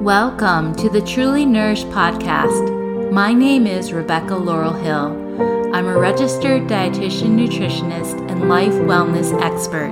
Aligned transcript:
Welcome 0.00 0.74
to 0.76 0.90
the 0.90 1.00
Truly 1.00 1.46
Nourished 1.46 1.88
podcast. 1.88 3.10
My 3.10 3.32
name 3.32 3.66
is 3.66 3.94
Rebecca 3.94 4.36
Laurel 4.36 4.74
Hill. 4.74 5.72
I'm 5.74 5.86
a 5.86 5.98
registered 5.98 6.64
dietitian, 6.64 7.30
nutritionist, 7.30 8.30
and 8.30 8.46
life 8.46 8.74
wellness 8.74 9.32
expert. 9.40 9.90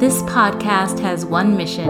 This 0.00 0.20
podcast 0.22 0.98
has 0.98 1.24
one 1.24 1.56
mission 1.56 1.86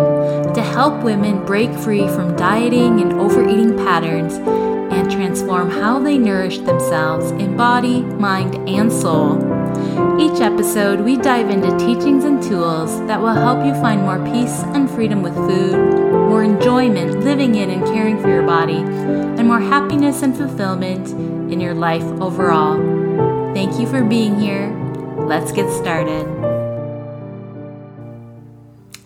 to 0.52 0.62
help 0.62 1.02
women 1.02 1.44
break 1.46 1.72
free 1.72 2.06
from 2.08 2.36
dieting 2.36 3.00
and 3.00 3.14
overeating 3.14 3.78
patterns 3.78 4.34
and 4.34 5.10
transform 5.10 5.70
how 5.70 5.98
they 5.98 6.18
nourish 6.18 6.58
themselves 6.58 7.30
in 7.32 7.56
body, 7.56 8.02
mind, 8.02 8.56
and 8.68 8.92
soul. 8.92 9.38
Each 10.20 10.40
episode, 10.42 11.00
we 11.00 11.16
dive 11.16 11.48
into 11.48 11.76
teachings 11.78 12.24
and 12.24 12.42
tools 12.42 12.98
that 13.06 13.20
will 13.20 13.28
help 13.28 13.64
you 13.64 13.72
find 13.80 14.02
more 14.02 14.22
peace 14.26 14.62
and 14.74 14.90
freedom 14.90 15.22
with 15.22 15.34
food, 15.34 16.07
more 16.38 16.44
enjoyment 16.44 17.18
living 17.24 17.56
in 17.56 17.68
and 17.68 17.84
caring 17.86 18.16
for 18.22 18.28
your 18.28 18.44
body, 18.44 18.76
and 18.76 19.44
more 19.48 19.58
happiness 19.58 20.22
and 20.22 20.36
fulfillment 20.36 21.08
in 21.52 21.58
your 21.58 21.74
life 21.74 22.04
overall. 22.22 22.76
Thank 23.54 23.80
you 23.80 23.88
for 23.88 24.04
being 24.04 24.38
here. 24.38 24.70
Let's 25.16 25.50
get 25.50 25.68
started. 25.68 26.24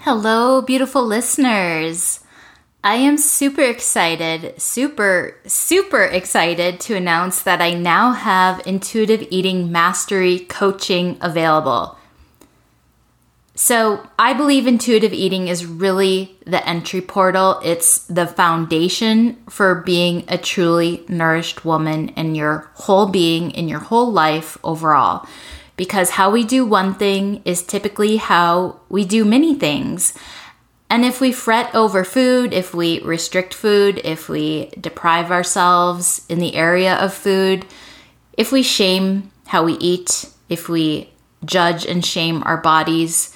Hello, 0.00 0.60
beautiful 0.60 1.06
listeners. 1.06 2.20
I 2.84 2.96
am 2.96 3.16
super 3.16 3.62
excited, 3.62 4.60
super, 4.60 5.38
super 5.46 6.04
excited 6.04 6.80
to 6.80 6.96
announce 6.96 7.40
that 7.44 7.62
I 7.62 7.72
now 7.72 8.12
have 8.12 8.60
intuitive 8.66 9.26
eating 9.30 9.72
mastery 9.72 10.40
coaching 10.40 11.16
available. 11.22 11.96
So, 13.54 14.08
I 14.18 14.32
believe 14.32 14.66
intuitive 14.66 15.12
eating 15.12 15.48
is 15.48 15.66
really 15.66 16.38
the 16.46 16.66
entry 16.66 17.02
portal. 17.02 17.60
It's 17.62 17.98
the 18.06 18.26
foundation 18.26 19.36
for 19.50 19.74
being 19.74 20.24
a 20.26 20.38
truly 20.38 21.04
nourished 21.06 21.62
woman 21.62 22.08
in 22.10 22.34
your 22.34 22.70
whole 22.74 23.08
being, 23.08 23.50
in 23.50 23.68
your 23.68 23.80
whole 23.80 24.10
life 24.10 24.56
overall 24.64 25.26
because 25.76 26.10
how 26.10 26.30
we 26.30 26.44
do 26.44 26.64
one 26.64 26.94
thing 26.94 27.42
is 27.44 27.62
typically 27.62 28.16
how 28.16 28.80
we 28.88 29.04
do 29.04 29.24
many 29.24 29.54
things. 29.54 30.16
And 30.90 31.04
if 31.04 31.20
we 31.20 31.32
fret 31.32 31.74
over 31.74 32.04
food, 32.04 32.52
if 32.52 32.74
we 32.74 33.00
restrict 33.00 33.54
food, 33.54 34.00
if 34.04 34.28
we 34.28 34.70
deprive 34.80 35.30
ourselves 35.30 36.26
in 36.28 36.38
the 36.38 36.54
area 36.54 36.94
of 36.96 37.14
food, 37.14 37.64
if 38.36 38.52
we 38.52 38.62
shame 38.62 39.30
how 39.46 39.64
we 39.64 39.72
eat, 39.74 40.28
if 40.48 40.68
we 40.68 41.10
judge 41.44 41.86
and 41.86 42.04
shame 42.04 42.42
our 42.44 42.58
bodies, 42.58 43.31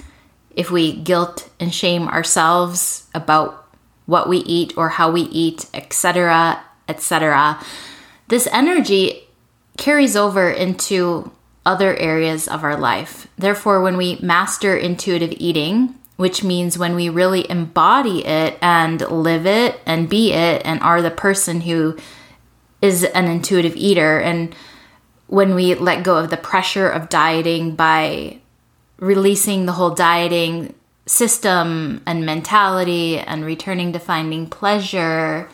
if 0.56 0.70
we 0.70 0.96
guilt 0.96 1.48
and 1.60 1.72
shame 1.72 2.08
ourselves 2.08 3.06
about 3.14 3.68
what 4.06 4.28
we 4.28 4.38
eat 4.38 4.72
or 4.76 4.88
how 4.88 5.10
we 5.10 5.22
eat, 5.22 5.66
etc., 5.74 6.62
etc., 6.88 7.60
this 8.28 8.48
energy 8.50 9.22
carries 9.76 10.16
over 10.16 10.50
into 10.50 11.30
other 11.64 11.96
areas 11.96 12.48
of 12.48 12.64
our 12.64 12.76
life. 12.76 13.28
Therefore, 13.36 13.82
when 13.82 13.96
we 13.96 14.18
master 14.22 14.76
intuitive 14.76 15.32
eating, 15.36 15.94
which 16.16 16.42
means 16.42 16.78
when 16.78 16.94
we 16.94 17.08
really 17.08 17.48
embody 17.50 18.24
it 18.24 18.56
and 18.62 19.00
live 19.02 19.46
it 19.46 19.78
and 19.84 20.08
be 20.08 20.32
it 20.32 20.62
and 20.64 20.80
are 20.80 21.02
the 21.02 21.10
person 21.10 21.60
who 21.60 21.96
is 22.80 23.04
an 23.04 23.26
intuitive 23.26 23.76
eater, 23.76 24.18
and 24.18 24.54
when 25.26 25.54
we 25.54 25.74
let 25.74 26.04
go 26.04 26.16
of 26.16 26.30
the 26.30 26.36
pressure 26.36 26.88
of 26.88 27.08
dieting 27.08 27.74
by 27.74 28.38
releasing 28.98 29.66
the 29.66 29.72
whole 29.72 29.90
dieting 29.90 30.74
system 31.06 32.02
and 32.06 32.26
mentality 32.26 33.18
and 33.18 33.44
returning 33.44 33.92
to 33.92 33.98
finding 33.98 34.46
pleasure 34.46 35.48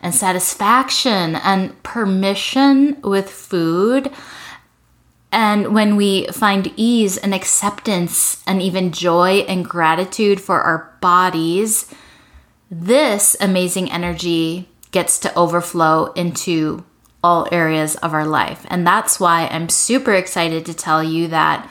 and 0.00 0.14
satisfaction 0.14 1.36
and 1.36 1.82
permission 1.82 3.00
with 3.02 3.30
food 3.30 4.10
and 5.34 5.74
when 5.74 5.96
we 5.96 6.28
find 6.28 6.72
ease 6.76 7.16
and 7.16 7.34
acceptance 7.34 8.40
and 8.46 8.62
even 8.62 8.92
joy 8.92 9.38
and 9.48 9.64
gratitude 9.64 10.40
for 10.40 10.60
our 10.60 10.96
bodies, 11.00 11.92
this 12.70 13.36
amazing 13.40 13.90
energy 13.90 14.68
gets 14.92 15.18
to 15.18 15.34
overflow 15.34 16.12
into 16.12 16.84
all 17.24 17.48
areas 17.50 17.96
of 17.96 18.14
our 18.14 18.24
life. 18.24 18.64
And 18.68 18.86
that's 18.86 19.18
why 19.18 19.48
I'm 19.48 19.68
super 19.68 20.14
excited 20.14 20.64
to 20.66 20.72
tell 20.72 21.02
you 21.02 21.26
that 21.26 21.68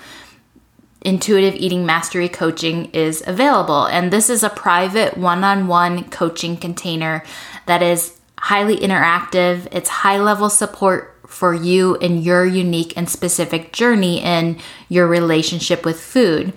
Intuitive 1.04 1.56
Eating 1.56 1.86
Mastery 1.86 2.30
Coaching 2.30 2.86
is 2.92 3.24
available. 3.28 3.86
And 3.86 4.12
this 4.12 4.30
is 4.30 4.44
a 4.44 4.50
private 4.50 5.18
one 5.18 5.44
on 5.44 5.68
one 5.68 6.10
coaching 6.10 6.58
container 6.58 7.24
that 7.66 7.82
is 7.82 8.20
highly 8.40 8.78
interactive, 8.78 9.68
it's 9.72 9.90
high 9.90 10.20
level 10.20 10.50
support 10.50 11.16
for 11.28 11.54
you 11.54 11.96
in 11.96 12.22
your 12.22 12.46
unique 12.46 12.94
and 12.98 13.10
specific 13.10 13.72
journey 13.72 14.22
in 14.22 14.60
your 14.90 15.08
relationship 15.08 15.86
with 15.86 16.00
food 16.00 16.54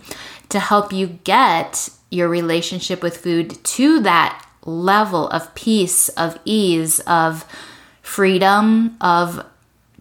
to 0.49 0.59
help 0.59 0.93
you 0.93 1.07
get 1.25 1.89
your 2.11 2.29
relationship 2.29 3.03
with 3.03 3.17
food 3.17 3.63
to 3.65 4.01
that 4.01 4.45
level 4.65 5.29
of 5.29 5.55
peace, 5.55 6.09
of 6.11 6.39
ease, 6.45 7.01
of 7.01 7.45
freedom, 8.03 8.97
of 9.01 9.45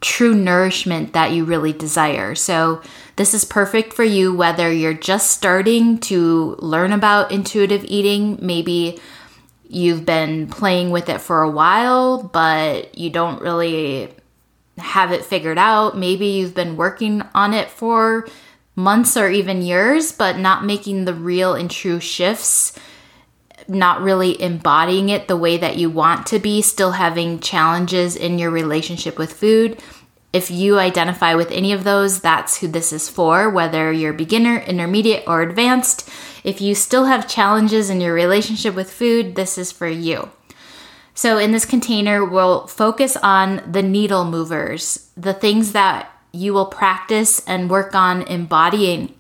true 0.02 0.36
nourishment 0.36 1.14
that 1.14 1.32
you 1.32 1.46
really 1.46 1.74
desire. 1.74 2.36
So, 2.36 2.82
this 3.16 3.34
is 3.34 3.46
perfect 3.46 3.94
for 3.94 4.04
you 4.04 4.34
whether 4.34 4.72
you're 4.72 4.94
just 4.94 5.32
starting 5.32 6.00
to 6.00 6.56
learn 6.60 6.92
about 6.92 7.32
intuitive 7.32 7.86
eating, 7.86 8.38
maybe 8.42 9.00
you've 9.68 10.06
been 10.06 10.48
playing 10.48 10.92
with 10.92 11.10
it 11.10 11.22
for 11.22 11.42
a 11.42 11.50
while, 11.50 12.24
but 12.24 12.98
you 12.98 13.10
don't 13.10 13.42
really 13.42 14.10
have 14.78 15.12
it 15.12 15.26
figured 15.26 15.58
out. 15.58 15.98
Maybe 15.98 16.28
you've 16.28 16.54
been 16.54 16.78
working 16.78 17.22
on 17.34 17.54
it 17.54 17.70
for 17.70 18.28
months 18.76 19.16
or 19.16 19.30
even 19.30 19.62
years, 19.62 20.12
but 20.12 20.38
not 20.38 20.66
making 20.66 21.06
the 21.06 21.14
real 21.14 21.54
and 21.54 21.72
true 21.72 22.00
shifts, 22.00 22.78
not 23.68 24.02
really 24.02 24.40
embodying 24.42 25.10
it 25.10 25.28
the 25.28 25.38
way 25.38 25.58
that 25.58 25.78
you 25.78 25.90
want 25.90 26.28
to 26.28 26.40
be, 26.40 26.62
still 26.62 26.92
having 26.92 27.40
challenges 27.40 28.16
in 28.16 28.38
your 28.38 28.52
relationship 28.52 29.18
with 29.18 29.32
food. 29.32 29.82
If 30.36 30.52
you 30.52 30.80
identify 30.80 31.34
with 31.34 31.50
any 31.50 31.72
of 31.72 31.86
those, 31.86 32.20
that's 32.20 32.58
who 32.58 32.68
this 32.68 32.92
is 32.92 33.08
for, 33.08 33.50
whether 33.50 33.90
you're 33.90 34.12
beginner, 34.12 34.58
intermediate, 34.58 35.24
or 35.28 35.42
advanced. 35.42 36.10
If 36.44 36.60
you 36.60 36.76
still 36.76 37.06
have 37.06 37.30
challenges 37.30 37.90
in 37.90 38.02
your 38.02 38.14
relationship 38.14 38.76
with 38.76 38.92
food, 38.92 39.36
this 39.36 39.58
is 39.58 39.72
for 39.72 39.88
you. 39.88 40.30
So 41.14 41.38
in 41.38 41.54
this 41.54 41.64
container, 41.64 42.26
we'll 42.26 42.68
focus 42.68 43.16
on 43.16 43.64
the 43.66 43.82
needle 43.82 44.26
movers, 44.26 45.10
the 45.16 45.34
things 45.34 45.72
that 45.72 46.12
you 46.34 46.54
will 46.54 46.66
practice 46.66 47.42
and 47.48 47.70
work 47.70 47.96
on 47.96 48.24
embodying 48.24 49.16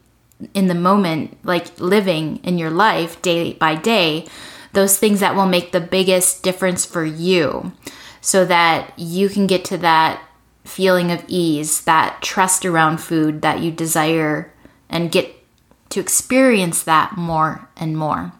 in 0.53 0.67
the 0.67 0.75
moment, 0.75 1.37
like 1.45 1.79
living 1.79 2.41
in 2.43 2.57
your 2.57 2.71
life 2.71 3.21
day 3.21 3.53
by 3.53 3.75
day, 3.75 4.27
those 4.73 4.97
things 4.97 5.21
that 5.21 5.33
will 5.33 5.45
make 5.45 5.71
the 5.71 5.79
biggest 5.79 6.43
difference 6.43 6.85
for 6.85 7.05
you 7.05 7.71
so 8.19 8.43
that 8.43 8.91
you 8.97 9.29
can 9.29 9.47
get 9.47 9.63
to 9.63 9.77
that 9.77 10.21
feeling 10.65 11.11
of 11.11 11.23
ease, 11.27 11.81
that 11.81 12.21
trust 12.21 12.65
around 12.65 12.97
food 12.97 13.41
that 13.41 13.59
you 13.59 13.71
desire, 13.71 14.53
and 14.89 15.11
get 15.11 15.33
to 15.89 15.99
experience 15.99 16.83
that 16.83 17.15
more 17.15 17.69
and 17.77 17.97
more. 17.97 18.33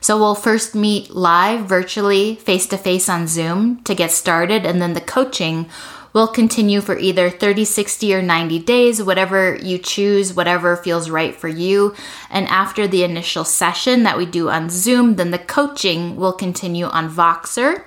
So 0.00 0.16
we'll 0.18 0.34
first 0.34 0.74
meet 0.74 1.10
live, 1.10 1.66
virtually, 1.66 2.36
face 2.36 2.66
to 2.68 2.78
face 2.78 3.08
on 3.08 3.26
Zoom 3.26 3.82
to 3.82 3.94
get 3.94 4.12
started, 4.12 4.64
and 4.64 4.80
then 4.80 4.92
the 4.92 5.00
coaching 5.00 5.68
will 6.12 6.28
continue 6.28 6.80
for 6.80 6.96
either 6.96 7.28
30, 7.28 7.66
60, 7.66 8.14
or 8.14 8.22
90 8.22 8.60
days, 8.60 9.02
whatever 9.02 9.56
you 9.56 9.76
choose, 9.76 10.32
whatever 10.32 10.74
feels 10.74 11.10
right 11.10 11.34
for 11.34 11.48
you. 11.48 11.94
And 12.30 12.46
after 12.46 12.86
the 12.86 13.04
initial 13.04 13.44
session 13.44 14.04
that 14.04 14.16
we 14.16 14.24
do 14.24 14.48
on 14.48 14.70
Zoom, 14.70 15.16
then 15.16 15.30
the 15.30 15.38
coaching 15.38 16.16
will 16.16 16.32
continue 16.32 16.86
on 16.86 17.10
Voxer. 17.10 17.84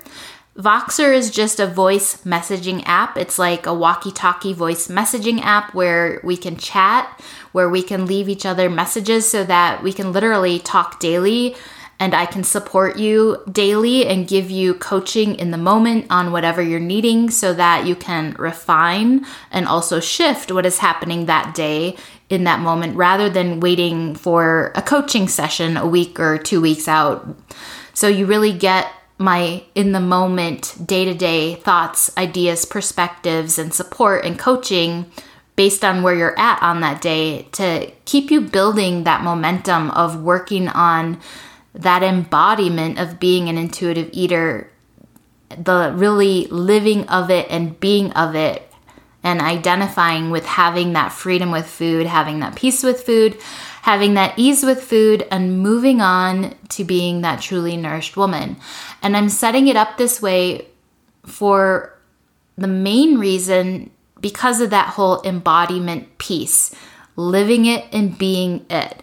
Voxer 0.59 1.15
is 1.15 1.31
just 1.31 1.61
a 1.61 1.65
voice 1.65 2.21
messaging 2.23 2.83
app. 2.85 3.17
It's 3.17 3.39
like 3.39 3.65
a 3.65 3.73
walkie 3.73 4.11
talkie 4.11 4.51
voice 4.51 4.89
messaging 4.89 5.39
app 5.41 5.73
where 5.73 6.19
we 6.21 6.35
can 6.35 6.57
chat, 6.57 7.21
where 7.53 7.69
we 7.69 7.81
can 7.81 8.05
leave 8.05 8.27
each 8.27 8.45
other 8.45 8.69
messages 8.69 9.29
so 9.29 9.45
that 9.45 9.81
we 9.81 9.93
can 9.93 10.11
literally 10.11 10.59
talk 10.59 10.99
daily 10.99 11.55
and 11.97 12.13
I 12.13 12.25
can 12.25 12.43
support 12.43 12.97
you 12.97 13.43
daily 13.51 14.05
and 14.05 14.27
give 14.27 14.49
you 14.49 14.73
coaching 14.73 15.35
in 15.35 15.51
the 15.51 15.57
moment 15.57 16.07
on 16.09 16.31
whatever 16.31 16.61
you're 16.61 16.79
needing 16.79 17.29
so 17.29 17.53
that 17.53 17.85
you 17.85 17.95
can 17.95 18.35
refine 18.39 19.25
and 19.51 19.67
also 19.67 19.99
shift 19.99 20.51
what 20.51 20.65
is 20.65 20.79
happening 20.79 21.25
that 21.25 21.53
day 21.53 21.97
in 22.29 22.45
that 22.45 22.61
moment 22.61 22.95
rather 22.95 23.29
than 23.29 23.59
waiting 23.59 24.15
for 24.15 24.71
a 24.75 24.81
coaching 24.81 25.27
session 25.27 25.75
a 25.75 25.87
week 25.87 26.19
or 26.19 26.37
two 26.37 26.61
weeks 26.61 26.87
out. 26.87 27.27
So 27.93 28.07
you 28.07 28.25
really 28.25 28.53
get 28.53 28.87
my 29.19 29.63
in 29.75 29.91
the 29.91 29.99
moment, 29.99 30.75
day 30.87 31.05
to 31.05 31.13
day 31.13 31.55
thoughts, 31.55 32.09
ideas, 32.17 32.65
perspectives, 32.65 33.59
and 33.59 33.73
support 33.73 34.25
and 34.25 34.39
coaching 34.39 35.11
based 35.57 35.83
on 35.83 36.01
where 36.01 36.15
you're 36.15 36.39
at 36.39 36.63
on 36.63 36.79
that 36.79 37.01
day 37.01 37.43
to 37.51 37.91
keep 38.05 38.31
you 38.31 38.39
building 38.39 39.03
that 39.03 39.21
momentum 39.21 39.91
of 39.91 40.23
working 40.23 40.69
on 40.69 41.19
that 41.73 42.01
embodiment 42.01 42.97
of 42.97 43.19
being 43.19 43.49
an 43.49 43.57
intuitive 43.57 44.09
eater, 44.13 44.71
the 45.49 45.93
really 45.95 46.47
living 46.47 47.07
of 47.09 47.29
it 47.29 47.45
and 47.49 47.77
being 47.81 48.09
of 48.13 48.35
it, 48.35 48.71
and 49.21 49.41
identifying 49.41 50.29
with 50.29 50.45
having 50.45 50.93
that 50.93 51.11
freedom 51.11 51.51
with 51.51 51.67
food, 51.67 52.05
having 52.07 52.39
that 52.39 52.55
peace 52.55 52.81
with 52.81 53.03
food, 53.03 53.37
having 53.81 54.13
that 54.13 54.33
ease 54.37 54.63
with 54.63 54.81
food, 54.81 55.27
and 55.29 55.59
moving 55.61 55.99
on 55.99 56.55
to 56.69 56.85
being 56.85 57.21
that 57.21 57.41
truly 57.41 57.75
nourished 57.75 58.15
woman. 58.15 58.55
And 59.01 59.15
I'm 59.15 59.29
setting 59.29 59.67
it 59.67 59.75
up 59.75 59.97
this 59.97 60.21
way 60.21 60.67
for 61.25 61.97
the 62.57 62.67
main 62.67 63.17
reason 63.17 63.89
because 64.21 64.61
of 64.61 64.69
that 64.69 64.89
whole 64.89 65.21
embodiment 65.23 66.17
piece, 66.17 66.75
living 67.15 67.65
it 67.65 67.85
and 67.91 68.17
being 68.17 68.65
it. 68.69 69.01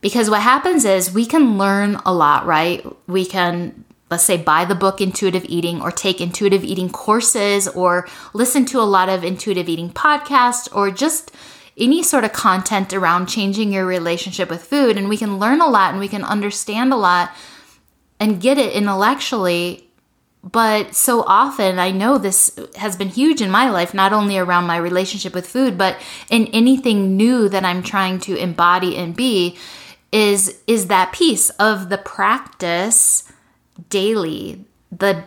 Because 0.00 0.28
what 0.28 0.42
happens 0.42 0.84
is 0.84 1.12
we 1.12 1.24
can 1.24 1.58
learn 1.58 1.96
a 2.04 2.12
lot, 2.12 2.44
right? 2.44 2.84
We 3.06 3.24
can, 3.24 3.84
let's 4.10 4.24
say, 4.24 4.36
buy 4.36 4.64
the 4.64 4.74
book 4.74 5.00
Intuitive 5.00 5.46
Eating 5.48 5.80
or 5.80 5.90
take 5.90 6.20
intuitive 6.20 6.64
eating 6.64 6.90
courses 6.90 7.68
or 7.68 8.08
listen 8.34 8.66
to 8.66 8.80
a 8.80 8.82
lot 8.82 9.08
of 9.08 9.24
intuitive 9.24 9.68
eating 9.68 9.90
podcasts 9.90 10.68
or 10.74 10.90
just 10.90 11.30
any 11.78 12.02
sort 12.02 12.24
of 12.24 12.32
content 12.32 12.92
around 12.92 13.26
changing 13.26 13.72
your 13.72 13.86
relationship 13.86 14.50
with 14.50 14.62
food. 14.62 14.98
And 14.98 15.08
we 15.08 15.16
can 15.16 15.38
learn 15.38 15.60
a 15.60 15.68
lot 15.68 15.90
and 15.90 16.00
we 16.00 16.08
can 16.08 16.24
understand 16.24 16.92
a 16.92 16.96
lot 16.96 17.30
and 18.22 18.40
get 18.40 18.56
it 18.56 18.72
intellectually. 18.72 19.88
But 20.44 20.94
so 20.94 21.22
often, 21.22 21.80
I 21.80 21.90
know 21.90 22.18
this 22.18 22.56
has 22.76 22.96
been 22.96 23.08
huge 23.08 23.42
in 23.42 23.50
my 23.50 23.68
life, 23.68 23.94
not 23.94 24.12
only 24.12 24.38
around 24.38 24.68
my 24.68 24.76
relationship 24.76 25.34
with 25.34 25.46
food, 25.46 25.76
but 25.76 25.96
in 26.30 26.46
anything 26.48 27.16
new 27.16 27.48
that 27.48 27.64
I'm 27.64 27.82
trying 27.82 28.20
to 28.20 28.36
embody 28.36 28.96
and 28.96 29.14
be 29.14 29.58
is 30.12 30.60
is 30.68 30.86
that 30.86 31.12
piece 31.12 31.50
of 31.50 31.88
the 31.88 31.98
practice 31.98 33.24
daily 33.88 34.64
the 34.90 35.24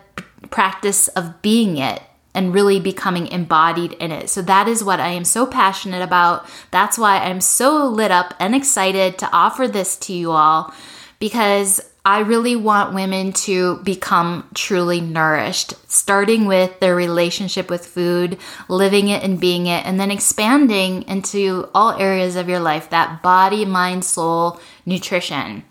practice 0.52 1.08
of 1.10 1.42
being 1.42 1.78
it 1.78 2.02
and 2.36 2.54
really 2.54 2.80
becoming 2.80 3.28
embodied 3.28 3.94
in 3.94 4.12
it. 4.12 4.30
So 4.30 4.42
that 4.44 4.68
is 4.68 4.84
what 4.84 5.00
I 5.00 5.08
am 5.10 5.26
so 5.26 5.48
passionate 5.48 6.04
about. 6.04 6.46
That's 6.72 6.98
why 6.98 7.18
I'm 7.18 7.42
so 7.42 7.88
lit 7.88 8.12
up 8.12 8.36
and 8.40 8.54
excited 8.54 9.18
to 9.18 9.30
offer 9.32 9.68
this 9.68 9.98
to 9.98 10.14
you 10.14 10.32
all 10.32 10.74
because 11.20 11.82
I 12.06 12.20
really 12.20 12.56
want 12.56 12.94
women 12.94 13.34
to 13.34 13.78
become 13.78 14.48
truly 14.54 15.02
nourished, 15.02 15.74
starting 15.92 16.46
with 16.46 16.80
their 16.80 16.96
relationship 16.96 17.68
with 17.68 17.84
food, 17.84 18.38
living 18.70 19.08
it 19.08 19.24
and 19.24 19.40
being 19.40 19.66
it, 19.66 19.84
and 19.88 20.00
then 20.00 20.12
expanding 20.12 21.02
into 21.08 21.68
all 21.74 22.00
areas 22.00 22.36
of 22.36 22.48
your 22.48 22.60
life 22.60 22.92
that 22.92 23.24
body, 23.24 23.66
mind, 23.66 24.06
soul, 24.06 24.60
nutrition. 24.86 25.64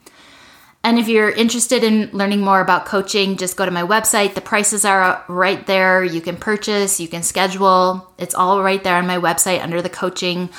And 0.83 0.99
if 0.99 1.09
you're 1.09 1.31
interested 1.31 1.85
in 1.85 2.11
learning 2.13 2.41
more 2.41 2.61
about 2.61 2.85
coaching, 2.85 3.37
just 3.37 3.57
go 3.57 3.65
to 3.65 3.71
my 3.71 3.85
website. 3.85 4.35
The 4.35 4.41
prices 4.41 4.85
are 4.85 5.25
right 5.29 5.65
there. 5.69 6.03
You 6.03 6.21
can 6.21 6.37
purchase, 6.37 6.99
you 6.99 7.07
can 7.07 7.23
schedule. 7.23 8.13
It's 8.19 8.35
all 8.35 8.61
right 8.61 8.83
there 8.83 8.97
on 8.97 9.07
my 9.07 9.19
website 9.19 9.63
under 9.63 9.81
the 9.81 9.89
coaching. 9.89 10.51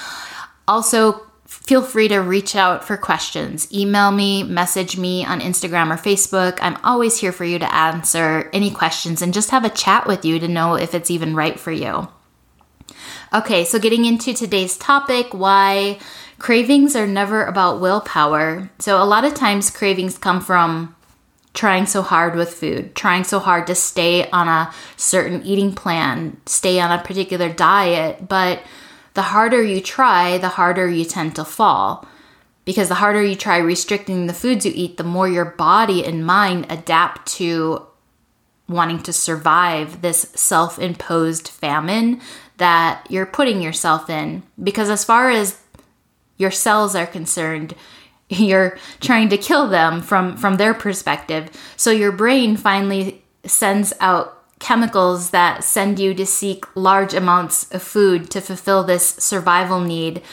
Also, 0.67 1.24
feel 1.65 1.81
free 1.81 2.07
to 2.07 2.19
reach 2.19 2.55
out 2.55 2.83
for 2.83 2.95
questions. 2.95 3.71
Email 3.73 4.11
me, 4.11 4.43
message 4.43 4.97
me 4.97 5.25
on 5.25 5.41
Instagram 5.41 5.91
or 5.91 5.97
Facebook. 5.97 6.59
I'm 6.61 6.77
always 6.83 7.17
here 7.17 7.31
for 7.31 7.43
you 7.43 7.57
to 7.57 7.75
answer 7.75 8.49
any 8.53 8.69
questions 8.69 9.21
and 9.21 9.33
just 9.33 9.49
have 9.49 9.65
a 9.65 9.69
chat 9.69 10.05
with 10.05 10.23
you 10.23 10.39
to 10.39 10.47
know 10.47 10.75
if 10.75 10.93
it's 10.93 11.09
even 11.09 11.35
right 11.35 11.59
for 11.59 11.71
you. 11.71 12.07
Okay, 13.33 13.65
so 13.65 13.79
getting 13.79 14.05
into 14.05 14.33
today's 14.33 14.77
topic 14.77 15.33
why 15.33 15.99
cravings 16.37 16.95
are 16.95 17.07
never 17.07 17.43
about 17.43 17.81
willpower. 17.81 18.69
So, 18.79 19.01
a 19.01 19.03
lot 19.03 19.25
of 19.25 19.33
times, 19.33 19.71
cravings 19.71 20.17
come 20.17 20.41
from 20.41 20.95
trying 21.53 21.87
so 21.87 22.01
hard 22.01 22.35
with 22.35 22.53
food, 22.53 22.93
trying 22.95 23.23
so 23.23 23.39
hard 23.39 23.65
to 23.67 23.75
stay 23.75 24.29
on 24.29 24.47
a 24.47 24.71
certain 24.97 25.41
eating 25.43 25.73
plan, 25.73 26.37
stay 26.45 26.79
on 26.79 26.91
a 26.91 27.01
particular 27.03 27.51
diet, 27.51 28.27
but 28.27 28.61
the 29.15 29.23
harder 29.23 29.63
you 29.63 29.81
try, 29.81 30.37
the 30.37 30.49
harder 30.49 30.87
you 30.87 31.05
tend 31.05 31.35
to 31.35 31.45
fall. 31.45 32.05
Because 32.65 32.89
the 32.89 32.95
harder 32.95 33.23
you 33.23 33.35
try 33.35 33.57
restricting 33.57 34.27
the 34.27 34.33
foods 34.33 34.65
you 34.65 34.71
eat, 34.75 34.97
the 34.97 35.03
more 35.03 35.27
your 35.27 35.45
body 35.45 36.05
and 36.05 36.25
mind 36.25 36.67
adapt 36.69 37.27
to 37.33 37.85
wanting 38.67 39.01
to 39.03 39.13
survive 39.13 40.01
this 40.01 40.21
self 40.35 40.79
imposed 40.79 41.47
famine 41.47 42.19
that 42.57 43.05
you're 43.09 43.25
putting 43.25 43.61
yourself 43.61 44.09
in. 44.09 44.43
Because 44.61 44.89
as 44.89 45.03
far 45.03 45.29
as 45.29 45.59
your 46.37 46.51
cells 46.51 46.95
are 46.95 47.05
concerned, 47.05 47.75
you're 48.29 48.77
trying 48.99 49.29
to 49.29 49.37
kill 49.37 49.67
them 49.67 50.01
from, 50.01 50.35
from 50.35 50.57
their 50.57 50.73
perspective. 50.73 51.49
So 51.77 51.91
your 51.91 52.11
brain 52.11 52.57
finally 52.57 53.23
sends 53.45 53.93
out 53.99 54.34
chemicals 54.65 55.29
that 55.29 55.63
send 55.63 55.99
you 55.99 56.11
to 56.11 56.25
seek 56.25 56.65
large 56.73 57.13
amounts 57.13 57.71
of 57.71 57.83
food 57.83 58.31
to 58.31 58.41
fulfill 58.41 58.83
this 58.83 59.05
survival 59.05 59.79
need 59.79 60.23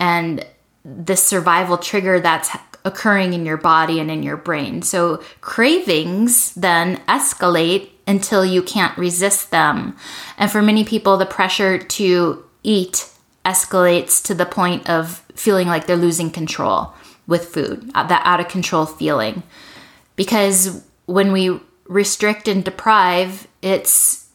and 0.00 0.44
this 0.84 1.22
survival 1.22 1.78
trigger 1.78 2.18
that's 2.18 2.50
occurring 2.84 3.34
in 3.34 3.46
your 3.46 3.56
body 3.56 4.00
and 4.00 4.10
in 4.10 4.24
your 4.24 4.36
brain. 4.36 4.82
So 4.82 5.22
cravings 5.42 6.52
then 6.56 6.96
escalate 7.06 7.90
until 8.04 8.44
you 8.44 8.64
can't 8.64 8.98
resist 8.98 9.52
them. 9.52 9.96
And 10.38 10.50
for 10.50 10.60
many 10.60 10.84
people, 10.84 11.16
the 11.16 11.24
pressure 11.24 11.78
to 11.78 12.44
eat 12.64 13.08
escalates 13.44 14.20
to 14.24 14.34
the 14.34 14.46
point 14.46 14.90
of 14.90 15.24
feeling 15.36 15.68
like 15.68 15.86
they're 15.86 15.96
losing 15.96 16.30
control 16.30 16.94
with 17.28 17.44
food, 17.44 17.92
that 17.94 18.22
out 18.24 18.40
of 18.40 18.48
control 18.48 18.86
feeling. 18.86 19.44
Because 20.16 20.84
when 21.06 21.30
we 21.30 21.60
restrict 21.88 22.46
and 22.46 22.64
deprive, 22.64 23.48
it's 23.62 24.28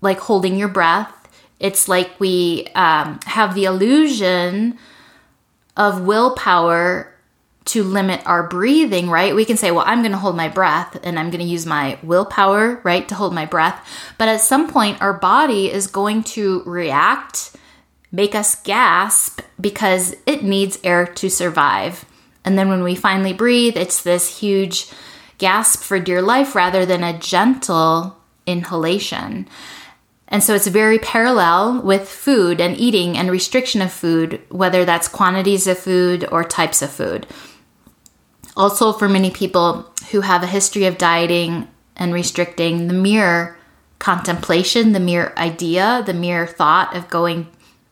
like 0.00 0.18
holding 0.18 0.56
your 0.56 0.68
breath. 0.68 1.12
It's 1.60 1.88
like 1.88 2.18
we 2.18 2.66
um, 2.74 3.20
have 3.26 3.54
the 3.54 3.64
illusion 3.64 4.78
of 5.76 6.02
willpower 6.02 7.14
to 7.66 7.82
limit 7.82 8.20
our 8.26 8.46
breathing, 8.46 9.08
right? 9.08 9.34
We 9.34 9.44
can 9.44 9.56
say, 9.56 9.70
well, 9.70 9.84
I'm 9.86 10.00
going 10.00 10.12
to 10.12 10.18
hold 10.18 10.36
my 10.36 10.48
breath 10.48 10.98
and 11.02 11.18
I'm 11.18 11.30
going 11.30 11.40
to 11.40 11.50
use 11.50 11.64
my 11.64 11.98
willpower, 12.02 12.80
right, 12.84 13.08
to 13.08 13.14
hold 13.14 13.34
my 13.34 13.46
breath. 13.46 13.88
But 14.18 14.28
at 14.28 14.40
some 14.42 14.68
point, 14.68 15.00
our 15.00 15.14
body 15.14 15.72
is 15.72 15.86
going 15.86 16.24
to 16.24 16.62
react, 16.66 17.56
make 18.12 18.34
us 18.34 18.60
gasp 18.62 19.40
because 19.58 20.14
it 20.26 20.42
needs 20.42 20.78
air 20.84 21.06
to 21.06 21.30
survive. 21.30 22.04
And 22.44 22.58
then 22.58 22.68
when 22.68 22.82
we 22.82 22.94
finally 22.94 23.32
breathe, 23.32 23.76
it's 23.78 24.02
this 24.02 24.40
huge 24.40 24.90
gasp 25.38 25.82
for 25.82 25.98
dear 25.98 26.22
life 26.22 26.54
rather 26.54 26.86
than 26.86 27.02
a 27.02 27.18
gentle 27.18 28.16
inhalation. 28.46 29.48
And 30.28 30.42
so 30.42 30.54
it's 30.54 30.66
very 30.66 30.98
parallel 30.98 31.82
with 31.82 32.08
food 32.08 32.60
and 32.60 32.76
eating 32.76 33.16
and 33.16 33.30
restriction 33.30 33.82
of 33.82 33.92
food, 33.92 34.40
whether 34.48 34.84
that's 34.84 35.06
quantities 35.08 35.66
of 35.66 35.78
food 35.78 36.26
or 36.32 36.44
types 36.44 36.82
of 36.82 36.90
food. 36.90 37.26
Also, 38.56 38.92
for 38.92 39.08
many 39.08 39.30
people 39.30 39.90
who 40.10 40.22
have 40.22 40.42
a 40.42 40.48
history 40.48 40.86
of 40.86 40.98
dieting 40.98 41.68
and 41.96 42.12
restricting, 42.14 42.88
the 42.88 42.94
mere 42.94 43.56
contemplation, 43.98 44.92
the 44.92 45.00
mere 45.00 45.32
idea, 45.36 46.02
the 46.06 46.14
mere 46.14 46.46
thought 46.46 46.94
of 46.96 47.08
going 47.08 47.46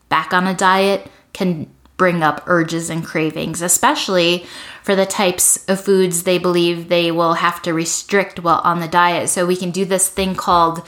back 0.09 0.33
on 0.33 0.47
a 0.47 0.53
diet 0.53 1.09
can 1.33 1.69
bring 1.97 2.23
up 2.23 2.43
urges 2.47 2.89
and 2.89 3.05
cravings, 3.05 3.61
especially 3.61 4.45
for 4.83 4.95
the 4.95 5.05
types 5.05 5.63
of 5.69 5.79
foods 5.79 6.23
they 6.23 6.37
believe 6.37 6.89
they 6.89 7.11
will 7.11 7.35
have 7.35 7.61
to 7.61 7.73
restrict 7.73 8.39
while 8.41 8.61
on 8.63 8.79
the 8.79 8.87
diet. 8.87 9.29
So 9.29 9.45
we 9.45 9.55
can 9.55 9.71
do 9.71 9.85
this 9.85 10.09
thing 10.09 10.35
called 10.35 10.87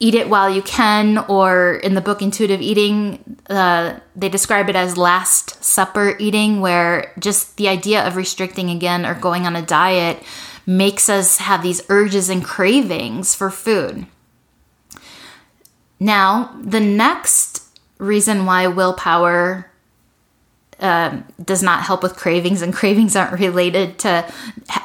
eat 0.00 0.14
it 0.14 0.28
while 0.28 0.48
you 0.48 0.62
can, 0.62 1.18
or 1.28 1.74
in 1.74 1.94
the 1.94 2.00
book 2.00 2.22
Intuitive 2.22 2.60
Eating, 2.60 3.36
uh, 3.50 3.98
they 4.14 4.28
describe 4.28 4.68
it 4.68 4.76
as 4.76 4.96
Last 4.96 5.62
Supper 5.62 6.16
eating, 6.18 6.60
where 6.60 7.12
just 7.18 7.56
the 7.56 7.68
idea 7.68 8.06
of 8.06 8.16
restricting 8.16 8.70
again 8.70 9.04
or 9.04 9.14
going 9.14 9.44
on 9.44 9.56
a 9.56 9.62
diet 9.62 10.22
makes 10.66 11.08
us 11.08 11.38
have 11.38 11.62
these 11.62 11.82
urges 11.88 12.28
and 12.28 12.44
cravings 12.44 13.34
for 13.34 13.50
food. 13.50 14.06
Now, 15.98 16.56
the 16.60 16.80
next 16.80 17.76
reason 17.98 18.46
why 18.46 18.68
willpower 18.68 19.67
um, 20.80 21.24
does 21.44 21.62
not 21.62 21.82
help 21.82 22.02
with 22.02 22.16
cravings, 22.16 22.62
and 22.62 22.72
cravings 22.80 23.16
aren't 23.16 23.38
related 23.40 23.98
to 24.00 24.30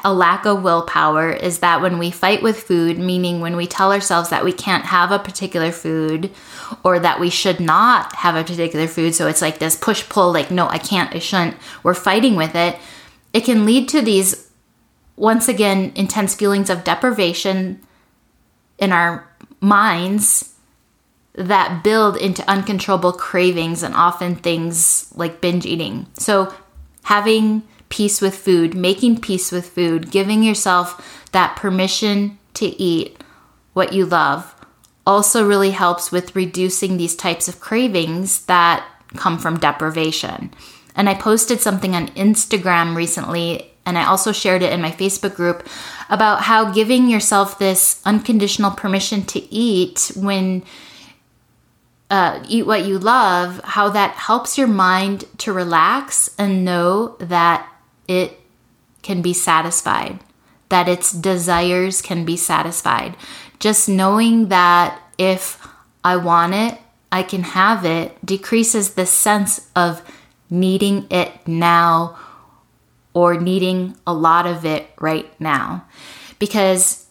a 0.04 0.12
lack 0.12 0.44
of 0.44 0.62
willpower, 0.62 1.30
is 1.30 1.60
that 1.60 1.80
when 1.80 1.98
we 1.98 2.10
fight 2.10 2.42
with 2.42 2.62
food, 2.62 2.98
meaning 2.98 3.40
when 3.40 3.56
we 3.56 3.66
tell 3.66 3.92
ourselves 3.92 4.30
that 4.30 4.44
we 4.44 4.52
can't 4.52 4.84
have 4.84 5.12
a 5.12 5.18
particular 5.18 5.70
food 5.70 6.30
or 6.82 6.98
that 6.98 7.20
we 7.20 7.30
should 7.30 7.60
not 7.60 8.14
have 8.16 8.34
a 8.34 8.42
particular 8.42 8.86
food, 8.86 9.14
so 9.14 9.28
it's 9.28 9.42
like 9.42 9.58
this 9.58 9.76
push 9.76 10.08
pull, 10.08 10.32
like, 10.32 10.50
no, 10.50 10.68
I 10.68 10.78
can't, 10.78 11.14
I 11.14 11.18
shouldn't, 11.18 11.56
we're 11.82 11.94
fighting 11.94 12.36
with 12.36 12.54
it, 12.54 12.76
it 13.32 13.44
can 13.44 13.64
lead 13.64 13.88
to 13.90 14.00
these, 14.00 14.50
once 15.16 15.48
again, 15.48 15.92
intense 15.94 16.34
feelings 16.34 16.70
of 16.70 16.84
deprivation 16.84 17.80
in 18.78 18.92
our 18.92 19.28
minds 19.60 20.53
that 21.34 21.82
build 21.82 22.16
into 22.16 22.48
uncontrollable 22.48 23.12
cravings 23.12 23.82
and 23.82 23.94
often 23.94 24.36
things 24.36 25.12
like 25.14 25.40
binge 25.40 25.66
eating. 25.66 26.06
So, 26.18 26.54
having 27.04 27.62
peace 27.88 28.20
with 28.20 28.36
food, 28.36 28.74
making 28.74 29.20
peace 29.20 29.52
with 29.52 29.68
food, 29.68 30.10
giving 30.10 30.42
yourself 30.42 31.26
that 31.32 31.56
permission 31.56 32.38
to 32.54 32.66
eat 32.80 33.16
what 33.72 33.92
you 33.92 34.06
love 34.06 34.54
also 35.06 35.46
really 35.46 35.72
helps 35.72 36.10
with 36.10 36.34
reducing 36.34 36.96
these 36.96 37.14
types 37.14 37.46
of 37.48 37.60
cravings 37.60 38.46
that 38.46 38.86
come 39.16 39.38
from 39.38 39.58
deprivation. 39.58 40.52
And 40.96 41.08
I 41.08 41.14
posted 41.14 41.60
something 41.60 41.94
on 41.94 42.08
Instagram 42.08 42.94
recently, 42.94 43.70
and 43.84 43.98
I 43.98 44.06
also 44.06 44.32
shared 44.32 44.62
it 44.62 44.72
in 44.72 44.80
my 44.80 44.90
Facebook 44.90 45.34
group 45.34 45.66
about 46.08 46.42
how 46.42 46.72
giving 46.72 47.08
yourself 47.08 47.58
this 47.58 48.00
unconditional 48.04 48.70
permission 48.70 49.22
to 49.26 49.52
eat 49.52 50.12
when 50.16 50.62
uh, 52.10 52.42
eat 52.48 52.66
what 52.66 52.84
you 52.84 52.98
love, 52.98 53.60
how 53.64 53.88
that 53.88 54.12
helps 54.12 54.58
your 54.58 54.66
mind 54.66 55.24
to 55.38 55.52
relax 55.52 56.34
and 56.38 56.64
know 56.64 57.16
that 57.18 57.68
it 58.06 58.40
can 59.02 59.22
be 59.22 59.32
satisfied, 59.32 60.20
that 60.68 60.88
its 60.88 61.12
desires 61.12 62.02
can 62.02 62.24
be 62.24 62.36
satisfied. 62.36 63.16
Just 63.58 63.88
knowing 63.88 64.48
that 64.48 65.00
if 65.18 65.66
I 66.02 66.16
want 66.16 66.54
it, 66.54 66.78
I 67.10 67.22
can 67.22 67.42
have 67.42 67.84
it 67.84 68.24
decreases 68.24 68.94
the 68.94 69.06
sense 69.06 69.70
of 69.76 70.02
needing 70.50 71.06
it 71.10 71.46
now 71.46 72.18
or 73.14 73.40
needing 73.40 73.96
a 74.06 74.12
lot 74.12 74.46
of 74.46 74.64
it 74.64 74.90
right 75.00 75.28
now 75.40 75.84
because 76.38 77.06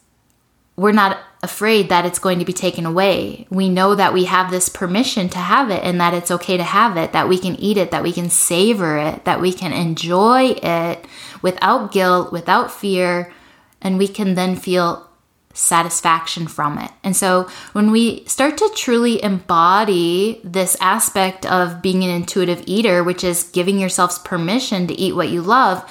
we're 0.75 0.91
not 0.91 1.17
afraid 1.43 1.89
that 1.89 2.05
it's 2.05 2.19
going 2.19 2.39
to 2.39 2.45
be 2.45 2.53
taken 2.53 2.85
away. 2.85 3.45
We 3.50 3.69
know 3.69 3.95
that 3.95 4.13
we 4.13 4.23
have 4.23 4.50
this 4.50 4.69
permission 4.69 5.27
to 5.29 5.38
have 5.38 5.69
it 5.69 5.83
and 5.83 6.00
that 6.00 6.13
it's 6.13 6.31
okay 6.31 6.55
to 6.55 6.63
have 6.63 6.95
it, 6.95 7.12
that 7.12 7.27
we 7.27 7.38
can 7.38 7.55
eat 7.57 7.77
it, 7.77 7.91
that 7.91 8.01
we 8.01 8.13
can 8.13 8.29
savor 8.29 8.97
it, 8.97 9.25
that 9.25 9.41
we 9.41 9.51
can 9.51 9.73
enjoy 9.73 10.51
it 10.63 11.05
without 11.41 11.91
guilt, 11.91 12.31
without 12.31 12.71
fear, 12.71 13.33
and 13.81 13.97
we 13.97 14.07
can 14.07 14.35
then 14.35 14.55
feel 14.55 15.09
satisfaction 15.53 16.47
from 16.47 16.79
it. 16.79 16.89
And 17.03 17.15
so 17.15 17.50
when 17.73 17.91
we 17.91 18.23
start 18.25 18.57
to 18.57 18.71
truly 18.75 19.21
embody 19.21 20.39
this 20.43 20.75
aspect 20.79 21.45
of 21.45 21.81
being 21.81 22.03
an 22.03 22.09
intuitive 22.09 22.63
eater, 22.65 23.03
which 23.03 23.23
is 23.23 23.43
giving 23.43 23.77
yourselves 23.77 24.17
permission 24.19 24.88
to 24.88 24.93
eat 24.93 25.15
what 25.15 25.29
you 25.29 25.41
love, 25.41 25.88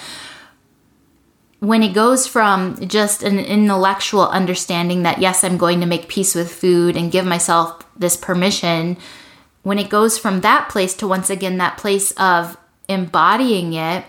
when 1.63 1.85
it 1.85 1.95
goes 1.95 2.27
from 2.27 2.89
just 2.89 3.23
an 3.23 3.39
intellectual 3.39 4.27
understanding 4.27 5.05
that, 5.05 5.21
yes, 5.21 5.45
I'm 5.45 5.57
going 5.57 5.79
to 5.79 5.87
make 5.87 6.09
peace 6.09 6.35
with 6.35 6.53
food 6.53 6.97
and 6.97 7.13
give 7.13 7.25
myself 7.25 7.85
this 7.97 8.17
permission, 8.17 8.97
when 9.63 9.79
it 9.79 9.89
goes 9.89 10.19
from 10.19 10.41
that 10.41 10.69
place 10.69 10.93
to 10.95 11.07
once 11.07 11.31
again 11.31 11.59
that 11.59 11.79
place 11.79 12.11
of 12.13 12.57
embodying 12.89 13.75
it 13.75 14.05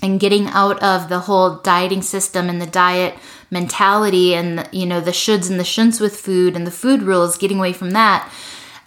and 0.00 0.20
getting 0.20 0.46
out 0.46 0.80
of 0.80 1.08
the 1.08 1.18
whole 1.18 1.56
dieting 1.56 2.02
system 2.02 2.48
and 2.48 2.62
the 2.62 2.66
diet 2.66 3.18
mentality 3.50 4.32
and 4.36 4.68
you 4.70 4.86
know 4.86 5.00
the 5.00 5.10
shoulds 5.10 5.50
and 5.50 5.58
the 5.58 5.64
shouldn'ts 5.64 6.00
with 6.00 6.14
food 6.16 6.54
and 6.54 6.64
the 6.68 6.70
food 6.70 7.02
rules 7.02 7.36
getting 7.36 7.58
away 7.58 7.72
from 7.72 7.90
that 7.90 8.30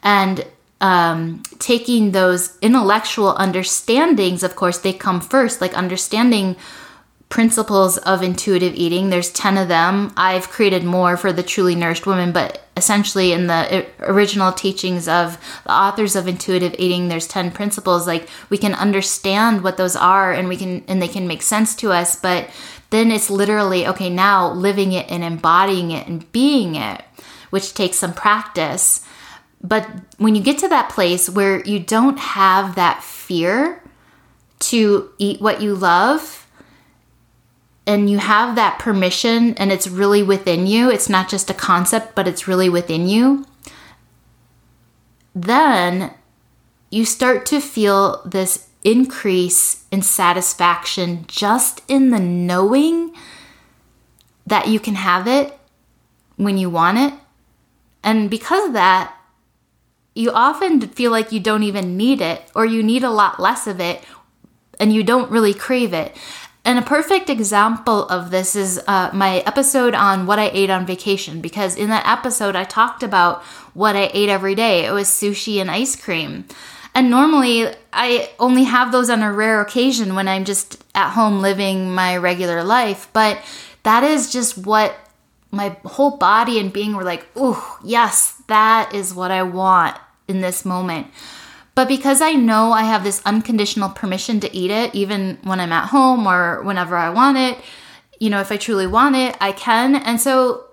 and 0.04 0.46
um, 0.80 1.44
taking 1.60 2.12
those 2.12 2.58
intellectual 2.62 3.36
understandings 3.38 4.42
of 4.42 4.56
course 4.56 4.78
they 4.78 4.94
come 4.94 5.20
first 5.20 5.60
like 5.60 5.74
understanding 5.74 6.56
principles 7.30 7.98
of 8.00 8.24
intuitive 8.24 8.74
eating. 8.74 9.10
There's 9.10 9.32
10 9.32 9.58
of 9.58 9.68
them. 9.68 10.12
I've 10.18 10.50
created 10.50 10.84
more 10.84 11.16
for 11.16 11.32
the 11.32 11.44
truly 11.44 11.76
nourished 11.76 12.08
woman 12.08 12.32
but 12.32 12.64
essentially 12.76 13.34
in 13.34 13.48
the 13.48 13.86
original 14.00 14.52
teachings 14.52 15.08
of 15.08 15.38
the 15.64 15.72
authors 15.72 16.16
of 16.16 16.28
intuitive 16.28 16.76
eating 16.80 17.08
there's 17.08 17.28
10 17.28 17.52
principles. 17.52 18.08
Like 18.08 18.28
we 18.50 18.58
can 18.58 18.74
understand 18.74 19.64
what 19.64 19.78
those 19.78 19.96
are 19.96 20.34
and 20.34 20.50
we 20.50 20.58
can 20.58 20.84
and 20.88 21.02
they 21.02 21.08
can 21.08 21.28
make 21.28 21.44
sense 21.44 21.76
to 21.76 21.92
us 21.92 22.16
but 22.16 22.50
then 22.90 23.12
it's 23.12 23.30
literally, 23.30 23.88
okay, 23.88 24.10
now 24.10 24.52
living 24.52 24.94
it 24.94 25.10
and 25.10 25.24
embodying 25.24 25.92
it 25.92 26.08
and 26.08 26.30
being 26.32 26.76
it, 26.76 27.04
which 27.52 27.74
takes 27.74 28.00
some 28.00 28.14
practice. 28.14 29.06
But 29.62 29.88
when 30.18 30.36
you 30.36 30.42
get 30.42 30.58
to 30.60 30.68
that 30.70 30.90
place 30.90 31.30
where 31.30 31.62
you 31.66 31.80
don't 31.80 32.18
have 32.18 32.76
that 32.76 33.04
fear 33.04 33.84
to 34.60 35.12
eat 35.20 35.42
what 35.42 35.62
you 35.62 35.76
love, 35.76 36.39
and 37.86 38.10
you 38.10 38.20
have 38.20 38.56
that 38.56 38.80
permission, 38.80 39.56
and 39.56 39.72
it's 39.72 39.88
really 39.88 40.22
within 40.22 40.68
you, 40.68 40.92
it's 40.92 41.10
not 41.10 41.30
just 41.30 41.50
a 41.50 41.56
concept, 41.56 42.16
but 42.16 42.28
it's 42.28 42.48
really 42.48 42.70
within 42.70 43.08
you, 43.08 43.46
then 45.34 46.14
you 46.92 47.06
start 47.06 47.46
to 47.48 47.60
feel 47.60 48.22
this 48.26 48.68
increase 48.84 49.86
in 49.92 50.02
satisfaction 50.02 51.26
just 51.28 51.82
in 51.88 52.12
the 52.12 52.20
knowing 52.20 53.14
that 54.46 54.68
you 54.68 54.80
can 54.80 54.96
have 54.96 55.28
it 55.28 55.58
when 56.38 56.58
you 56.58 56.70
want 56.70 56.98
it. 56.98 57.14
And 58.04 58.30
because 58.30 58.68
of 58.68 58.74
that, 58.74 59.14
you 60.16 60.32
often 60.32 60.82
feel 60.82 61.12
like 61.12 61.32
you 61.32 61.40
don't 61.40 61.64
even 61.64 61.98
need 61.98 62.22
it, 62.22 62.50
or 62.56 62.66
you 62.66 62.82
need 62.82 63.04
a 63.04 63.12
lot 63.12 63.40
less 63.40 63.68
of 63.68 63.80
it, 63.80 64.04
and 64.80 64.94
you 64.94 65.04
don't 65.04 65.32
really 65.32 65.54
crave 65.54 65.94
it. 65.94 66.16
And 66.66 66.78
a 66.78 66.84
perfect 66.84 67.30
example 67.30 68.08
of 68.10 68.32
this 68.32 68.56
is 68.56 68.80
uh, 68.86 69.10
my 69.14 69.40
episode 69.40 69.96
on 69.96 70.28
what 70.28 70.40
I 70.40 70.50
ate 70.54 70.70
on 70.70 70.86
vacation, 70.86 71.42
because 71.42 71.76
in 71.76 71.90
that 71.90 72.06
episode, 72.06 72.56
I 72.56 72.64
talked 72.64 73.02
about 73.02 73.44
what 73.74 73.96
I 73.96 74.12
ate 74.14 74.30
every 74.30 74.56
day. 74.56 74.86
It 74.86 74.92
was 74.92 75.08
sushi 75.08 75.62
and 75.62 75.72
ice 75.72 75.96
cream. 75.96 76.46
And 76.94 77.10
normally 77.10 77.68
I 77.94 78.30
only 78.40 78.64
have 78.66 78.92
those 78.92 79.10
on 79.10 79.24
a 79.24 79.32
rare 79.32 79.62
occasion 79.62 80.16
when 80.16 80.28
I'm 80.28 80.44
just 80.44 80.84
at 80.94 81.12
home 81.12 81.40
living 81.40 81.94
my 81.94 82.18
regular 82.18 82.64
life. 82.64 83.08
But 83.14 83.40
that 83.84 84.04
is 84.04 84.32
just 84.32 84.58
what 84.58 84.96
my 85.52 85.78
whole 85.86 86.18
body 86.18 86.60
and 86.60 86.74
being 86.74 86.96
were 86.96 87.04
like, 87.04 87.26
oh, 87.36 87.80
yes, 87.84 88.42
that 88.48 88.94
is 88.94 89.14
what 89.14 89.32
I 89.32 89.44
want 89.44 89.98
in 90.28 90.42
this 90.42 90.66
moment. 90.66 91.08
But 91.80 91.88
because 91.88 92.20
I 92.20 92.34
know 92.34 92.74
I 92.74 92.84
have 92.84 93.06
this 93.06 93.22
unconditional 93.24 93.88
permission 93.88 94.42
to 94.42 94.54
eat 94.54 94.70
it, 94.70 94.94
even 94.94 95.38
when 95.44 95.62
I'm 95.62 95.72
at 95.72 95.88
home 95.88 96.28
or 96.28 96.62
whenever 96.64 96.98
I 96.98 97.10
want 97.10 97.38
it, 97.38 97.58
you 98.20 98.30
know, 98.30 98.42
if 98.42 98.52
I 98.52 98.58
truly 98.58 98.86
want 98.86 99.16
it, 99.16 99.38
I 99.40 99.54
can. 99.54 99.96
And 99.96 100.20
so 100.20 100.66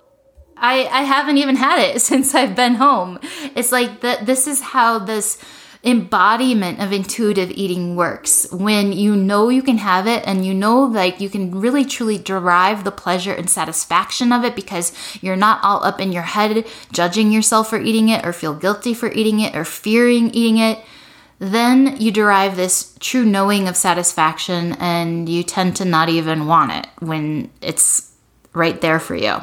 I, 0.57 0.85
I 0.87 1.03
haven't 1.03 1.39
even 1.39 1.55
had 1.55 1.79
it 1.79 2.03
since 2.11 2.35
I've 2.35 2.57
been 2.57 2.75
home. 2.75 3.21
It's 3.55 3.71
like 3.71 4.01
that. 4.01 4.27
This 4.27 4.49
is 4.49 4.61
how 4.61 4.99
this 4.99 5.39
embodiment 5.85 6.81
of 6.81 6.93
intuitive 6.93 7.53
eating 7.53 7.95
works 7.95 8.51
when 8.51 8.93
you 8.93 9.15
know 9.15 9.49
you 9.49 9.63
can 9.63 9.79
have 9.79 10.09
it 10.09 10.27
and 10.27 10.45
you 10.45 10.53
know 10.53 10.83
like 10.83 11.21
you 11.21 11.31
can 11.31 11.53
really 11.53 11.85
truly 11.85 12.19
derive 12.19 12.83
the 12.83 12.91
pleasure 12.91 13.33
and 13.33 13.49
satisfaction 13.49 14.33
of 14.33 14.43
it 14.43 14.57
because 14.57 14.93
you're 15.23 15.37
not 15.37 15.63
all 15.63 15.85
up 15.85 16.01
in 16.01 16.11
your 16.11 16.25
head 16.25 16.67
judging 16.91 17.31
yourself 17.31 17.71
for 17.71 17.81
eating 17.81 18.09
it 18.09 18.27
or 18.27 18.33
feel 18.33 18.55
guilty 18.55 18.93
for 18.93 19.13
eating 19.13 19.39
it 19.39 19.55
or 19.55 19.65
fearing 19.65 20.29
eating 20.31 20.59
it 20.59 20.81
then 21.39 22.01
you 22.01 22.11
derive 22.11 22.57
this 22.57 22.97
true 23.01 23.25
knowing 23.25 23.69
of 23.69 23.77
satisfaction 23.77 24.75
and 24.81 25.29
you 25.29 25.43
tend 25.43 25.77
to 25.77 25.85
not 25.85 26.09
even 26.09 26.47
want 26.47 26.73
it 26.73 26.87
when 27.01 27.51
it's 27.61 28.13
right 28.55 28.81
there 28.81 28.99
for 28.99 29.15
you. 29.15 29.37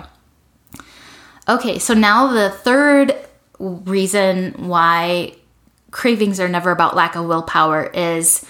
Okay, 1.47 1.77
so 1.77 1.93
now 1.93 2.33
the 2.33 2.49
third 2.49 3.15
reason 3.59 4.53
why 4.67 5.35
cravings 5.91 6.39
are 6.39 6.49
never 6.49 6.71
about 6.71 6.95
lack 6.95 7.15
of 7.15 7.25
willpower 7.25 7.85
is 7.87 8.45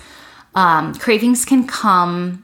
um, 0.56 0.94
cravings 0.96 1.44
can 1.44 1.68
come 1.68 2.44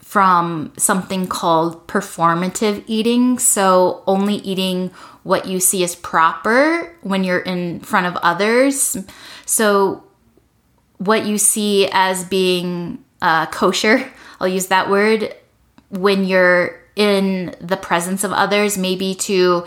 from 0.00 0.72
something 0.78 1.26
called 1.26 1.86
performative 1.86 2.82
eating. 2.86 3.38
So, 3.38 4.02
only 4.06 4.36
eating 4.36 4.88
what 5.22 5.46
you 5.46 5.60
see 5.60 5.84
as 5.84 5.94
proper 5.94 6.96
when 7.02 7.24
you're 7.24 7.40
in 7.40 7.80
front 7.80 8.06
of 8.06 8.16
others. 8.22 8.96
So, 9.48 10.04
what 10.98 11.24
you 11.24 11.38
see 11.38 11.88
as 11.90 12.22
being 12.24 13.02
uh, 13.22 13.46
kosher, 13.46 14.12
I'll 14.40 14.46
use 14.46 14.66
that 14.66 14.90
word, 14.90 15.34
when 15.88 16.24
you're 16.26 16.78
in 16.96 17.54
the 17.58 17.78
presence 17.78 18.24
of 18.24 18.32
others, 18.32 18.76
maybe 18.76 19.14
to 19.14 19.64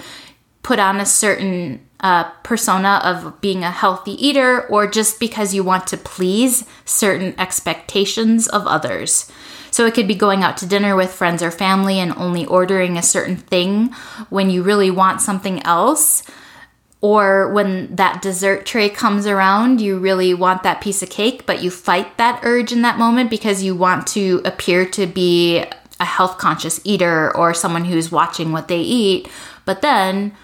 put 0.61 0.77
on 0.77 0.99
a 0.99 1.05
certain 1.05 1.83
uh, 2.01 2.29
persona 2.43 3.01
of 3.03 3.41
being 3.41 3.63
a 3.63 3.71
healthy 3.71 4.11
eater 4.23 4.67
or 4.67 4.85
just 4.85 5.19
because 5.19 5.55
you 5.55 5.63
want 5.63 5.87
to 5.87 5.97
please 5.97 6.63
certain 6.85 7.33
expectations 7.39 8.47
of 8.47 8.67
others. 8.67 9.31
So 9.71 9.87
it 9.87 9.95
could 9.95 10.07
be 10.07 10.13
going 10.13 10.43
out 10.43 10.57
to 10.57 10.67
dinner 10.67 10.95
with 10.95 11.11
friends 11.11 11.41
or 11.41 11.49
family 11.49 11.97
and 11.97 12.13
only 12.17 12.45
ordering 12.45 12.97
a 12.97 13.03
certain 13.03 13.37
thing 13.37 13.95
when 14.29 14.51
you 14.51 14.61
really 14.61 14.91
want 14.91 15.21
something 15.21 15.63
else. 15.63 16.21
Or 17.01 17.51
when 17.51 17.95
that 17.95 18.21
dessert 18.21 18.65
tray 18.65 18.87
comes 18.87 19.25
around, 19.25 19.81
you 19.81 19.97
really 19.97 20.35
want 20.35 20.61
that 20.63 20.81
piece 20.81 21.01
of 21.01 21.09
cake, 21.09 21.47
but 21.47 21.63
you 21.63 21.71
fight 21.71 22.17
that 22.17 22.41
urge 22.43 22.71
in 22.71 22.83
that 22.83 22.99
moment 22.99 23.31
because 23.31 23.63
you 23.63 23.75
want 23.75 24.05
to 24.07 24.41
appear 24.45 24.85
to 24.91 25.07
be 25.07 25.65
a 25.99 26.05
health 26.05 26.37
conscious 26.37 26.79
eater 26.83 27.35
or 27.35 27.53
someone 27.53 27.85
who's 27.85 28.11
watching 28.11 28.51
what 28.51 28.67
they 28.67 28.81
eat. 28.81 29.29
But 29.65 29.81
then 29.81 30.35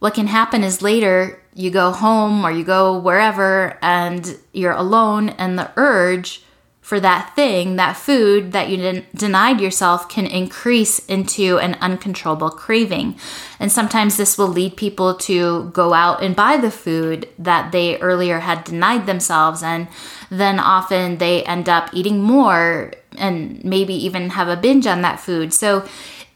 what 0.00 0.14
can 0.14 0.26
happen 0.26 0.64
is 0.64 0.82
later 0.82 1.40
you 1.54 1.70
go 1.70 1.92
home 1.92 2.44
or 2.44 2.50
you 2.50 2.64
go 2.64 2.98
wherever 2.98 3.78
and 3.82 4.36
you're 4.52 4.72
alone 4.72 5.30
and 5.30 5.58
the 5.58 5.70
urge 5.76 6.42
for 6.90 6.98
that 6.98 7.36
thing, 7.36 7.76
that 7.76 7.96
food 7.96 8.50
that 8.50 8.68
you 8.68 8.76
den- 8.76 9.06
denied 9.14 9.60
yourself 9.60 10.08
can 10.08 10.26
increase 10.26 10.98
into 11.06 11.56
an 11.60 11.74
uncontrollable 11.74 12.50
craving. 12.50 13.14
And 13.60 13.70
sometimes 13.70 14.16
this 14.16 14.36
will 14.36 14.48
lead 14.48 14.76
people 14.76 15.14
to 15.18 15.70
go 15.70 15.94
out 15.94 16.20
and 16.20 16.34
buy 16.34 16.56
the 16.56 16.72
food 16.72 17.28
that 17.38 17.70
they 17.70 17.96
earlier 18.00 18.40
had 18.40 18.64
denied 18.64 19.06
themselves. 19.06 19.62
And 19.62 19.86
then 20.30 20.58
often 20.58 21.18
they 21.18 21.44
end 21.44 21.68
up 21.68 21.90
eating 21.92 22.22
more 22.24 22.90
and 23.16 23.64
maybe 23.64 23.94
even 23.94 24.30
have 24.30 24.48
a 24.48 24.56
binge 24.56 24.88
on 24.88 25.02
that 25.02 25.20
food. 25.20 25.54
So 25.54 25.86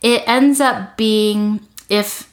it 0.02 0.22
ends 0.24 0.60
up 0.60 0.96
being 0.96 1.66
if 1.88 2.32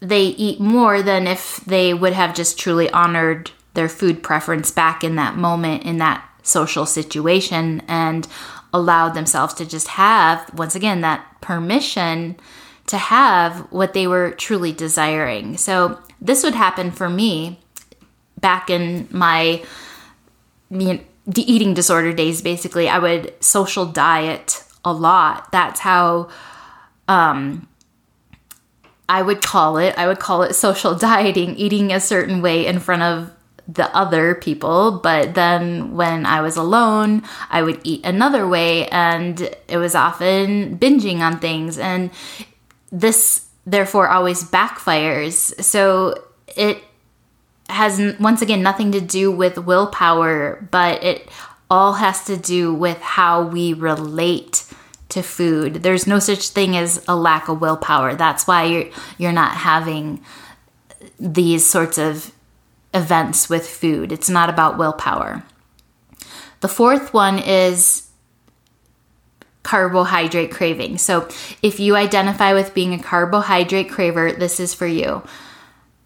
they 0.00 0.24
eat 0.24 0.60
more 0.60 1.00
than 1.00 1.26
if 1.26 1.56
they 1.64 1.94
would 1.94 2.12
have 2.12 2.34
just 2.34 2.58
truly 2.58 2.90
honored 2.90 3.52
their 3.72 3.88
food 3.88 4.22
preference 4.22 4.70
back 4.70 5.02
in 5.02 5.16
that 5.16 5.36
moment 5.36 5.84
in 5.84 5.96
that 5.96 6.27
social 6.48 6.86
situation 6.86 7.82
and 7.86 8.26
allowed 8.72 9.10
themselves 9.10 9.54
to 9.54 9.66
just 9.66 9.88
have, 9.88 10.52
once 10.54 10.74
again, 10.74 11.00
that 11.00 11.24
permission 11.40 12.36
to 12.86 12.98
have 12.98 13.60
what 13.70 13.92
they 13.92 14.06
were 14.06 14.32
truly 14.32 14.72
desiring. 14.72 15.56
So, 15.56 15.98
this 16.20 16.42
would 16.42 16.54
happen 16.54 16.90
for 16.90 17.08
me 17.08 17.60
back 18.40 18.70
in 18.70 19.06
my 19.10 19.62
you 20.70 20.94
know, 20.94 21.00
eating 21.36 21.74
disorder 21.74 22.12
days. 22.12 22.42
Basically, 22.42 22.88
I 22.88 22.98
would 22.98 23.32
social 23.42 23.86
diet 23.86 24.64
a 24.84 24.92
lot. 24.92 25.50
That's 25.52 25.80
how 25.80 26.28
um, 27.06 27.68
I 29.08 29.22
would 29.22 29.42
call 29.42 29.78
it. 29.78 29.94
I 29.96 30.06
would 30.06 30.18
call 30.18 30.42
it 30.42 30.54
social 30.54 30.94
dieting, 30.98 31.56
eating 31.56 31.92
a 31.92 32.00
certain 32.00 32.42
way 32.42 32.66
in 32.66 32.80
front 32.80 33.02
of 33.02 33.32
the 33.68 33.94
other 33.94 34.34
people, 34.34 34.92
but 34.92 35.34
then 35.34 35.94
when 35.94 36.24
I 36.24 36.40
was 36.40 36.56
alone, 36.56 37.22
I 37.50 37.62
would 37.62 37.80
eat 37.84 38.04
another 38.04 38.48
way, 38.48 38.88
and 38.88 39.40
it 39.68 39.76
was 39.76 39.94
often 39.94 40.78
binging 40.78 41.18
on 41.18 41.38
things. 41.38 41.78
And 41.78 42.10
this, 42.90 43.46
therefore, 43.66 44.08
always 44.08 44.42
backfires. 44.42 45.62
So 45.62 46.24
it 46.56 46.82
has, 47.68 48.16
once 48.18 48.40
again, 48.40 48.62
nothing 48.62 48.90
to 48.92 49.02
do 49.02 49.30
with 49.30 49.58
willpower, 49.58 50.66
but 50.70 51.04
it 51.04 51.28
all 51.70 51.92
has 51.92 52.24
to 52.24 52.38
do 52.38 52.72
with 52.72 52.98
how 52.98 53.42
we 53.42 53.74
relate 53.74 54.64
to 55.10 55.22
food. 55.22 55.82
There's 55.82 56.06
no 56.06 56.18
such 56.18 56.48
thing 56.48 56.74
as 56.74 57.04
a 57.06 57.14
lack 57.14 57.48
of 57.48 57.60
willpower. 57.60 58.14
That's 58.14 58.46
why 58.46 58.64
you're 58.64 58.88
you're 59.18 59.32
not 59.32 59.52
having 59.52 60.22
these 61.20 61.66
sorts 61.66 61.98
of 61.98 62.32
events 62.94 63.48
with 63.48 63.68
food. 63.68 64.12
It's 64.12 64.30
not 64.30 64.48
about 64.48 64.78
willpower. 64.78 65.44
The 66.60 66.68
fourth 66.68 67.14
one 67.14 67.38
is 67.38 68.08
carbohydrate 69.62 70.50
craving. 70.50 70.98
So, 70.98 71.28
if 71.62 71.78
you 71.78 71.94
identify 71.94 72.54
with 72.54 72.74
being 72.74 72.94
a 72.94 73.02
carbohydrate 73.02 73.90
craver, 73.90 74.36
this 74.38 74.60
is 74.60 74.72
for 74.72 74.86
you. 74.86 75.22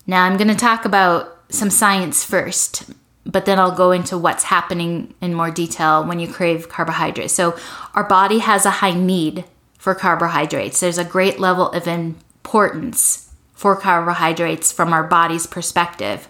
Now, 0.06 0.24
I'm 0.24 0.36
going 0.36 0.48
to 0.48 0.56
talk 0.56 0.84
about 0.84 1.38
some 1.48 1.70
science 1.70 2.24
first, 2.24 2.90
but 3.24 3.44
then 3.44 3.58
I'll 3.60 3.74
go 3.74 3.92
into 3.92 4.18
what's 4.18 4.44
happening 4.44 5.14
in 5.20 5.34
more 5.34 5.50
detail 5.50 6.04
when 6.04 6.18
you 6.18 6.26
crave 6.26 6.68
carbohydrates. 6.68 7.34
So, 7.34 7.56
our 7.94 8.04
body 8.04 8.40
has 8.40 8.66
a 8.66 8.70
high 8.70 8.94
need 8.94 9.44
for 9.78 9.94
carbohydrates. 9.94 10.80
There's 10.80 10.98
a 10.98 11.04
great 11.04 11.38
level 11.38 11.70
of 11.70 11.86
importance 11.86 13.32
for 13.52 13.76
carbohydrates 13.76 14.72
from 14.72 14.92
our 14.92 15.04
body's 15.04 15.46
perspective. 15.46 16.28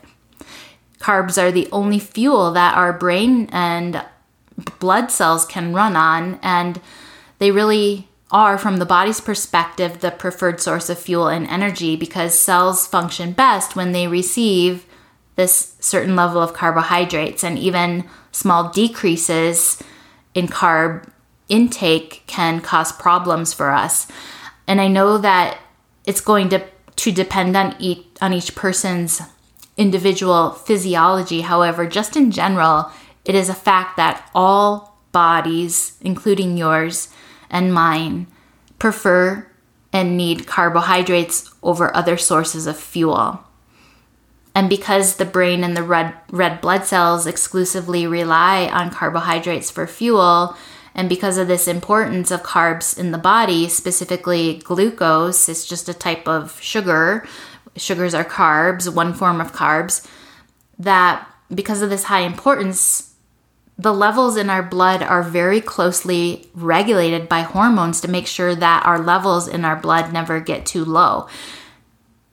Carbs 1.02 1.36
are 1.36 1.50
the 1.50 1.68
only 1.72 1.98
fuel 1.98 2.52
that 2.52 2.76
our 2.76 2.92
brain 2.92 3.48
and 3.50 4.04
blood 4.78 5.10
cells 5.10 5.44
can 5.44 5.74
run 5.74 5.96
on, 5.96 6.38
and 6.42 6.80
they 7.40 7.50
really 7.50 8.08
are, 8.30 8.56
from 8.56 8.76
the 8.76 8.86
body's 8.86 9.20
perspective, 9.20 9.98
the 9.98 10.12
preferred 10.12 10.60
source 10.60 10.88
of 10.88 10.98
fuel 10.98 11.26
and 11.26 11.46
energy 11.48 11.96
because 11.96 12.38
cells 12.38 12.86
function 12.86 13.32
best 13.32 13.74
when 13.74 13.90
they 13.90 14.06
receive 14.06 14.86
this 15.34 15.74
certain 15.80 16.14
level 16.14 16.40
of 16.40 16.54
carbohydrates, 16.54 17.42
and 17.42 17.58
even 17.58 18.04
small 18.30 18.68
decreases 18.70 19.82
in 20.34 20.46
carb 20.46 21.08
intake 21.48 22.22
can 22.28 22.60
cause 22.60 22.92
problems 22.92 23.52
for 23.52 23.72
us. 23.72 24.06
And 24.68 24.80
I 24.80 24.86
know 24.86 25.18
that 25.18 25.58
it's 26.06 26.20
going 26.20 26.48
to, 26.50 26.64
to 26.94 27.10
depend 27.10 27.56
on 27.56 27.74
each, 27.80 28.06
on 28.20 28.32
each 28.32 28.54
person's 28.54 29.20
individual 29.76 30.50
physiology. 30.50 31.42
However, 31.42 31.86
just 31.86 32.16
in 32.16 32.30
general, 32.30 32.90
it 33.24 33.34
is 33.34 33.48
a 33.48 33.54
fact 33.54 33.96
that 33.96 34.28
all 34.34 34.98
bodies, 35.12 35.96
including 36.00 36.56
yours 36.56 37.08
and 37.50 37.72
mine, 37.72 38.26
prefer 38.78 39.46
and 39.92 40.16
need 40.16 40.46
carbohydrates 40.46 41.54
over 41.62 41.94
other 41.94 42.16
sources 42.16 42.66
of 42.66 42.76
fuel. 42.76 43.44
And 44.54 44.68
because 44.68 45.16
the 45.16 45.24
brain 45.24 45.64
and 45.64 45.76
the 45.76 45.82
red, 45.82 46.14
red 46.30 46.60
blood 46.60 46.84
cells 46.84 47.26
exclusively 47.26 48.06
rely 48.06 48.66
on 48.68 48.90
carbohydrates 48.90 49.70
for 49.70 49.86
fuel, 49.86 50.56
and 50.94 51.08
because 51.08 51.38
of 51.38 51.48
this 51.48 51.66
importance 51.66 52.30
of 52.30 52.42
carbs 52.42 52.98
in 52.98 53.12
the 53.12 53.18
body, 53.18 53.68
specifically 53.68 54.58
glucose, 54.58 55.48
it's 55.48 55.66
just 55.66 55.88
a 55.88 55.94
type 55.94 56.28
of 56.28 56.60
sugar 56.60 57.26
sugars 57.76 58.14
are 58.14 58.24
carbs, 58.24 58.92
one 58.92 59.14
form 59.14 59.40
of 59.40 59.52
carbs, 59.52 60.06
that 60.78 61.26
because 61.52 61.82
of 61.82 61.90
this 61.90 62.04
high 62.04 62.20
importance, 62.20 63.14
the 63.78 63.92
levels 63.92 64.36
in 64.36 64.50
our 64.50 64.62
blood 64.62 65.02
are 65.02 65.22
very 65.22 65.60
closely 65.60 66.48
regulated 66.54 67.28
by 67.28 67.40
hormones 67.40 68.00
to 68.00 68.08
make 68.08 68.26
sure 68.26 68.54
that 68.54 68.84
our 68.86 68.98
levels 68.98 69.48
in 69.48 69.64
our 69.64 69.76
blood 69.76 70.12
never 70.12 70.40
get 70.40 70.66
too 70.66 70.84
low. 70.84 71.26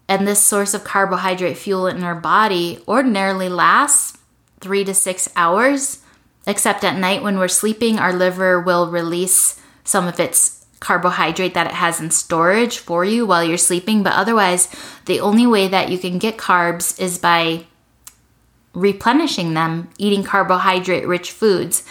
And 0.07 0.27
this 0.27 0.43
source 0.43 0.73
of 0.73 0.83
carbohydrate 0.83 1.57
fuel 1.57 1.87
in 1.87 2.03
our 2.03 2.15
body 2.15 2.79
ordinarily 2.87 3.47
lasts 3.47 4.17
three 4.59 4.83
to 4.83 4.93
six 4.93 5.29
hours, 5.35 6.03
except 6.45 6.83
at 6.83 6.97
night 6.97 7.23
when 7.23 7.37
we're 7.37 7.47
sleeping, 7.47 7.99
our 7.99 8.13
liver 8.13 8.59
will 8.59 8.91
release 8.91 9.61
some 9.83 10.07
of 10.07 10.19
its 10.19 10.58
carbohydrate 10.79 11.53
that 11.53 11.67
it 11.67 11.73
has 11.73 11.99
in 11.99 12.11
storage 12.11 12.77
for 12.77 13.03
you 13.03 13.25
while 13.25 13.43
you're 13.43 13.57
sleeping. 13.57 14.03
But 14.03 14.13
otherwise, 14.13 14.73
the 15.05 15.19
only 15.19 15.45
way 15.45 15.67
that 15.67 15.89
you 15.89 15.97
can 15.97 16.17
get 16.17 16.37
carbs 16.37 16.99
is 16.99 17.17
by 17.17 17.65
replenishing 18.73 19.53
them, 19.53 19.89
eating 19.97 20.23
carbohydrate 20.23 21.07
rich 21.07 21.31
foods. 21.31 21.83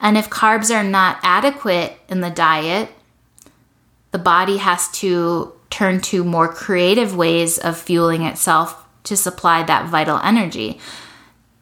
And 0.00 0.16
if 0.16 0.30
carbs 0.30 0.74
are 0.74 0.84
not 0.84 1.18
adequate 1.22 1.98
in 2.08 2.20
the 2.20 2.30
diet, 2.30 2.90
the 4.12 4.18
body 4.18 4.56
has 4.56 4.90
to 4.92 5.52
turn 5.68 6.00
to 6.00 6.24
more 6.24 6.48
creative 6.48 7.16
ways 7.16 7.58
of 7.58 7.78
fueling 7.78 8.22
itself 8.22 8.84
to 9.04 9.16
supply 9.16 9.62
that 9.62 9.88
vital 9.88 10.18
energy. 10.18 10.80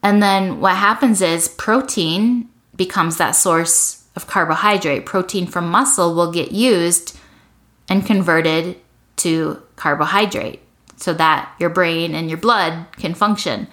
And 0.01 0.23
then 0.23 0.59
what 0.59 0.75
happens 0.75 1.21
is 1.21 1.47
protein 1.47 2.49
becomes 2.75 3.17
that 3.17 3.31
source 3.31 3.98
of 4.19 4.27
carbohydrate. 4.27 5.05
Protein 5.05 5.47
from 5.47 5.69
muscle 5.69 6.13
will 6.13 6.31
get 6.31 6.51
used 6.51 7.17
and 7.87 8.05
converted 8.05 8.77
to 9.15 9.61
carbohydrate 9.77 10.61
so 10.97 11.13
that 11.13 11.53
your 11.59 11.69
brain 11.69 12.13
and 12.13 12.29
your 12.29 12.37
blood 12.37 12.85
can 12.97 13.13
function. 13.13 13.67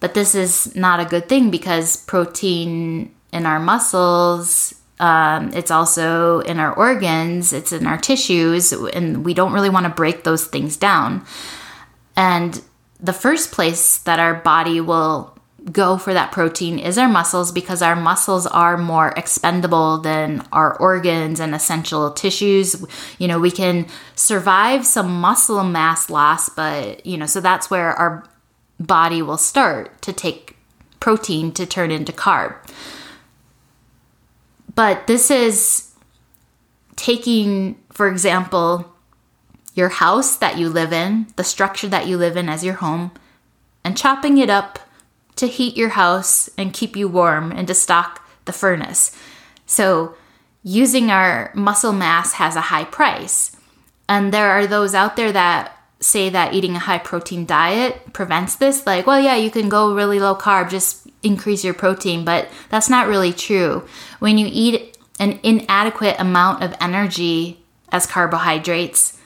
But 0.00 0.12
this 0.12 0.34
is 0.34 0.76
not 0.76 1.00
a 1.00 1.06
good 1.06 1.26
thing 1.28 1.50
because 1.50 1.96
protein 1.96 3.14
in 3.32 3.46
our 3.46 3.58
muscles, 3.58 4.74
um, 5.00 5.52
it's 5.54 5.70
also 5.70 6.40
in 6.40 6.58
our 6.58 6.74
organs, 6.74 7.54
it's 7.54 7.72
in 7.72 7.86
our 7.86 7.96
tissues, 7.96 8.72
and 8.72 9.24
we 9.24 9.32
don't 9.32 9.52
really 9.52 9.70
want 9.70 9.84
to 9.84 9.90
break 9.90 10.24
those 10.24 10.44
things 10.44 10.76
down. 10.76 11.24
And 12.14 12.62
the 13.00 13.14
first 13.14 13.52
place 13.52 13.98
that 13.98 14.20
our 14.20 14.34
body 14.34 14.80
will 14.80 15.35
go 15.72 15.98
for 15.98 16.14
that 16.14 16.32
protein 16.32 16.78
is 16.78 16.96
our 16.96 17.08
muscles 17.08 17.50
because 17.50 17.82
our 17.82 17.96
muscles 17.96 18.46
are 18.46 18.76
more 18.76 19.08
expendable 19.16 19.98
than 19.98 20.46
our 20.52 20.76
organs 20.78 21.40
and 21.40 21.54
essential 21.54 22.12
tissues. 22.12 22.84
You 23.18 23.28
know, 23.28 23.40
we 23.40 23.50
can 23.50 23.86
survive 24.14 24.86
some 24.86 25.20
muscle 25.20 25.64
mass 25.64 26.08
loss, 26.08 26.48
but, 26.48 27.04
you 27.04 27.16
know, 27.16 27.26
so 27.26 27.40
that's 27.40 27.70
where 27.70 27.92
our 27.92 28.24
body 28.78 29.22
will 29.22 29.38
start 29.38 30.00
to 30.02 30.12
take 30.12 30.56
protein 31.00 31.52
to 31.52 31.66
turn 31.66 31.90
into 31.90 32.12
carb. 32.12 32.54
But 34.74 35.06
this 35.06 35.30
is 35.30 35.92
taking, 36.94 37.76
for 37.90 38.08
example, 38.08 38.92
your 39.74 39.88
house 39.88 40.36
that 40.36 40.58
you 40.58 40.68
live 40.68 40.92
in, 40.92 41.26
the 41.36 41.44
structure 41.44 41.88
that 41.88 42.06
you 42.06 42.16
live 42.16 42.36
in 42.36 42.48
as 42.48 42.64
your 42.64 42.74
home, 42.74 43.10
and 43.84 43.96
chopping 43.96 44.38
it 44.38 44.50
up 44.50 44.78
to 45.36 45.46
heat 45.46 45.76
your 45.76 45.90
house 45.90 46.48
and 46.58 46.72
keep 46.72 46.96
you 46.96 47.08
warm 47.08 47.52
and 47.52 47.68
to 47.68 47.74
stock 47.74 48.26
the 48.44 48.52
furnace. 48.52 49.16
So, 49.66 50.14
using 50.62 51.10
our 51.10 51.52
muscle 51.54 51.92
mass 51.92 52.34
has 52.34 52.56
a 52.56 52.60
high 52.72 52.84
price. 52.84 53.54
And 54.08 54.32
there 54.32 54.50
are 54.50 54.66
those 54.66 54.94
out 54.94 55.16
there 55.16 55.32
that 55.32 55.76
say 56.00 56.28
that 56.28 56.54
eating 56.54 56.76
a 56.76 56.80
high 56.80 56.98
protein 56.98 57.46
diet 57.46 58.12
prevents 58.12 58.56
this. 58.56 58.86
Like, 58.86 59.06
well, 59.06 59.20
yeah, 59.20 59.36
you 59.36 59.50
can 59.50 59.68
go 59.68 59.94
really 59.94 60.20
low 60.20 60.34
carb, 60.34 60.70
just 60.70 61.06
increase 61.22 61.64
your 61.64 61.74
protein, 61.74 62.24
but 62.24 62.48
that's 62.68 62.88
not 62.88 63.08
really 63.08 63.32
true. 63.32 63.86
When 64.18 64.38
you 64.38 64.48
eat 64.50 64.96
an 65.18 65.40
inadequate 65.42 66.16
amount 66.18 66.62
of 66.62 66.74
energy 66.80 67.64
as 67.90 68.06
carbohydrates, 68.06 69.18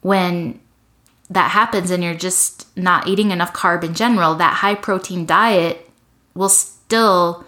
when 0.00 0.60
that 1.30 1.52
happens 1.52 1.90
and 1.90 2.02
you're 2.02 2.14
just 2.14 2.76
not 2.76 3.06
eating 3.06 3.30
enough 3.30 3.52
carb 3.52 3.84
in 3.84 3.94
general, 3.94 4.34
that 4.34 4.54
high 4.54 4.74
protein 4.74 5.24
diet 5.24 5.88
will 6.34 6.48
still 6.48 7.44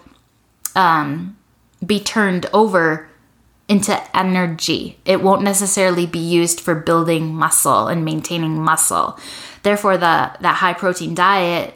um, 0.75 1.37
be 1.85 1.99
turned 1.99 2.45
over 2.53 3.09
into 3.67 4.17
energy. 4.17 4.97
It 5.05 5.21
won't 5.21 5.41
necessarily 5.41 6.05
be 6.05 6.19
used 6.19 6.59
for 6.59 6.75
building 6.75 7.33
muscle 7.33 7.87
and 7.87 8.05
maintaining 8.05 8.61
muscle. 8.61 9.19
Therefore, 9.63 9.97
the 9.97 10.31
that 10.39 10.57
high 10.57 10.73
protein 10.73 11.15
diet 11.15 11.73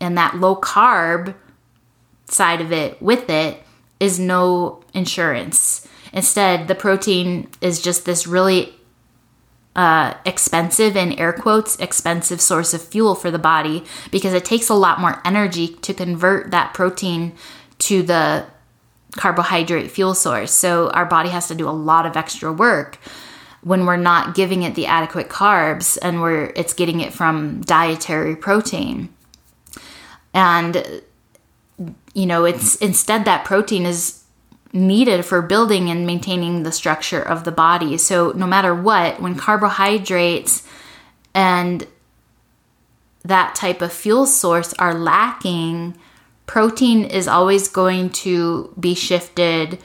and 0.00 0.16
that 0.18 0.36
low 0.36 0.56
carb 0.56 1.34
side 2.26 2.60
of 2.60 2.72
it 2.72 3.00
with 3.00 3.28
it 3.30 3.62
is 4.00 4.18
no 4.18 4.82
insurance. 4.92 5.86
Instead, 6.12 6.68
the 6.68 6.74
protein 6.74 7.48
is 7.60 7.82
just 7.82 8.04
this 8.04 8.26
really 8.26 8.74
uh, 9.76 10.14
expensive, 10.24 10.96
in 10.96 11.12
air 11.14 11.32
quotes, 11.32 11.76
expensive 11.76 12.40
source 12.40 12.74
of 12.74 12.82
fuel 12.82 13.14
for 13.14 13.30
the 13.30 13.38
body 13.38 13.84
because 14.10 14.32
it 14.32 14.44
takes 14.44 14.68
a 14.68 14.74
lot 14.74 15.00
more 15.00 15.20
energy 15.24 15.68
to 15.68 15.92
convert 15.92 16.50
that 16.50 16.74
protein 16.74 17.32
to 17.78 18.02
the 18.02 18.46
carbohydrate 19.12 19.90
fuel 19.90 20.14
source. 20.14 20.52
So 20.52 20.90
our 20.90 21.04
body 21.04 21.28
has 21.30 21.48
to 21.48 21.54
do 21.54 21.68
a 21.68 21.70
lot 21.70 22.06
of 22.06 22.16
extra 22.16 22.52
work 22.52 22.98
when 23.62 23.86
we're 23.86 23.96
not 23.96 24.34
giving 24.34 24.62
it 24.62 24.74
the 24.74 24.86
adequate 24.86 25.28
carbs 25.28 25.98
and 26.02 26.20
we're 26.20 26.52
it's 26.54 26.74
getting 26.74 27.00
it 27.00 27.12
from 27.12 27.60
dietary 27.62 28.36
protein. 28.36 29.08
And 30.32 31.02
you 32.12 32.26
know, 32.26 32.44
it's 32.44 32.76
instead 32.76 33.24
that 33.24 33.44
protein 33.44 33.86
is 33.86 34.23
needed 34.74 35.24
for 35.24 35.40
building 35.40 35.88
and 35.88 36.06
maintaining 36.06 36.64
the 36.64 36.72
structure 36.72 37.22
of 37.22 37.44
the 37.44 37.52
body. 37.52 37.96
So, 37.96 38.32
no 38.32 38.46
matter 38.46 38.74
what, 38.74 39.22
when 39.22 39.36
carbohydrates 39.36 40.66
and 41.32 41.86
that 43.24 43.54
type 43.54 43.80
of 43.80 43.92
fuel 43.92 44.26
source 44.26 44.74
are 44.74 44.92
lacking, 44.92 45.96
protein 46.46 47.04
is 47.04 47.28
always 47.28 47.68
going 47.68 48.10
to 48.10 48.74
be 48.78 48.94
shifted 48.94 49.78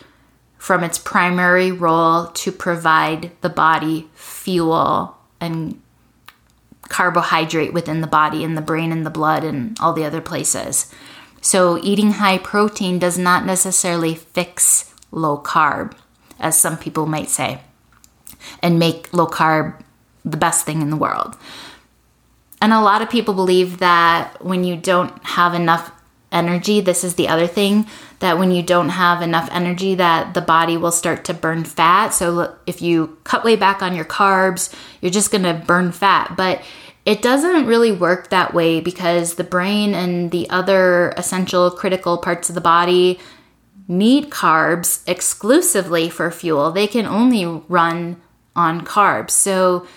from 0.58 0.84
its 0.84 0.98
primary 0.98 1.72
role 1.72 2.28
to 2.28 2.52
provide 2.52 3.32
the 3.42 3.50
body 3.50 4.10
fuel 4.14 5.16
and 5.40 5.80
carbohydrate 6.90 7.72
within 7.72 8.02
the 8.02 8.08
body 8.08 8.44
and 8.44 8.58
the 8.58 8.62
brain 8.62 8.92
and 8.92 9.06
the 9.06 9.12
blood 9.12 9.44
and 9.44 9.80
all 9.80 9.94
the 9.94 10.04
other 10.04 10.20
places. 10.20 10.94
So, 11.42 11.80
eating 11.82 12.14
high 12.14 12.38
protein 12.38 13.00
does 13.00 13.18
not 13.18 13.46
necessarily 13.46 14.16
fix 14.16 14.94
low 15.12 15.38
carb, 15.38 15.94
as 16.40 16.60
some 16.60 16.78
people 16.78 17.06
might 17.06 17.30
say, 17.30 17.62
and 18.62 18.80
make 18.80 19.14
low 19.14 19.28
carb 19.28 19.82
the 20.26 20.38
best 20.38 20.66
thing 20.66 20.82
in 20.82 20.90
the 20.90 20.98
world. 20.98 21.38
And 22.62 22.74
a 22.74 22.82
lot 22.82 23.02
of 23.02 23.10
people 23.10 23.34
believe 23.34 23.78
that 23.78 24.44
when 24.44 24.64
you 24.64 24.76
don't 24.76 25.14
have 25.24 25.54
enough 25.54 25.92
energy, 26.32 26.82
this 26.82 27.04
is 27.04 27.16
the 27.16 27.28
other 27.28 27.48
thing 27.48 27.88
that 28.20 28.38
when 28.38 28.52
you 28.52 28.62
don't 28.62 28.90
have 28.90 29.22
enough 29.22 29.50
energy 29.52 29.96
that 29.96 30.34
the 30.34 30.42
body 30.42 30.76
will 30.76 30.92
start 30.92 31.24
to 31.26 31.34
burn 31.34 31.64
fat. 31.64 32.10
So 32.10 32.56
if 32.68 32.82
you 32.82 33.18
cut 33.24 33.44
way 33.44 33.56
back 33.56 33.82
on 33.82 33.96
your 33.96 34.06
carbs, 34.06 34.74
you're 35.02 35.12
just 35.12 35.32
going 35.32 35.44
to 35.44 35.64
burn 35.66 35.92
fat. 35.92 36.36
But 36.36 36.62
it 37.06 37.22
doesn't 37.22 37.66
really 37.66 37.92
work 37.92 38.30
that 38.30 38.54
way 38.54 38.82
because 38.82 39.36
the 39.36 39.44
brain 39.44 39.94
and 39.94 40.32
the 40.32 40.50
other 40.50 41.10
essential 41.18 41.72
critical 41.72 42.18
parts 42.18 42.50
of 42.50 42.56
the 42.56 42.62
body 42.62 43.20
need 43.88 44.30
carbs 44.30 45.02
exclusively 45.08 46.10
for 46.10 46.30
fuel. 46.30 46.72
They 46.72 46.88
can 46.88 47.06
only 47.06 47.46
run 47.68 48.22
on 48.56 48.86
carbs. 48.86 49.32
So, 49.32 49.88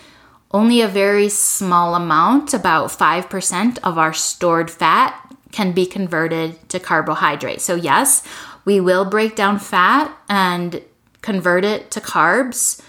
only 0.50 0.82
a 0.82 0.88
very 0.88 1.30
small 1.30 1.94
amount, 1.94 2.52
about 2.52 2.90
5% 2.90 3.78
of 3.82 3.96
our 3.96 4.12
stored 4.12 4.70
fat, 4.70 5.18
can 5.50 5.72
be 5.72 5.86
converted 5.86 6.68
to 6.68 6.78
carbohydrate. 6.78 7.60
So, 7.60 7.74
yes, 7.74 8.22
we 8.64 8.78
will 8.80 9.04
break 9.04 9.34
down 9.34 9.58
fat 9.58 10.14
and 10.28 10.82
convert 11.22 11.64
it 11.64 11.90
to 11.92 12.00
carbs, 12.00 12.82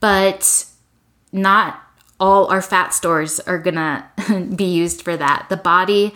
but 0.00 0.64
not 1.32 1.82
all 2.20 2.46
our 2.46 2.62
fat 2.62 2.94
stores 2.94 3.40
are 3.40 3.58
gonna 3.58 4.08
be 4.54 4.64
used 4.64 5.02
for 5.02 5.16
that. 5.16 5.46
The 5.48 5.56
body 5.56 6.14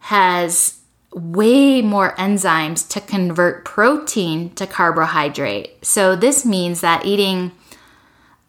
has 0.00 0.80
way 1.14 1.82
more 1.82 2.16
enzymes 2.16 2.88
to 2.88 3.00
convert 3.00 3.64
protein 3.64 4.50
to 4.54 4.66
carbohydrate. 4.66 5.84
So 5.84 6.16
this 6.16 6.44
means 6.46 6.80
that 6.80 7.04
eating 7.04 7.52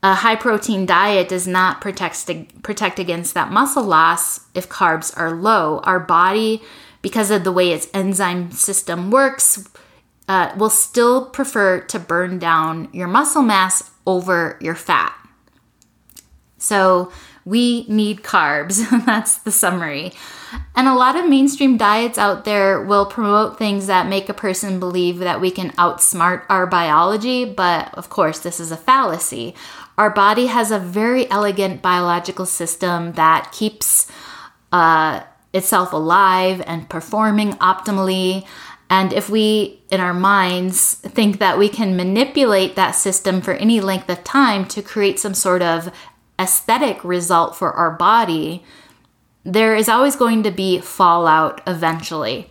a 0.01 0.15
high 0.15 0.35
protein 0.35 0.85
diet 0.85 1.29
does 1.29 1.47
not 1.47 1.81
protect 1.81 2.29
protect 2.61 2.99
against 2.99 3.33
that 3.33 3.51
muscle 3.51 3.83
loss 3.83 4.41
if 4.53 4.67
carbs 4.67 5.17
are 5.17 5.31
low. 5.31 5.79
Our 5.79 5.99
body, 5.99 6.61
because 7.01 7.31
of 7.31 7.43
the 7.43 7.51
way 7.51 7.71
its 7.71 7.87
enzyme 7.93 8.51
system 8.51 9.11
works, 9.11 9.67
uh, 10.27 10.53
will 10.57 10.69
still 10.69 11.25
prefer 11.27 11.79
to 11.81 11.99
burn 11.99 12.39
down 12.39 12.89
your 12.91 13.07
muscle 13.07 13.41
mass 13.41 13.91
over 14.05 14.57
your 14.61 14.75
fat. 14.75 15.13
So 16.63 17.12
we 17.45 17.86
need 17.88 18.23
carbs. 18.23 18.89
That's 19.06 19.38
the 19.39 19.52
summary. 19.52 20.13
And 20.76 20.88
a 20.88 20.93
lot 20.93 21.15
of 21.15 21.28
mainstream 21.28 21.78
diets 21.78 22.17
out 22.17 22.45
there 22.45 22.82
will 22.82 23.06
promote 23.06 23.58
things 23.58 23.88
that 23.88 24.08
make 24.08 24.30
a 24.30 24.34
person 24.34 24.80
believe 24.80 25.19
that 25.19 25.41
we 25.41 25.52
can 25.52 25.71
outsmart 25.71 26.43
our 26.47 26.65
biology, 26.65 27.43
but 27.43 27.93
of 27.95 28.10
course, 28.10 28.39
this 28.39 28.60
is 28.60 28.71
a 28.71 28.78
fallacy. 28.78 29.56
Our 29.97 30.10
body 30.10 30.45
has 30.45 30.71
a 30.71 30.80
very 30.80 31.30
elegant 31.30 31.82
biological 31.82 32.45
system 32.45 33.13
that 33.13 33.52
keeps 33.52 34.10
uh, 34.71 35.23
itself 35.54 35.91
alive 35.91 36.63
and 36.65 36.89
performing 36.89 37.54
optimally. 37.54 38.45
And 38.89 39.12
if 39.12 39.30
we, 39.30 39.82
in 39.89 39.99
our 39.99 40.13
minds, 40.13 40.95
think 40.95 41.39
that 41.39 41.58
we 41.58 41.67
can 41.67 41.95
manipulate 41.95 42.76
that 42.76 42.91
system 42.91 43.41
for 43.41 43.54
any 43.54 43.82
length 43.82 44.10
of 44.10 44.23
time 44.23 44.65
to 44.67 44.82
create 44.82 45.19
some 45.19 45.34
sort 45.34 45.62
of 45.62 45.91
aesthetic 46.43 47.03
result 47.03 47.56
for 47.56 47.71
our 47.71 47.91
body, 47.91 48.63
there 49.43 49.75
is 49.75 49.89
always 49.89 50.15
going 50.15 50.43
to 50.43 50.51
be 50.51 50.79
fallout 50.79 51.62
eventually. 51.65 52.49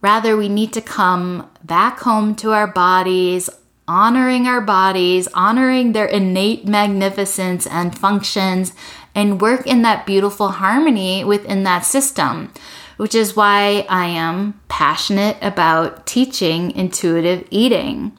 Rather, 0.00 0.36
we 0.36 0.48
need 0.48 0.72
to 0.74 0.82
come 0.82 1.50
back 1.62 2.00
home 2.00 2.34
to 2.36 2.52
our 2.52 2.66
bodies, 2.66 3.48
honoring 3.88 4.46
our 4.46 4.60
bodies, 4.60 5.26
honoring 5.28 5.92
their 5.92 6.06
innate 6.06 6.66
magnificence 6.66 7.66
and 7.66 7.98
functions, 7.98 8.74
and 9.14 9.40
work 9.40 9.66
in 9.66 9.82
that 9.82 10.04
beautiful 10.04 10.48
harmony 10.48 11.24
within 11.24 11.62
that 11.62 11.86
system, 11.86 12.52
which 12.98 13.14
is 13.14 13.36
why 13.36 13.86
I 13.88 14.06
am 14.06 14.60
passionate 14.68 15.38
about 15.40 16.06
teaching 16.06 16.70
intuitive 16.72 17.46
eating. 17.50 18.16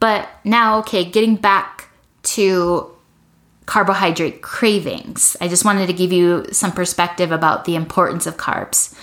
But 0.00 0.28
now, 0.44 0.78
okay, 0.80 1.04
getting 1.04 1.36
back 1.36 1.88
to 2.34 2.94
carbohydrate 3.68 4.40
cravings. 4.40 5.36
I 5.42 5.46
just 5.46 5.62
wanted 5.62 5.88
to 5.88 5.92
give 5.92 6.10
you 6.10 6.46
some 6.52 6.72
perspective 6.72 7.30
about 7.30 7.66
the 7.66 7.76
importance 7.76 8.26
of 8.26 8.38
carbs. 8.38 8.96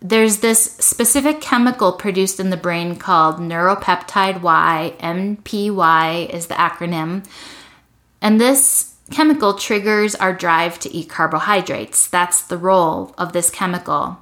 There's 0.00 0.38
this 0.38 0.72
specific 0.76 1.42
chemical 1.42 1.92
produced 1.92 2.40
in 2.40 2.48
the 2.48 2.56
brain 2.56 2.96
called 2.96 3.36
neuropeptide 3.36 4.40
Y, 4.40 4.94
NPY 4.98 6.30
is 6.30 6.46
the 6.46 6.54
acronym. 6.54 7.26
And 8.22 8.40
this 8.40 8.94
chemical 9.10 9.52
triggers 9.52 10.14
our 10.14 10.32
drive 10.32 10.78
to 10.80 10.90
eat 10.90 11.10
carbohydrates. 11.10 12.08
That's 12.08 12.40
the 12.40 12.56
role 12.56 13.14
of 13.18 13.34
this 13.34 13.50
chemical. 13.50 14.16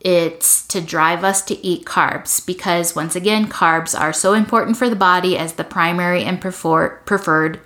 It's 0.00 0.66
to 0.68 0.80
drive 0.80 1.22
us 1.22 1.42
to 1.42 1.64
eat 1.64 1.84
carbs 1.84 2.44
because, 2.46 2.96
once 2.96 3.14
again, 3.14 3.46
carbs 3.46 3.98
are 3.98 4.14
so 4.14 4.32
important 4.32 4.78
for 4.78 4.88
the 4.88 4.96
body 4.96 5.36
as 5.36 5.52
the 5.52 5.64
primary 5.64 6.24
and 6.24 6.40
prefer- 6.40 6.96
preferred 7.04 7.60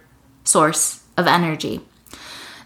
source 0.47 1.03
of 1.17 1.27
energy. 1.27 1.81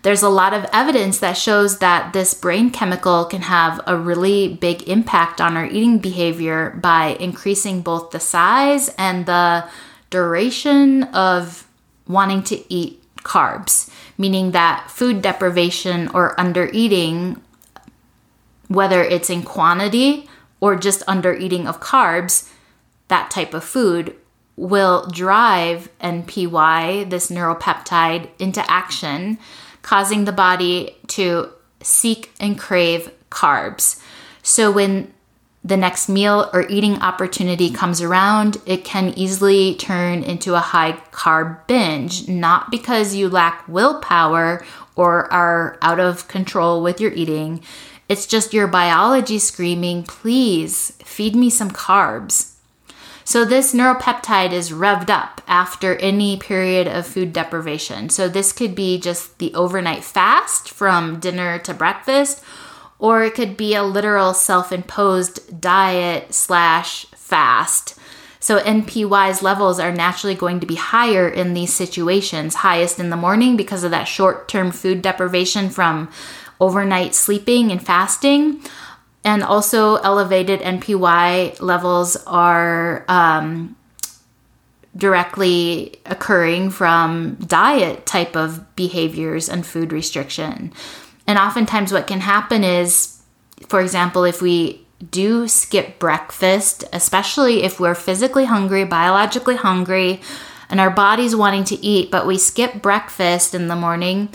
There's 0.03 0.23
a 0.23 0.31
lot 0.31 0.55
of 0.55 0.67
evidence 0.73 1.19
that 1.19 1.37
shows 1.37 1.79
that 1.79 2.15
this 2.15 2.33
brain 2.33 2.71
chemical 2.71 3.27
can 3.27 3.43
have 3.43 3.81
a 3.87 3.97
really 3.97 4.55
big 4.55 4.89
impact 4.89 5.41
on 5.41 5.57
our 5.57 5.67
eating 5.67 5.99
behavior 5.99 6.71
by 6.83 7.17
increasing 7.21 7.83
both 7.83 8.11
the 8.11 8.21
size 8.21 8.89
and 8.97 9.27
the 9.27 9.69
duration 10.09 11.05
of 11.05 11.67
wanting 12.09 12.43
to 12.45 12.73
eat 12.73 13.03
carbs, 13.19 13.91
meaning 14.17 14.53
that 14.53 14.91
food 14.91 15.21
deprivation 15.21 16.09
or 16.09 16.39
under 16.41 16.71
eating, 16.73 17.41
whether 18.69 19.03
it's 19.05 19.29
in 19.29 19.43
quantity 19.43 20.29
or 20.61 20.77
just 20.77 21.03
under 21.07 21.35
eating 21.35 21.67
of 21.67 21.81
carbs, 21.81 22.51
that 23.09 23.31
type 23.31 23.53
of 23.53 23.63
food 23.63 24.17
will 24.61 25.07
drive 25.07 25.89
NPY, 26.03 27.09
this 27.09 27.31
neuropeptide, 27.31 28.29
into 28.39 28.71
action, 28.71 29.39
causing 29.81 30.27
the 30.27 30.33
body 30.33 30.95
to 31.07 31.49
seek 31.83 32.31
and 32.39 32.59
crave 32.59 33.11
carbs. 33.31 34.03
So 34.43 34.71
when 34.71 35.15
the 35.65 35.79
next 35.79 36.11
meal 36.11 36.51
or 36.53 36.69
eating 36.69 36.97
opportunity 37.01 37.71
comes 37.71 38.03
around, 38.03 38.59
it 38.67 38.85
can 38.85 39.15
easily 39.17 39.77
turn 39.77 40.23
into 40.23 40.55
a 40.55 40.61
high 40.61 40.93
carb 41.11 41.67
binge, 41.67 42.29
not 42.29 42.71
because 42.71 43.15
you 43.15 43.31
lack 43.31 43.67
willpower 43.67 44.63
or 44.95 45.33
are 45.33 45.79
out 45.81 46.01
of 46.01 46.29
control 46.29 46.83
with 46.83 47.01
your 47.01 47.13
eating. 47.13 47.63
It's 48.11 48.27
just 48.27 48.53
your 48.53 48.67
biology 48.67 49.39
screaming, 49.39 50.03
please 50.03 50.91
feed 51.03 51.35
me 51.35 51.49
some 51.49 51.71
carbs. 51.71 52.57
So, 53.31 53.45
this 53.45 53.73
neuropeptide 53.73 54.51
is 54.51 54.73
revved 54.73 55.09
up 55.09 55.41
after 55.47 55.95
any 55.99 56.37
period 56.37 56.89
of 56.89 57.07
food 57.07 57.33
deprivation. 57.33 58.09
So, 58.09 58.29
this 58.29 58.53
could 58.53 58.75
be 58.75 58.99
just 58.99 59.39
the 59.39 59.55
overnight 59.55 60.03
fast 60.03 60.69
from 60.69 61.21
dinner 61.21 61.61
to 61.61 61.73
breakfast, 61.73 62.43
or 62.99 63.23
it 63.23 63.37
could 63.37 63.57
be 63.57 63.77
a 63.77 63.85
literal 63.85 64.35
self 64.35 64.73
imposed 64.73 65.61
diet 65.61 66.35
slash 66.35 67.07
fast. 67.15 67.97
So 68.41 68.59
NPY's 68.59 69.45
levels 69.45 69.79
are 69.79 69.93
naturally 69.93 70.35
going 70.35 70.59
to 70.59 70.67
be 70.67 70.75
higher 70.75 71.29
in 71.29 71.55
these 71.55 71.73
situations, 71.73 72.57
highest 72.57 72.99
in 72.99 73.11
the 73.11 73.17
morning 73.17 73.57
because 73.57 73.85
of 73.85 73.93
that 73.93 74.09
short 74.09 74.49
term 74.49 74.73
food 74.73 75.03
deprivation 75.03 75.71
from 75.71 76.11
overnight 76.59 77.15
sleeping 77.15 77.71
and 77.71 77.85
fasting. 77.85 78.61
And 79.23 79.43
also, 79.43 79.97
elevated 79.97 80.61
NPY 80.61 81.61
levels 81.61 82.17
are 82.27 83.05
um, 83.07 83.77
directly 84.97 85.97
occurring 86.07 86.71
from 86.71 87.35
diet 87.35 88.07
type 88.07 88.35
of 88.35 88.75
behaviors 88.77 89.49
and 89.49 89.67
food 89.67 89.93
restriction. 89.93 90.73
And 91.27 91.39
oftentimes, 91.39 91.93
what 91.93 92.07
can 92.07 92.21
happen 92.21 92.65
is, 92.65 93.23
for 93.69 93.81
example, 93.81 94.25
if 94.25 94.41
we 94.41 94.87
do 95.11 95.49
skip 95.49 95.99
breakfast, 95.99 96.85
especially 96.93 97.63
if 97.63 97.81
we're 97.81 97.95
physically 97.95 98.47
hungry, 98.47 98.85
biologically 98.85 99.57
hungry, 99.57 100.21
and 100.69 100.81
our 100.81 100.91
body's 100.91 101.35
wanting 101.35 101.65
to 101.65 101.85
eat, 101.85 102.11
but 102.11 102.27
we 102.27 102.39
skip 102.39 102.81
breakfast 102.81 103.55
in 103.55 103.69
the 103.69 103.77
morning, 103.77 104.29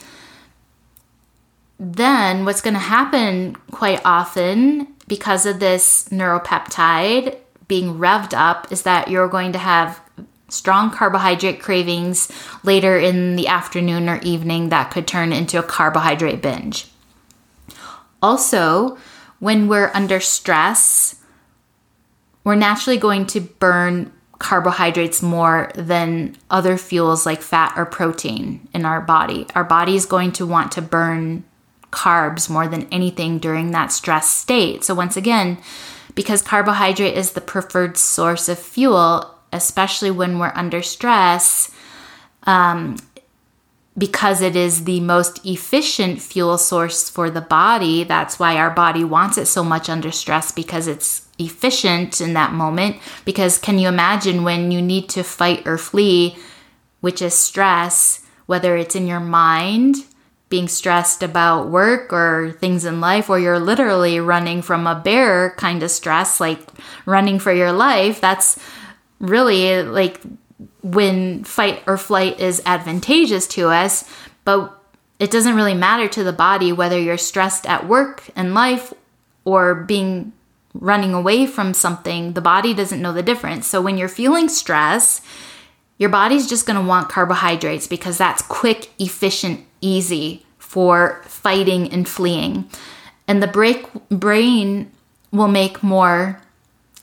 then 1.80 2.46
what's 2.46 2.62
going 2.62 2.74
to 2.74 2.80
happen 2.80 3.56
quite 3.72 4.02
often 4.06 4.88
because 5.08 5.46
of 5.46 5.60
this 5.60 6.08
neuropeptide 6.10 7.38
being 7.68 7.96
revved 7.96 8.34
up 8.34 8.72
is 8.72 8.84
that 8.84 9.10
you're 9.10 9.28
going 9.28 9.52
to 9.52 9.60
have 9.60 10.00
strong 10.50 10.92
carbohydrate 10.92 11.60
cravings 11.60 12.32
later 12.64 12.98
in 12.98 13.36
the 13.36 13.48
afternoon 13.48 14.08
or 14.08 14.20
evening 14.22 14.70
that 14.70 14.92
could 14.92 15.08
turn 15.08 15.34
into 15.34 15.60
a 15.60 15.64
carbohydrate 15.64 16.42
binge. 16.42 16.88
Also, 18.22 18.98
when 19.40 19.68
we're 19.68 19.92
under 19.94 20.20
stress, 20.20 21.16
we're 22.44 22.56
naturally 22.56 22.98
going 22.98 23.26
to 23.26 23.42
burn 23.42 24.12
carbohydrates 24.40 25.22
more 25.22 25.72
than 25.76 26.36
other 26.50 26.78
fuels 26.78 27.26
like 27.26 27.42
fat 27.42 27.74
or 27.76 27.86
protein 27.86 28.68
in 28.74 28.86
our 28.86 29.02
body. 29.02 29.48
Our 29.56 29.64
body 29.64 29.96
is 29.96 30.06
going 30.06 30.32
to 30.34 30.46
want 30.46 30.72
to 30.74 30.82
burn 30.82 31.44
carbs 31.96 32.50
more 32.50 32.68
than 32.68 32.88
anything 32.92 33.40
during 33.40 33.72
that 33.72 33.92
stress 33.92 34.30
state. 34.30 34.84
So, 34.84 34.94
once 34.94 35.16
again, 35.16 35.58
because 36.14 36.42
carbohydrate 36.42 37.18
is 37.18 37.32
the 37.32 37.42
preferred 37.42 37.98
source 37.98 38.50
of 38.50 38.60
fuel, 38.60 39.36
especially 39.52 40.12
when 40.12 40.38
we're 40.38 40.54
under 40.56 40.82
stress, 40.82 41.72
um, 42.44 42.98
because 43.98 44.42
it 44.42 44.56
is 44.56 44.84
the 44.84 45.00
most 45.00 45.46
efficient 45.46 46.22
fuel 46.22 46.58
source 46.58 47.10
for 47.10 47.30
the 47.30 47.42
body. 47.42 48.04
That's 48.04 48.38
why 48.38 48.58
our 48.58 48.70
body 48.70 49.04
wants 49.04 49.38
it 49.38 49.46
so 49.46 49.64
much 49.64 49.90
under 49.90 50.12
stress 50.12 50.52
because 50.52 50.88
it's 50.88 51.28
efficient 51.40 52.20
in 52.20 52.34
that 52.34 52.52
moment. 52.52 52.98
Because 53.24 53.58
can 53.58 53.80
you 53.80 53.88
imagine 53.88 54.44
when 54.44 54.72
you 54.72 54.82
need 54.82 55.08
to 55.10 55.24
fight 55.24 55.66
or 55.66 55.78
flee, 55.78 56.36
which 57.00 57.22
is 57.22 57.34
stress, 57.34 58.26
whether 58.48 58.76
it's 58.76 58.96
in 58.96 59.08
your 59.08 59.22
mind, 59.22 59.96
being 60.56 60.68
stressed 60.70 61.22
about 61.22 61.68
work 61.68 62.14
or 62.14 62.56
things 62.62 62.86
in 62.86 63.02
life, 63.02 63.30
or 63.30 63.38
you're 63.38 63.60
literally 63.60 64.22
running 64.22 64.62
from 64.62 64.88
a 64.88 64.96
bear 64.96 65.50
kind 65.58 65.84
of 65.84 65.92
stress, 65.92 66.40
like 66.40 66.62
running 67.06 67.40
for 67.40 67.52
your 67.52 67.74
life, 67.74 68.22
that's 68.22 68.58
really 69.20 69.84
like 69.84 70.22
when 70.82 71.44
fight 71.44 71.84
or 71.86 71.98
flight 71.98 72.40
is 72.40 72.62
advantageous 72.66 73.48
to 73.48 73.68
us, 73.68 74.10
but 74.46 74.82
it 75.20 75.30
doesn't 75.30 75.58
really 75.58 75.74
matter 75.74 76.08
to 76.08 76.24
the 76.24 76.32
body 76.32 76.72
whether 76.72 76.98
you're 76.98 77.18
stressed 77.18 77.66
at 77.66 77.86
work 77.86 78.24
and 78.34 78.54
life 78.54 78.94
or 79.44 79.76
being 79.76 80.32
running 80.74 81.14
away 81.14 81.46
from 81.46 81.74
something. 81.74 82.32
The 82.32 82.40
body 82.40 82.74
doesn't 82.74 83.02
know 83.02 83.12
the 83.12 83.22
difference. 83.22 83.68
So 83.68 83.82
when 83.82 83.98
you're 83.98 84.08
feeling 84.08 84.48
stress, 84.48 85.20
your 85.98 86.10
body's 86.10 86.48
just 86.48 86.66
going 86.66 86.80
to 86.80 86.88
want 86.88 87.10
carbohydrates 87.10 87.88
because 87.88 88.18
that's 88.18 88.42
quick, 88.42 88.92
efficient, 89.00 89.66
easy 89.82 90.45
for 90.76 91.22
fighting 91.24 91.90
and 91.90 92.06
fleeing. 92.06 92.70
And 93.30 93.42
the 93.42 93.48
break, 93.48 93.88
brain 94.10 94.92
will 95.32 95.48
make 95.48 95.82
more 95.82 96.42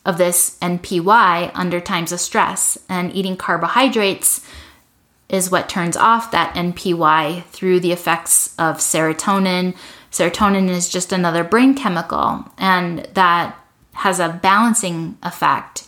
of 0.04 0.18
this 0.18 0.58
NPY 0.61 1.50
under 1.54 1.80
times 1.80 2.12
of 2.12 2.20
stress. 2.20 2.76
And 2.90 3.14
eating 3.14 3.35
carbohydrates 3.35 4.46
is 5.30 5.50
what 5.50 5.70
turns 5.70 5.96
off 5.96 6.32
that 6.32 6.54
NPY 6.54 7.44
through 7.44 7.80
the 7.80 7.92
effects 7.92 8.54
of 8.58 8.76
serotonin. 8.76 9.74
Serotonin 10.11 10.68
is 10.68 10.90
just 10.90 11.11
another 11.11 11.42
brain 11.42 11.72
chemical, 11.74 12.44
and 12.58 13.08
that 13.14 13.56
has 13.94 14.20
a 14.20 14.38
balancing 14.42 15.16
effect. 15.22 15.87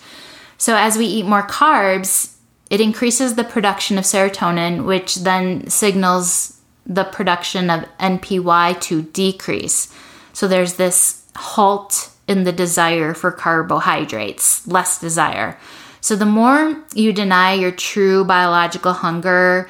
So, 0.56 0.74
as 0.74 0.96
we 0.96 1.04
eat 1.04 1.26
more 1.26 1.46
carbs, 1.46 2.34
it 2.70 2.80
increases 2.80 3.34
the 3.34 3.44
production 3.44 3.98
of 3.98 4.04
serotonin, 4.04 4.86
which 4.86 5.16
then 5.16 5.68
signals 5.68 6.54
the 6.86 7.04
production 7.04 7.70
of 7.70 7.86
NPY 7.98 8.80
to 8.82 9.02
decrease. 9.02 9.92
So 10.32 10.48
there's 10.48 10.74
this 10.74 11.24
halt 11.36 12.10
in 12.26 12.44
the 12.44 12.52
desire 12.52 13.14
for 13.14 13.30
carbohydrates, 13.30 14.66
less 14.66 15.00
desire. 15.00 15.58
So 16.00 16.16
the 16.16 16.26
more 16.26 16.82
you 16.94 17.12
deny 17.12 17.54
your 17.54 17.70
true 17.70 18.24
biological 18.24 18.92
hunger 18.92 19.68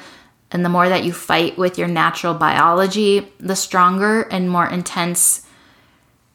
and 0.51 0.63
the 0.63 0.69
more 0.69 0.89
that 0.89 1.03
you 1.03 1.13
fight 1.13 1.57
with 1.57 1.77
your 1.77 1.87
natural 1.87 2.33
biology, 2.33 3.31
the 3.39 3.55
stronger 3.55 4.23
and 4.23 4.49
more 4.49 4.67
intense 4.67 5.45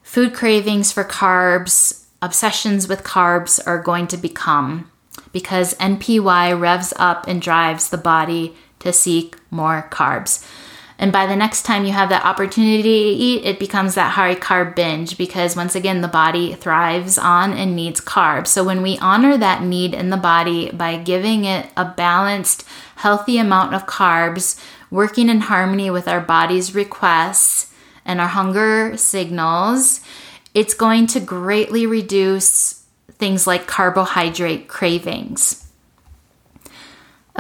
food 0.03 0.35
cravings 0.35 0.91
for 0.91 1.05
carbs, 1.05 2.05
obsessions 2.21 2.89
with 2.89 3.05
carbs 3.05 3.61
are 3.67 3.81
going 3.81 4.07
to 4.09 4.17
become 4.17 4.91
because 5.33 5.75
NPY 5.75 6.59
revs 6.59 6.93
up 6.97 7.27
and 7.29 7.41
drives 7.41 7.91
the 7.91 7.99
body 7.99 8.55
to 8.81 8.93
seek 8.93 9.37
more 9.51 9.89
carbs. 9.91 10.45
And 11.01 11.13
by 11.13 11.25
the 11.25 11.35
next 11.35 11.63
time 11.63 11.87
you 11.87 11.93
have 11.93 12.11
that 12.11 12.27
opportunity 12.27 12.83
to 12.83 12.89
eat, 12.89 13.45
it 13.47 13.59
becomes 13.59 13.95
that 13.95 14.13
high 14.13 14.35
carb 14.35 14.77
binge 14.77 15.17
because 15.17 15.57
once 15.57 15.75
again, 15.75 16.03
the 16.03 16.09
body 16.09 16.53
thrives 16.53 17.17
on 17.17 17.55
and 17.55 17.75
needs 17.75 18.03
carbs. 18.03 18.49
So 18.49 18.63
when 18.63 18.83
we 18.83 18.99
honor 18.99 19.39
that 19.39 19.63
need 19.63 19.95
in 19.95 20.11
the 20.11 20.19
body 20.19 20.71
by 20.71 20.99
giving 20.99 21.47
it 21.47 21.71
a 21.75 21.87
balanced, 21.87 22.67
healthy 22.97 23.39
amount 23.39 23.75
of 23.75 23.87
carbs, 23.87 24.63
working 24.91 25.31
in 25.31 25.41
harmony 25.41 25.91
with 25.91 26.07
our 26.07 26.21
body's 26.21 26.75
requests 26.75 27.73
and 28.05 28.21
our 28.21 28.29
hunger 28.29 28.95
signals, 28.99 30.03
it's 30.53 30.75
going 30.75 31.07
to 31.07 31.21
greatly 31.21 31.87
reduce 31.87 32.85
things 33.13 33.47
like 33.47 33.67
carbohydrate 33.67 34.69
cravings. 34.69 35.70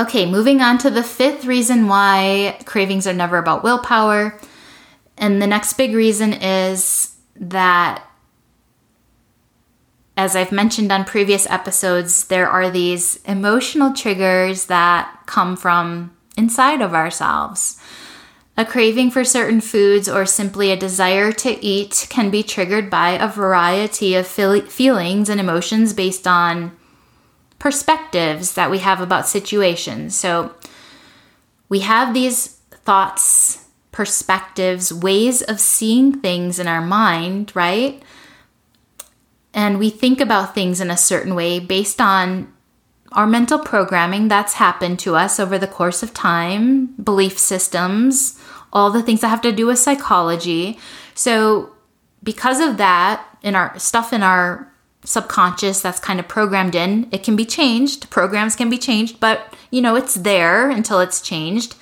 Okay, 0.00 0.24
moving 0.24 0.62
on 0.62 0.78
to 0.78 0.88
the 0.88 1.02
fifth 1.02 1.44
reason 1.44 1.86
why 1.86 2.58
cravings 2.64 3.06
are 3.06 3.12
never 3.12 3.36
about 3.36 3.62
willpower. 3.62 4.40
And 5.18 5.42
the 5.42 5.46
next 5.46 5.74
big 5.74 5.94
reason 5.94 6.32
is 6.32 7.18
that, 7.36 8.02
as 10.16 10.34
I've 10.34 10.52
mentioned 10.52 10.90
on 10.90 11.04
previous 11.04 11.46
episodes, 11.50 12.28
there 12.28 12.48
are 12.48 12.70
these 12.70 13.22
emotional 13.24 13.92
triggers 13.92 14.66
that 14.66 15.14
come 15.26 15.54
from 15.54 16.16
inside 16.34 16.80
of 16.80 16.94
ourselves. 16.94 17.78
A 18.56 18.64
craving 18.64 19.10
for 19.10 19.22
certain 19.22 19.60
foods 19.60 20.08
or 20.08 20.24
simply 20.24 20.70
a 20.70 20.78
desire 20.78 21.30
to 21.32 21.62
eat 21.62 22.06
can 22.08 22.30
be 22.30 22.42
triggered 22.42 22.88
by 22.88 23.10
a 23.10 23.28
variety 23.28 24.14
of 24.14 24.26
feel- 24.26 24.62
feelings 24.62 25.28
and 25.28 25.38
emotions 25.38 25.92
based 25.92 26.26
on 26.26 26.74
perspectives 27.60 28.54
that 28.54 28.70
we 28.70 28.78
have 28.78 29.00
about 29.00 29.28
situations. 29.28 30.16
So 30.16 30.52
we 31.68 31.80
have 31.80 32.12
these 32.12 32.48
thoughts, 32.72 33.68
perspectives, 33.92 34.92
ways 34.92 35.42
of 35.42 35.60
seeing 35.60 36.20
things 36.20 36.58
in 36.58 36.66
our 36.66 36.80
mind, 36.80 37.52
right? 37.54 38.02
And 39.54 39.78
we 39.78 39.90
think 39.90 40.20
about 40.20 40.54
things 40.54 40.80
in 40.80 40.90
a 40.90 40.96
certain 40.96 41.34
way 41.34 41.60
based 41.60 42.00
on 42.00 42.52
our 43.12 43.26
mental 43.26 43.58
programming 43.58 44.28
that's 44.28 44.54
happened 44.54 44.98
to 45.00 45.16
us 45.16 45.38
over 45.38 45.58
the 45.58 45.66
course 45.66 46.02
of 46.02 46.14
time, 46.14 46.86
belief 46.94 47.38
systems, 47.38 48.40
all 48.72 48.90
the 48.90 49.02
things 49.02 49.20
that 49.20 49.28
have 49.28 49.40
to 49.42 49.52
do 49.52 49.66
with 49.66 49.78
psychology. 49.78 50.78
So 51.14 51.74
because 52.22 52.60
of 52.60 52.78
that, 52.78 53.26
in 53.42 53.54
our 53.54 53.78
stuff 53.78 54.12
in 54.12 54.22
our 54.22 54.69
subconscious 55.04 55.80
that's 55.80 56.00
kind 56.00 56.20
of 56.20 56.28
programmed 56.28 56.74
in, 56.74 57.08
it 57.10 57.22
can 57.22 57.36
be 57.36 57.44
changed. 57.44 58.10
Programs 58.10 58.56
can 58.56 58.68
be 58.68 58.78
changed, 58.78 59.18
but 59.20 59.54
you 59.70 59.80
know, 59.80 59.96
it's 59.96 60.14
there 60.14 60.70
until 60.70 61.00
it's 61.00 61.20
changed. 61.20 61.74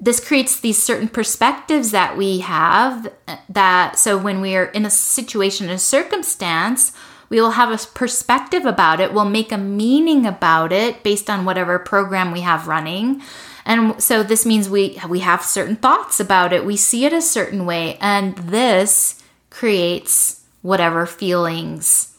This 0.00 0.24
creates 0.24 0.60
these 0.60 0.82
certain 0.82 1.08
perspectives 1.08 1.90
that 1.92 2.16
we 2.16 2.40
have 2.40 3.12
that 3.48 3.98
so 3.98 4.18
when 4.18 4.40
we 4.40 4.56
are 4.56 4.66
in 4.66 4.84
a 4.84 4.90
situation, 4.90 5.70
a 5.70 5.78
circumstance, 5.78 6.92
we 7.28 7.40
will 7.40 7.52
have 7.52 7.70
a 7.70 7.86
perspective 7.94 8.66
about 8.66 9.00
it, 9.00 9.12
we'll 9.12 9.24
make 9.24 9.52
a 9.52 9.58
meaning 9.58 10.26
about 10.26 10.72
it 10.72 11.02
based 11.02 11.30
on 11.30 11.44
whatever 11.44 11.78
program 11.78 12.30
we 12.30 12.42
have 12.42 12.68
running. 12.68 13.22
And 13.64 14.02
so 14.02 14.22
this 14.22 14.44
means 14.44 14.68
we 14.68 15.00
we 15.08 15.20
have 15.20 15.42
certain 15.42 15.76
thoughts 15.76 16.18
about 16.18 16.52
it. 16.52 16.64
We 16.64 16.76
see 16.76 17.04
it 17.04 17.12
a 17.12 17.22
certain 17.22 17.64
way 17.64 17.96
and 18.00 18.36
this 18.36 19.22
creates 19.50 20.42
whatever 20.62 21.06
feelings 21.06 22.11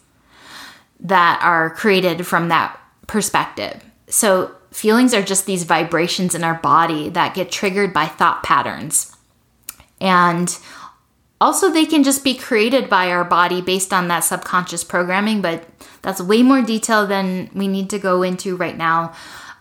that 1.04 1.40
are 1.44 1.70
created 1.70 2.26
from 2.26 2.48
that 2.48 2.80
perspective. 3.08 3.84
So 4.08 4.56
feelings 4.72 5.14
are 5.14 5.22
just 5.22 5.46
these 5.46 5.64
vibrations 5.64 6.34
in 6.34 6.44
our 6.44 6.56
body 6.56 7.10
that 7.10 7.36
get 7.36 7.52
triggered 7.52 7.94
by 7.94 8.06
thought 8.08 8.44
patterns. 8.44 9.16
And 10.02 10.58
also, 11.40 11.70
they 11.70 11.86
can 11.86 12.04
just 12.04 12.24
be 12.24 12.36
created 12.36 12.90
by 12.90 13.12
our 13.12 13.26
body 13.26 13.62
based 13.62 13.92
on 13.92 14.08
that 14.08 14.22
subconscious 14.22 14.84
programming, 14.84 15.42
but 15.42 15.68
that's 16.02 16.22
way 16.22 16.42
more 16.42 16.62
detail 16.62 17.06
than 17.06 17.50
we 17.54 17.68
need 17.68 17.90
to 17.90 18.00
go 18.00 18.24
into 18.24 18.56
right 18.56 18.78
now. 18.78 19.14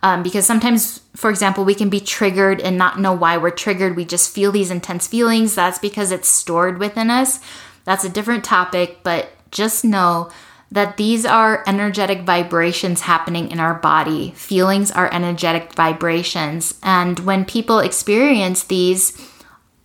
Um, 0.05 0.22
because 0.22 0.46
sometimes, 0.46 1.00
for 1.16 1.31
example, 1.31 1.64
we 1.64 1.74
can 1.74 1.88
be 1.88 2.00
triggered 2.00 2.61
and 2.61 2.78
not 2.78 3.00
know 3.00 3.12
why 3.12 3.37
we're 3.37 3.50
triggered. 3.50 3.96
We 3.96 4.05
just 4.05 4.33
feel 4.33 4.52
these 4.52 4.70
intense 4.70 5.07
feelings. 5.07 5.55
That's 5.55 5.78
because 5.78 6.12
it's 6.12 6.28
stored 6.28 6.78
within 6.78 7.11
us. 7.11 7.40
That's 7.85 8.05
a 8.05 8.09
different 8.09 8.44
topic, 8.44 8.98
but 9.02 9.31
just 9.50 9.85
know 9.85 10.31
that 10.73 10.97
these 10.97 11.27
are 11.27 11.63
energetic 11.67 12.23
vibrations 12.23 13.03
happening 13.03 13.51
in 13.51 13.61
our 13.61 13.75
body. 13.75 14.33
Feelings 14.35 14.91
are 14.91 15.13
energetic 15.13 15.75
vibrations. 15.75 16.81
And 16.83 17.19
when 17.21 17.45
people 17.45 17.79
experience 17.79 18.65
these, 18.65 19.13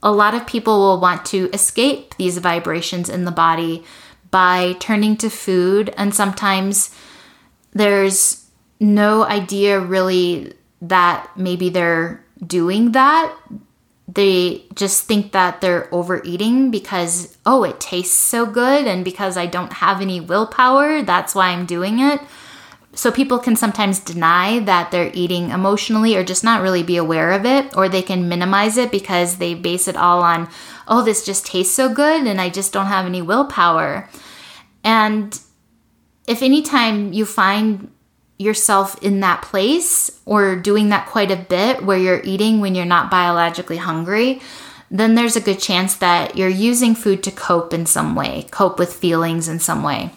a 0.02 0.12
lot 0.12 0.34
of 0.34 0.48
people 0.48 0.80
will 0.80 1.02
want 1.02 1.26
to 1.26 1.50
escape 1.52 2.16
these 2.16 2.38
vibrations 2.38 3.10
in 3.10 3.26
the 3.26 3.32
body 3.32 3.84
by 4.32 4.78
turning 4.80 5.18
to 5.18 5.30
food. 5.30 5.94
And 5.98 6.16
sometimes 6.16 6.96
there's 7.74 8.46
no 8.80 9.24
idea 9.26 9.82
really 9.82 10.54
that 10.82 11.30
maybe 11.36 11.68
they're 11.68 12.24
doing 12.46 12.94
that. 12.94 13.36
They 14.08 14.64
just 14.74 15.04
think 15.04 15.34
that 15.34 15.60
they're 15.60 15.94
overeating 15.94 16.72
because, 16.72 17.38
oh, 17.46 17.64
it 17.64 17.80
tastes 17.80 18.16
so 18.16 18.46
good. 18.46 18.88
And 18.88 19.04
because 19.04 19.36
I 19.36 19.48
don't 19.48 19.74
have 19.74 20.00
any 20.00 20.22
willpower, 20.22 21.02
that's 21.02 21.36
why 21.36 21.50
I'm 21.50 21.66
doing 21.66 22.00
it. 22.00 22.22
So 22.94 23.12
people 23.12 23.38
can 23.38 23.56
sometimes 23.56 24.00
deny 24.00 24.60
that 24.60 24.90
they're 24.90 25.12
eating 25.14 25.52
emotionally 25.52 26.16
or 26.16 26.24
just 26.24 26.44
not 26.44 26.64
really 26.64 26.84
be 26.84 26.98
aware 26.98 27.32
of 27.34 27.46
it, 27.46 27.76
or 27.78 27.88
they 27.88 28.02
can 28.02 28.28
minimize 28.30 28.78
it 28.78 28.92
because 28.92 29.38
they 29.38 29.54
base 29.54 29.88
it 29.88 29.96
all 29.96 30.24
on, 30.24 30.50
oh, 30.88 31.04
this 31.04 31.26
just 31.26 31.46
tastes 31.46 31.76
so 31.76 31.94
good 31.94 32.26
and 32.26 32.42
I 32.42 32.50
just 32.50 32.74
don't 32.74 32.88
have 32.88 33.06
any 33.06 33.22
willpower. 33.22 34.10
And 34.84 35.40
if 36.28 36.42
anytime 36.42 37.14
you 37.14 37.26
find 37.26 37.92
yourself 38.38 39.02
in 39.04 39.20
that 39.22 39.42
place 39.42 40.12
or 40.26 40.56
doing 40.56 40.90
that 40.90 41.08
quite 41.08 41.32
a 41.32 41.36
bit 41.36 41.84
where 41.84 41.98
you're 41.98 42.22
eating 42.24 42.60
when 42.60 42.76
you're 42.76 42.86
not 42.86 43.10
biologically 43.10 43.78
hungry, 43.78 44.40
then 44.92 45.16
there's 45.16 45.36
a 45.36 45.42
good 45.42 45.60
chance 45.60 45.96
that 45.98 46.38
you're 46.38 46.48
using 46.48 46.96
food 46.96 47.24
to 47.24 47.32
cope 47.32 47.74
in 47.74 47.86
some 47.86 48.16
way, 48.16 48.48
cope 48.52 48.80
with 48.80 48.94
feelings 48.94 49.48
in 49.48 49.60
some 49.60 49.84
way. 49.84 50.12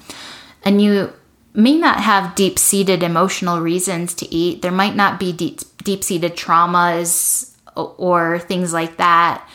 And 0.63 0.81
you 0.83 1.13
may 1.55 1.77
not 1.77 2.01
have 2.01 2.35
deep 2.35 2.59
seated 2.59 3.03
emotional 3.03 3.61
reasons 3.61 4.15
to 4.15 4.33
eat. 4.33 4.63
There 4.63 4.71
might 4.71 4.95
not 4.95 5.19
be 5.19 5.33
deep 5.33 6.05
seated 6.05 6.37
traumas 6.37 7.57
or 7.75 8.39
things 8.41 8.73
like 8.73 8.99
that. 8.99 9.49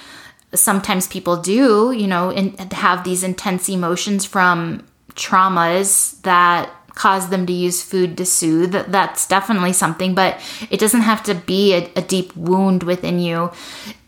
Sometimes 0.54 1.08
people 1.08 1.38
do, 1.38 1.92
you 1.92 2.08
know, 2.08 2.34
have 2.72 3.04
these 3.04 3.24
intense 3.24 3.70
emotions 3.70 4.26
from 4.26 4.86
traumas 5.14 6.22
that 6.24 6.70
cause 6.96 7.30
them 7.30 7.46
to 7.46 7.54
use 7.54 7.84
food 7.84 8.18
to 8.18 8.26
soothe. 8.26 8.72
That's 8.72 9.28
definitely 9.28 9.74
something, 9.74 10.16
but 10.16 10.40
it 10.70 10.80
doesn't 10.80 11.02
have 11.02 11.22
to 11.24 11.36
be 11.36 11.74
a, 11.74 11.92
a 11.96 12.02
deep 12.02 12.36
wound 12.36 12.84
within 12.84 13.20
you. 13.20 13.52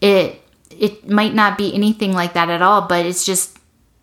It 0.02 0.42
it 0.72 1.10
might 1.10 1.34
not 1.34 1.58
be 1.58 1.74
anything 1.74 2.14
like 2.14 2.34
that 2.34 2.50
at 2.50 2.62
all, 2.62 2.88
but 2.88 3.06
it's 3.06 3.26
just 3.26 3.58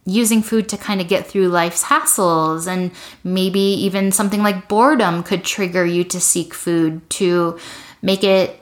using 0.07 0.43
food 0.43 0.69
to 0.69 0.77
kind 0.77 1.01
of 1.01 1.09
get 1.09 1.27
through 1.27 1.49
life's 1.49 1.85
hassles 1.85 2.67
and 2.67 2.91
maybe 3.23 3.61
even 3.61 4.13
something 4.13 4.43
like 4.43 4.69
boredom 4.69 5.23
could 5.23 5.45
trigger 5.45 5.87
you 5.87 6.05
to 6.05 6.21
seek 6.21 6.53
food 6.53 7.09
to 7.09 7.59
make 8.03 8.23
it 8.23 8.61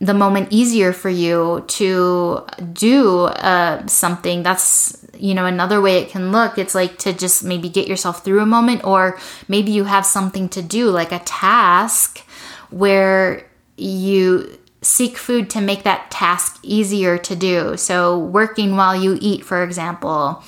the 0.00 0.14
moment 0.14 0.48
easier 0.50 0.92
for 0.92 1.08
you 1.10 1.64
to 1.66 2.44
do 2.72 3.24
uh, 3.24 3.86
something 3.86 4.42
that's 4.42 5.04
you 5.22 5.34
know 5.34 5.46
another 5.46 5.80
way 5.80 5.98
it 5.98 6.08
can 6.08 6.32
look 6.32 6.58
it's 6.58 6.74
like 6.74 6.98
to 6.98 7.12
just 7.12 7.44
maybe 7.44 7.68
get 7.68 7.88
yourself 7.88 8.24
through 8.24 8.40
a 8.40 8.46
moment 8.46 8.84
or 8.84 9.18
maybe 9.48 9.70
you 9.70 9.84
have 9.84 10.06
something 10.06 10.48
to 10.48 10.62
do 10.62 10.90
like 10.90 11.12
a 11.12 11.20
task 11.20 12.26
where 12.70 13.46
you 13.76 14.58
seek 14.82 15.16
food 15.16 15.50
to 15.50 15.60
make 15.60 15.82
that 15.82 16.10
task 16.10 16.58
easier 16.62 17.18
to 17.18 17.36
do 17.36 17.76
so 17.76 18.18
working 18.18 18.76
while 18.76 18.96
you 18.96 19.18
eat 19.20 19.44
for 19.44 19.62
example 19.62 20.42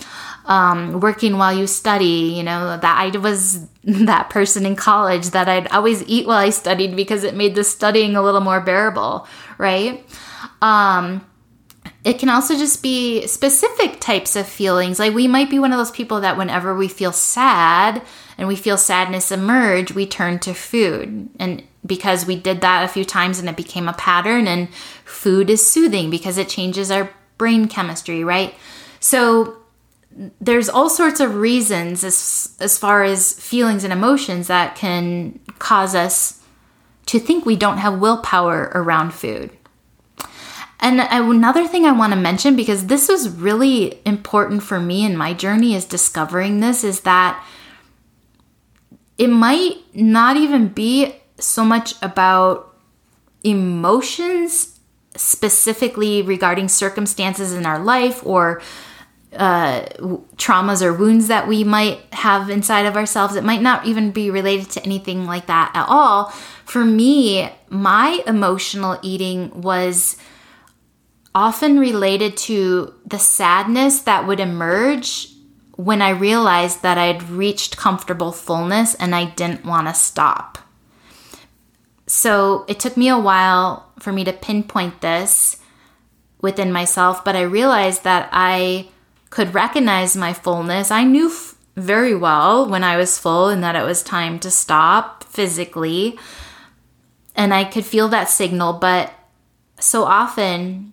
um, 0.46 1.00
working 1.00 1.38
while 1.38 1.52
you 1.56 1.66
study. 1.66 2.34
You 2.36 2.42
know, 2.42 2.76
that 2.76 2.84
I 2.84 3.16
was 3.16 3.66
that 3.84 4.30
person 4.30 4.66
in 4.66 4.76
college 4.76 5.30
that 5.30 5.48
I'd 5.48 5.68
always 5.68 6.02
eat 6.04 6.26
while 6.26 6.38
I 6.38 6.50
studied 6.50 6.96
because 6.96 7.24
it 7.24 7.34
made 7.34 7.54
the 7.54 7.64
studying 7.64 8.16
a 8.16 8.22
little 8.22 8.40
more 8.40 8.60
bearable, 8.60 9.26
right? 9.58 10.04
Um, 10.60 11.26
it 12.04 12.18
can 12.18 12.28
also 12.28 12.56
just 12.56 12.82
be 12.82 13.26
specific 13.26 14.00
types 14.00 14.34
of 14.34 14.48
feelings. 14.48 14.98
Like 14.98 15.14
we 15.14 15.28
might 15.28 15.50
be 15.50 15.58
one 15.58 15.72
of 15.72 15.78
those 15.78 15.90
people 15.90 16.20
that 16.20 16.36
whenever 16.36 16.74
we 16.74 16.88
feel 16.88 17.12
sad 17.12 18.02
and 18.36 18.48
we 18.48 18.56
feel 18.56 18.76
sadness 18.76 19.30
emerge, 19.30 19.92
we 19.92 20.06
turn 20.06 20.40
to 20.40 20.52
food. 20.52 21.28
And 21.38 21.62
because 21.86 22.26
we 22.26 22.36
did 22.36 22.60
that 22.60 22.84
a 22.84 22.88
few 22.88 23.04
times 23.04 23.38
and 23.38 23.48
it 23.48 23.56
became 23.56 23.88
a 23.88 23.92
pattern, 23.92 24.48
and 24.48 24.72
food 25.04 25.50
is 25.50 25.66
soothing 25.66 26.10
because 26.10 26.38
it 26.38 26.48
changes 26.48 26.90
our 26.90 27.10
brain 27.38 27.68
chemistry, 27.68 28.24
right? 28.24 28.54
So 28.98 29.58
there's 30.40 30.68
all 30.68 30.90
sorts 30.90 31.20
of 31.20 31.36
reasons 31.36 32.04
as 32.04 32.54
as 32.60 32.78
far 32.78 33.02
as 33.02 33.32
feelings 33.32 33.84
and 33.84 33.92
emotions 33.92 34.46
that 34.48 34.76
can 34.76 35.38
cause 35.58 35.94
us 35.94 36.40
to 37.06 37.18
think 37.18 37.44
we 37.44 37.56
don't 37.56 37.78
have 37.78 37.98
willpower 37.98 38.70
around 38.74 39.12
food. 39.12 39.50
And 40.82 41.00
another 41.00 41.68
thing 41.68 41.86
I 41.86 41.92
want 41.92 42.12
to 42.12 42.18
mention 42.18 42.56
because 42.56 42.88
this 42.88 43.08
was 43.08 43.28
really 43.28 44.00
important 44.04 44.64
for 44.64 44.80
me 44.80 45.04
in 45.04 45.16
my 45.16 45.32
journey 45.32 45.76
is 45.76 45.84
discovering 45.84 46.58
this 46.58 46.82
is 46.82 47.02
that 47.02 47.42
it 49.16 49.28
might 49.28 49.76
not 49.94 50.36
even 50.36 50.68
be 50.68 51.14
so 51.38 51.64
much 51.64 51.94
about 52.02 52.76
emotions 53.44 54.80
specifically 55.14 56.20
regarding 56.20 56.68
circumstances 56.68 57.52
in 57.52 57.64
our 57.64 57.78
life 57.78 58.24
or 58.26 58.60
uh, 59.36 59.82
traumas 60.36 60.82
or 60.82 60.92
wounds 60.92 61.28
that 61.28 61.46
we 61.46 61.62
might 61.62 62.00
have 62.12 62.50
inside 62.50 62.86
of 62.86 62.96
ourselves. 62.96 63.36
It 63.36 63.44
might 63.44 63.62
not 63.62 63.86
even 63.86 64.10
be 64.10 64.30
related 64.30 64.70
to 64.70 64.84
anything 64.84 65.26
like 65.26 65.46
that 65.46 65.70
at 65.74 65.86
all. 65.88 66.30
For 66.64 66.84
me, 66.84 67.50
my 67.68 68.20
emotional 68.26 68.98
eating 69.02 69.60
was 69.60 70.16
often 71.34 71.78
related 71.78 72.36
to 72.36 72.94
the 73.06 73.18
sadness 73.18 74.00
that 74.00 74.26
would 74.26 74.40
emerge 74.40 75.28
when 75.76 76.02
I 76.02 76.10
realized 76.10 76.82
that 76.82 76.98
I'd 76.98 77.22
reached 77.30 77.76
comfortable 77.76 78.32
fullness 78.32 78.94
and 78.94 79.14
I 79.14 79.26
didn't 79.26 79.64
want 79.64 79.88
to 79.88 79.94
stop. 79.94 80.58
So 82.06 82.64
it 82.68 82.78
took 82.78 82.96
me 82.96 83.08
a 83.08 83.18
while 83.18 83.90
for 83.98 84.12
me 84.12 84.24
to 84.24 84.32
pinpoint 84.32 85.00
this 85.00 85.56
within 86.40 86.72
myself, 86.72 87.24
but 87.24 87.36
I 87.36 87.42
realized 87.42 88.04
that 88.04 88.28
I 88.32 88.88
could 89.30 89.54
recognize 89.54 90.14
my 90.16 90.34
fullness. 90.34 90.90
I 90.90 91.04
knew 91.04 91.30
f- 91.30 91.56
very 91.74 92.14
well 92.14 92.68
when 92.68 92.84
I 92.84 92.98
was 92.98 93.18
full 93.18 93.48
and 93.48 93.64
that 93.64 93.76
it 93.76 93.84
was 93.84 94.02
time 94.02 94.38
to 94.40 94.50
stop 94.50 95.24
physically. 95.24 96.18
And 97.34 97.54
I 97.54 97.64
could 97.64 97.86
feel 97.86 98.08
that 98.08 98.28
signal, 98.28 98.74
but 98.74 99.10
so 99.80 100.04
often 100.04 100.91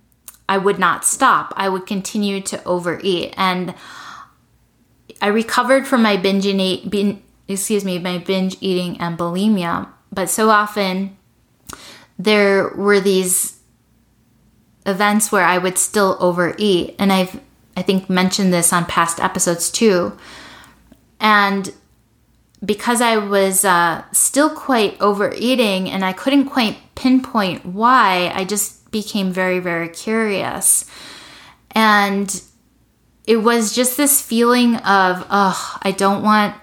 I 0.50 0.58
would 0.58 0.80
not 0.80 1.06
stop. 1.06 1.54
I 1.56 1.70
would 1.70 1.86
continue 1.86 2.42
to 2.42 2.62
overeat. 2.66 3.36
And 3.38 3.76
I 5.22 5.28
recovered 5.28 5.88
from 5.88 6.02
my 6.02 6.18
binge 6.18 6.46
eating, 6.46 6.90
bin, 6.90 7.22
excuse 7.48 7.86
me, 7.86 8.00
my 8.00 8.18
binge 8.18 8.58
eating 8.60 9.00
and 9.00 9.18
bulimia. 9.18 9.88
But 10.12 10.28
so 10.30 10.50
often 10.50 11.16
there 12.18 12.70
were 12.70 13.00
these 13.00 13.60
events 14.88 15.32
where 15.32 15.46
I 15.46 15.60
would 15.60 15.78
still 15.78 16.18
overeat. 16.20 16.96
And 16.98 17.14
I've 17.14 17.40
I 17.78 17.84
think 17.84 18.10
mentioned 18.10 18.52
this 18.52 18.74
on 18.74 18.86
past 18.86 19.22
episodes 19.22 19.70
too. 19.70 20.18
And 21.20 21.72
because 22.66 23.02
I 23.02 23.18
was 23.18 23.64
uh, 23.64 24.04
still 24.12 24.50
quite 24.50 25.00
overeating 25.00 25.90
and 25.90 26.04
I 26.04 26.12
couldn't 26.12 26.46
quite 26.46 26.78
pinpoint 26.96 27.66
why, 27.66 28.34
I 28.34 28.44
just 28.44 28.79
became 28.92 29.32
very, 29.32 29.60
very 29.60 29.90
curious. 29.90 30.86
And 31.72 32.42
it 33.26 33.38
was 33.38 33.76
just 33.76 33.98
this 33.98 34.22
feeling 34.22 34.78
of, 34.78 35.26
oh, 35.30 35.78
I 35.82 35.92
don't 35.92 36.24
want 36.24 36.56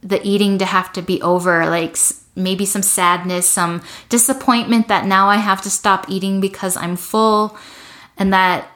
the 0.00 0.26
eating 0.26 0.58
to 0.58 0.64
have 0.64 0.92
to 0.94 1.02
be 1.02 1.20
over. 1.22 1.66
Like 1.66 1.96
maybe 2.34 2.64
some 2.64 2.82
sadness, 2.82 3.48
some 3.48 3.82
disappointment 4.08 4.88
that 4.88 5.04
now 5.04 5.28
I 5.28 5.36
have 5.36 5.60
to 5.62 5.70
stop 5.70 6.08
eating 6.08 6.40
because 6.40 6.76
I'm 6.76 6.96
full. 6.96 7.56
And 8.16 8.32
that 8.32 8.70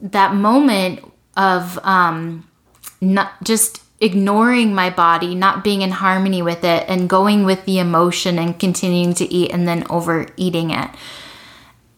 that 0.00 0.34
moment 0.34 1.00
of 1.36 1.78
um, 1.82 2.48
not 3.00 3.32
just 3.44 3.82
ignoring 4.00 4.74
my 4.74 4.90
body, 4.90 5.34
not 5.34 5.64
being 5.64 5.82
in 5.82 5.90
harmony 5.90 6.42
with 6.42 6.64
it, 6.64 6.84
and 6.88 7.08
going 7.08 7.44
with 7.44 7.64
the 7.64 7.78
emotion 7.78 8.38
and 8.38 8.58
continuing 8.58 9.14
to 9.14 9.32
eat 9.32 9.50
and 9.52 9.66
then 9.66 9.86
overeating 9.88 10.70
it. 10.70 10.90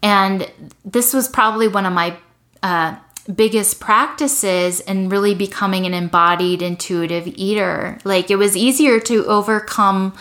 And 0.03 0.51
this 0.85 1.13
was 1.13 1.29
probably 1.29 1.67
one 1.67 1.87
of 1.87 1.93
my 1.93 2.17
uh, 2.63 2.97
biggest 3.35 3.81
practices 3.81 4.81
in 4.81 5.09
really 5.09 5.35
becoming 5.35 5.87
an 5.87 5.95
embodied 5.95 6.63
intuitive 6.63 7.27
eater. 7.27 7.99
Like 8.05 8.31
it 8.31 8.37
was 8.37 8.57
easier 8.57 9.01
to 9.01 9.27
overcome 9.27 10.17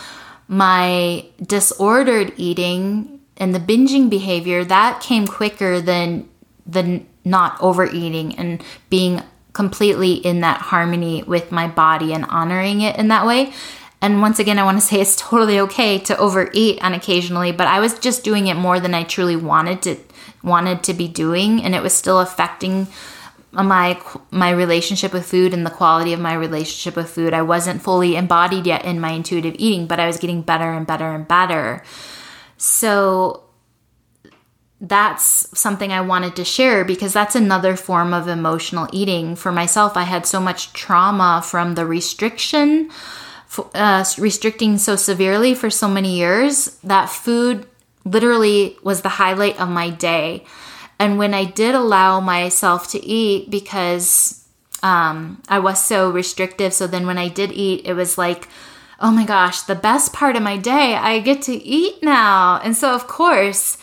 my 0.48 1.26
disordered 1.42 2.34
eating 2.38 3.20
and 3.38 3.54
the 3.54 3.60
binging 3.60 4.10
behavior 4.10 4.66
that 4.66 5.02
came 5.02 5.28
quicker 5.28 5.80
than 5.80 6.28
the 6.66 7.04
not 7.24 7.58
overeating 7.62 8.36
and 8.36 8.64
being 8.90 9.22
completely 9.58 10.14
in 10.14 10.42
that 10.42 10.62
harmony 10.62 11.24
with 11.24 11.52
my 11.52 11.68
body 11.68 12.14
and 12.14 12.24
honoring 12.26 12.82
it 12.82 12.96
in 12.96 13.08
that 13.08 13.26
way. 13.26 13.52
And 14.04 14.22
once 14.22 14.38
again, 14.38 14.60
I 14.60 14.64
want 14.64 14.80
to 14.80 14.86
say 14.86 15.02
it's 15.02 15.16
totally 15.16 15.60
okay 15.62 15.98
to 15.98 16.16
overeat 16.20 16.80
on 16.84 16.94
occasionally, 16.94 17.52
but 17.52 17.66
I 17.66 17.80
was 17.80 17.98
just 17.98 18.24
doing 18.24 18.46
it 18.46 18.54
more 18.54 18.80
than 18.80 18.94
I 18.94 19.04
truly 19.04 19.36
wanted 19.36 19.82
to 19.82 19.98
wanted 20.44 20.84
to 20.84 20.94
be 20.94 21.08
doing, 21.08 21.64
and 21.64 21.74
it 21.74 21.82
was 21.82 21.94
still 21.96 22.20
affecting 22.20 22.86
my 23.52 24.00
my 24.30 24.52
relationship 24.52 25.12
with 25.12 25.26
food 25.26 25.56
and 25.56 25.66
the 25.66 25.72
quality 25.72 26.14
of 26.14 26.20
my 26.20 26.36
relationship 26.36 26.96
with 26.96 27.10
food. 27.10 27.34
I 27.34 27.42
wasn't 27.42 27.82
fully 27.82 28.16
embodied 28.16 28.68
yet 28.68 28.86
in 28.86 29.00
my 29.00 29.10
intuitive 29.10 29.56
eating, 29.58 29.88
but 29.88 30.00
I 30.00 30.06
was 30.06 30.18
getting 30.18 30.44
better 30.44 30.72
and 30.72 30.86
better 30.86 31.10
and 31.16 31.28
better. 31.28 31.84
So 32.58 33.47
that's 34.80 35.58
something 35.60 35.92
I 35.92 36.02
wanted 36.02 36.36
to 36.36 36.46
share 36.46 36.86
because 36.86 37.12
that's 37.14 37.36
another 37.36 37.76
form 37.76 38.14
of 38.14 38.28
emotional 38.28 38.88
eating. 38.94 39.36
For 39.36 39.52
myself, 39.52 39.98
I 39.98 40.04
had 40.04 40.28
so 40.28 40.40
much 40.40 40.72
trauma 40.74 41.42
from 41.44 41.74
the 41.74 41.86
restriction, 41.86 42.92
uh, 43.74 44.06
restricting 44.20 44.78
so 44.78 44.96
severely 44.96 45.56
for 45.56 45.72
so 45.72 45.88
many 45.88 46.18
years 46.18 46.78
that 46.84 47.10
food 47.10 47.66
literally 48.06 48.78
was 48.84 49.02
the 49.02 49.10
highlight 49.10 49.60
of 49.60 49.70
my 49.70 49.90
day. 49.90 50.46
And 51.00 51.18
when 51.18 51.34
I 51.34 51.46
did 51.46 51.74
allow 51.74 52.20
myself 52.20 52.90
to 52.92 53.04
eat 53.04 53.50
because 53.50 54.48
um, 54.84 55.42
I 55.50 55.60
was 55.60 55.84
so 55.84 56.10
restrictive, 56.10 56.74
so 56.74 56.86
then 56.86 57.08
when 57.08 57.18
I 57.18 57.30
did 57.30 57.52
eat, 57.52 57.86
it 57.86 57.94
was 57.94 58.18
like, 58.18 58.48
oh 59.00 59.12
my 59.12 59.26
gosh, 59.26 59.62
the 59.62 59.76
best 59.76 60.14
part 60.14 60.36
of 60.36 60.44
my 60.44 60.58
day, 60.58 60.96
I 60.96 61.20
get 61.20 61.42
to 61.44 61.54
eat 61.54 62.02
now. 62.02 62.60
And 62.64 62.76
so, 62.76 62.94
of 62.94 63.08
course, 63.08 63.78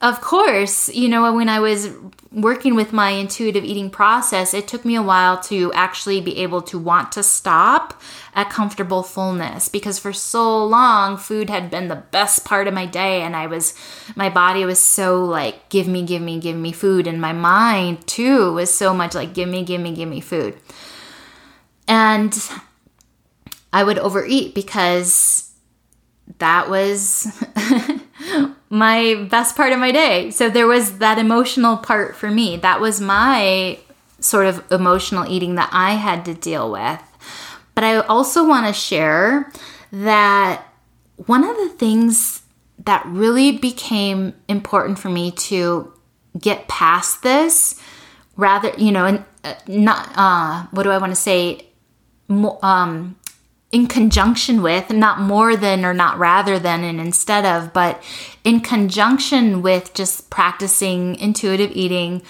of 0.00 0.20
course, 0.20 0.88
you 0.90 1.08
know, 1.08 1.34
when 1.34 1.48
I 1.48 1.58
was 1.58 1.90
working 2.30 2.76
with 2.76 2.92
my 2.92 3.10
intuitive 3.10 3.64
eating 3.64 3.90
process, 3.90 4.54
it 4.54 4.68
took 4.68 4.84
me 4.84 4.94
a 4.94 5.02
while 5.02 5.40
to 5.40 5.72
actually 5.72 6.20
be 6.20 6.38
able 6.38 6.62
to 6.62 6.78
want 6.78 7.10
to 7.12 7.22
stop 7.24 8.00
at 8.32 8.48
comfortable 8.48 9.02
fullness 9.02 9.68
because 9.68 9.98
for 9.98 10.12
so 10.12 10.64
long, 10.64 11.16
food 11.16 11.50
had 11.50 11.68
been 11.68 11.88
the 11.88 11.96
best 11.96 12.44
part 12.44 12.68
of 12.68 12.74
my 12.74 12.86
day. 12.86 13.22
And 13.22 13.34
I 13.34 13.48
was, 13.48 13.74
my 14.14 14.28
body 14.28 14.64
was 14.64 14.78
so 14.78 15.24
like, 15.24 15.68
give 15.68 15.88
me, 15.88 16.04
give 16.04 16.22
me, 16.22 16.38
give 16.38 16.56
me 16.56 16.70
food. 16.70 17.08
And 17.08 17.20
my 17.20 17.32
mind 17.32 18.06
too 18.06 18.52
was 18.52 18.72
so 18.72 18.94
much 18.94 19.16
like, 19.16 19.34
give 19.34 19.48
me, 19.48 19.64
give 19.64 19.80
me, 19.80 19.92
give 19.92 20.08
me 20.08 20.20
food. 20.20 20.56
And 21.88 22.38
I 23.72 23.82
would 23.82 23.98
overeat 23.98 24.54
because 24.54 25.52
that 26.38 26.70
was 26.70 27.26
my 28.70 29.26
best 29.30 29.56
part 29.56 29.72
of 29.72 29.78
my 29.78 29.92
day. 29.92 30.30
So 30.30 30.50
there 30.50 30.66
was 30.66 30.98
that 30.98 31.18
emotional 31.18 31.76
part 31.76 32.16
for 32.16 32.30
me. 32.30 32.56
That 32.56 32.80
was 32.80 33.00
my 33.00 33.78
sort 34.20 34.46
of 34.46 34.64
emotional 34.70 35.26
eating 35.26 35.54
that 35.54 35.70
I 35.72 35.92
had 35.92 36.24
to 36.26 36.34
deal 36.34 36.70
with. 36.70 37.00
But 37.74 37.84
I 37.84 38.00
also 38.00 38.46
want 38.46 38.66
to 38.66 38.72
share 38.72 39.52
that 39.92 40.64
one 41.26 41.44
of 41.44 41.56
the 41.56 41.68
things 41.68 42.42
that 42.84 43.04
really 43.06 43.52
became 43.52 44.34
important 44.48 44.98
for 44.98 45.08
me 45.08 45.30
to 45.32 45.92
get 46.38 46.68
past 46.68 47.22
this 47.22 47.80
rather 48.36 48.72
you 48.78 48.92
know 48.92 49.04
and 49.04 49.24
uh, 49.44 49.54
not 49.66 50.10
uh 50.14 50.66
what 50.70 50.84
do 50.84 50.90
i 50.90 50.98
want 50.98 51.10
to 51.10 51.16
say 51.16 51.66
um 52.62 53.16
in 53.70 53.86
conjunction 53.86 54.62
with, 54.62 54.90
not 54.90 55.20
more 55.20 55.56
than 55.56 55.84
or 55.84 55.92
not 55.92 56.18
rather 56.18 56.58
than 56.58 56.84
and 56.84 57.00
instead 57.00 57.44
of, 57.44 57.72
but 57.72 58.02
in 58.42 58.60
conjunction 58.60 59.60
with 59.60 59.92
just 59.92 60.30
practicing 60.30 61.16
intuitive 61.16 61.70
eating, 61.72 62.22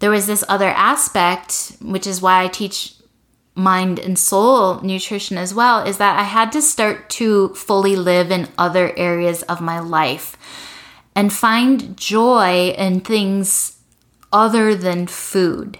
there 0.00 0.10
was 0.10 0.26
this 0.26 0.44
other 0.48 0.68
aspect, 0.68 1.72
which 1.80 2.06
is 2.06 2.20
why 2.20 2.44
I 2.44 2.48
teach 2.48 2.94
mind 3.54 3.98
and 3.98 4.18
soul 4.18 4.82
nutrition 4.82 5.38
as 5.38 5.54
well, 5.54 5.82
is 5.82 5.96
that 5.96 6.18
I 6.18 6.24
had 6.24 6.52
to 6.52 6.60
start 6.60 7.08
to 7.10 7.48
fully 7.54 7.96
live 7.96 8.30
in 8.30 8.48
other 8.58 8.92
areas 8.98 9.42
of 9.44 9.62
my 9.62 9.78
life 9.78 10.36
and 11.14 11.32
find 11.32 11.96
joy 11.96 12.74
in 12.76 13.00
things 13.00 13.78
other 14.30 14.74
than 14.74 15.06
food. 15.06 15.78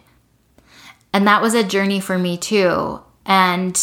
And 1.13 1.27
that 1.27 1.43
was 1.43 1.53
a 1.53 1.63
journey 1.63 2.01
for 2.01 2.17
me 2.17 2.39
too. 2.39 3.01
And 3.27 3.77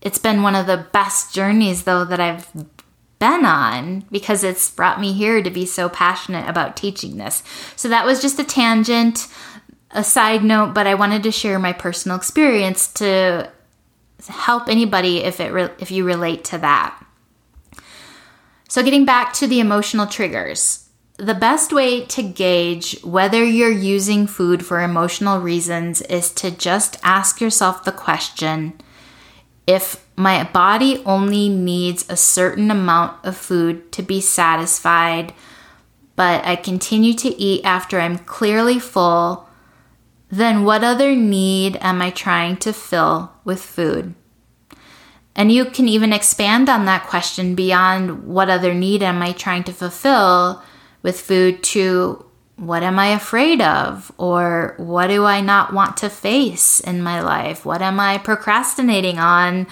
it's 0.00 0.18
been 0.18 0.42
one 0.42 0.54
of 0.54 0.66
the 0.66 0.86
best 0.92 1.34
journeys 1.34 1.84
though 1.84 2.04
that 2.04 2.20
I've 2.20 2.50
been 3.18 3.44
on 3.44 4.04
because 4.10 4.44
it's 4.44 4.70
brought 4.70 5.00
me 5.00 5.12
here 5.12 5.42
to 5.42 5.50
be 5.50 5.66
so 5.66 5.88
passionate 5.88 6.48
about 6.48 6.76
teaching 6.76 7.18
this. 7.18 7.42
So 7.76 7.88
that 7.88 8.06
was 8.06 8.22
just 8.22 8.38
a 8.38 8.44
tangent, 8.44 9.26
a 9.90 10.04
side 10.04 10.44
note, 10.44 10.74
but 10.74 10.86
I 10.86 10.94
wanted 10.94 11.22
to 11.24 11.32
share 11.32 11.58
my 11.58 11.72
personal 11.72 12.16
experience 12.16 12.92
to 12.94 13.50
help 14.28 14.68
anybody 14.68 15.18
if 15.18 15.40
it 15.40 15.52
re- 15.52 15.70
if 15.78 15.90
you 15.90 16.04
relate 16.04 16.44
to 16.44 16.58
that. 16.58 17.00
So 18.68 18.82
getting 18.82 19.04
back 19.04 19.32
to 19.34 19.46
the 19.46 19.60
emotional 19.60 20.06
triggers. 20.06 20.84
The 21.16 21.34
best 21.34 21.72
way 21.72 22.04
to 22.04 22.22
gauge 22.22 23.00
whether 23.02 23.42
you're 23.42 23.72
using 23.72 24.28
food 24.28 24.64
for 24.64 24.80
emotional 24.80 25.40
reasons 25.40 26.00
is 26.02 26.30
to 26.34 26.52
just 26.52 26.96
ask 27.02 27.40
yourself 27.40 27.82
the 27.82 27.90
question 27.90 28.80
if 29.68 30.02
my 30.16 30.44
body 30.44 31.02
only 31.04 31.50
needs 31.50 32.08
a 32.08 32.16
certain 32.16 32.70
amount 32.70 33.22
of 33.22 33.36
food 33.36 33.92
to 33.92 34.02
be 34.02 34.18
satisfied, 34.18 35.34
but 36.16 36.42
I 36.46 36.56
continue 36.56 37.12
to 37.12 37.28
eat 37.28 37.66
after 37.66 38.00
I'm 38.00 38.16
clearly 38.16 38.78
full, 38.78 39.46
then 40.30 40.64
what 40.64 40.82
other 40.82 41.14
need 41.14 41.76
am 41.82 42.00
I 42.00 42.10
trying 42.10 42.56
to 42.56 42.72
fill 42.72 43.30
with 43.44 43.62
food? 43.62 44.14
And 45.36 45.52
you 45.52 45.66
can 45.66 45.86
even 45.86 46.14
expand 46.14 46.70
on 46.70 46.86
that 46.86 47.06
question 47.06 47.54
beyond 47.54 48.26
what 48.26 48.48
other 48.48 48.72
need 48.72 49.02
am 49.02 49.20
I 49.20 49.32
trying 49.32 49.64
to 49.64 49.72
fulfill 49.72 50.62
with 51.02 51.20
food 51.20 51.62
to 51.74 52.24
what 52.58 52.82
am 52.82 52.98
I 52.98 53.08
afraid 53.08 53.60
of? 53.60 54.10
Or 54.18 54.74
what 54.78 55.06
do 55.06 55.24
I 55.24 55.40
not 55.40 55.72
want 55.72 55.96
to 55.98 56.10
face 56.10 56.80
in 56.80 57.02
my 57.02 57.22
life? 57.22 57.64
What 57.64 57.82
am 57.82 58.00
I 58.00 58.18
procrastinating 58.18 59.18
on 59.18 59.66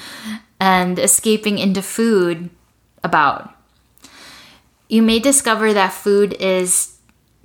and 0.61 0.99
escaping 0.99 1.59
into 1.59 1.83
food 1.83 2.49
about? 3.03 3.53
You 4.89 5.03
may 5.03 5.19
discover 5.19 5.73
that 5.73 5.93
food 5.93 6.35
is 6.35 6.97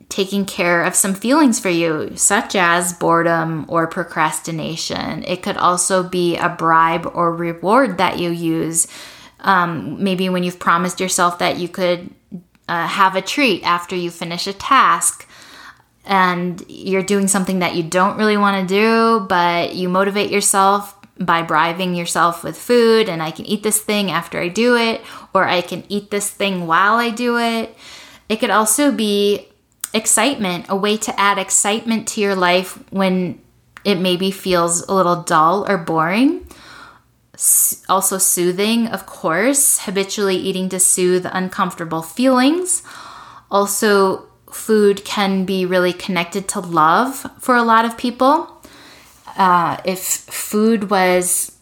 taking 0.09 0.45
care 0.45 0.83
of 0.83 0.93
some 0.93 1.15
feelings 1.15 1.59
for 1.59 1.69
you, 1.69 2.11
such 2.15 2.55
as 2.55 2.93
boredom 2.93 3.65
or 3.67 3.87
procrastination. 3.87 5.23
It 5.23 5.41
could 5.41 5.57
also 5.57 6.03
be 6.03 6.37
a 6.37 6.49
bribe 6.49 7.09
or 7.13 7.33
reward 7.33 7.97
that 7.97 8.19
you 8.19 8.29
use. 8.29 8.87
Um, 9.39 10.03
maybe 10.03 10.29
when 10.29 10.43
you've 10.43 10.59
promised 10.59 10.99
yourself 10.99 11.39
that 11.39 11.57
you 11.57 11.67
could 11.67 12.13
uh, 12.67 12.85
have 12.87 13.15
a 13.15 13.21
treat 13.21 13.63
after 13.63 13.95
you 13.95 14.11
finish 14.11 14.45
a 14.45 14.53
task 14.53 15.27
and 16.05 16.63
you're 16.67 17.03
doing 17.03 17.27
something 17.27 17.59
that 17.59 17.75
you 17.75 17.83
don't 17.83 18.17
really 18.17 18.37
want 18.37 18.67
to 18.67 18.73
do, 18.73 19.25
but 19.27 19.75
you 19.75 19.89
motivate 19.89 20.31
yourself 20.31 20.95
by 21.19 21.43
bribing 21.43 21.93
yourself 21.93 22.43
with 22.43 22.57
food, 22.57 23.07
and 23.07 23.21
I 23.21 23.31
can 23.31 23.45
eat 23.45 23.61
this 23.61 23.79
thing 23.79 24.09
after 24.09 24.39
I 24.39 24.47
do 24.47 24.75
it, 24.75 25.01
or 25.33 25.47
I 25.47 25.61
can 25.61 25.83
eat 25.87 26.09
this 26.09 26.29
thing 26.29 26.65
while 26.65 26.95
I 26.95 27.11
do 27.11 27.37
it. 27.37 27.75
It 28.27 28.37
could 28.37 28.49
also 28.49 28.91
be 28.91 29.47
excitement, 29.93 30.65
a 30.69 30.75
way 30.75 30.97
to 30.97 31.19
add 31.19 31.37
excitement 31.37 32.07
to 32.09 32.21
your 32.21 32.33
life 32.33 32.79
when 32.91 33.39
it 33.83 33.95
maybe 33.95 34.31
feels 34.31 34.87
a 34.87 34.93
little 34.93 35.21
dull 35.21 35.69
or 35.69 35.77
boring. 35.77 36.47
Also, 37.89 38.17
soothing, 38.17 38.87
of 38.87 39.05
course, 39.05 39.79
habitually 39.79 40.37
eating 40.37 40.69
to 40.69 40.79
soothe 40.79 41.25
uncomfortable 41.31 42.01
feelings. 42.01 42.83
Also, 43.49 44.27
food 44.53 45.03
can 45.05 45.45
be 45.45 45.65
really 45.65 45.93
connected 45.93 46.47
to 46.49 46.59
love 46.59 47.25
for 47.39 47.55
a 47.55 47.63
lot 47.63 47.85
of 47.85 47.97
people. 47.97 48.61
Uh, 49.37 49.77
if 49.85 49.99
food 49.99 50.89
was 50.89 51.57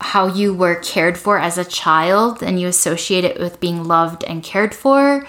how 0.00 0.26
you 0.26 0.54
were 0.54 0.76
cared 0.76 1.18
for 1.18 1.38
as 1.38 1.58
a 1.58 1.64
child 1.64 2.42
and 2.42 2.60
you 2.60 2.66
associate 2.66 3.24
it 3.24 3.38
with 3.38 3.60
being 3.60 3.84
loved 3.84 4.24
and 4.24 4.42
cared 4.42 4.74
for, 4.74 5.26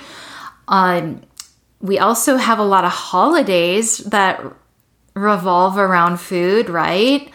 um, 0.67 1.21
we 1.81 1.99
also 1.99 2.37
have 2.37 2.59
a 2.59 2.63
lot 2.63 2.85
of 2.85 2.91
holidays 2.91 3.97
that 3.99 4.41
revolve 5.13 5.77
around 5.77 6.17
food, 6.17 6.69
right? 6.69 7.29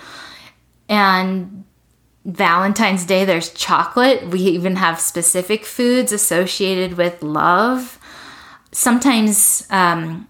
And 0.88 1.64
Valentine's 2.24 3.04
Day, 3.04 3.24
there's 3.24 3.52
chocolate. 3.52 4.28
We 4.28 4.40
even 4.40 4.76
have 4.76 4.98
specific 5.00 5.64
foods 5.64 6.10
associated 6.10 6.96
with 6.96 7.22
love. 7.22 7.95
Sometimes 8.76 9.66
um, 9.70 10.28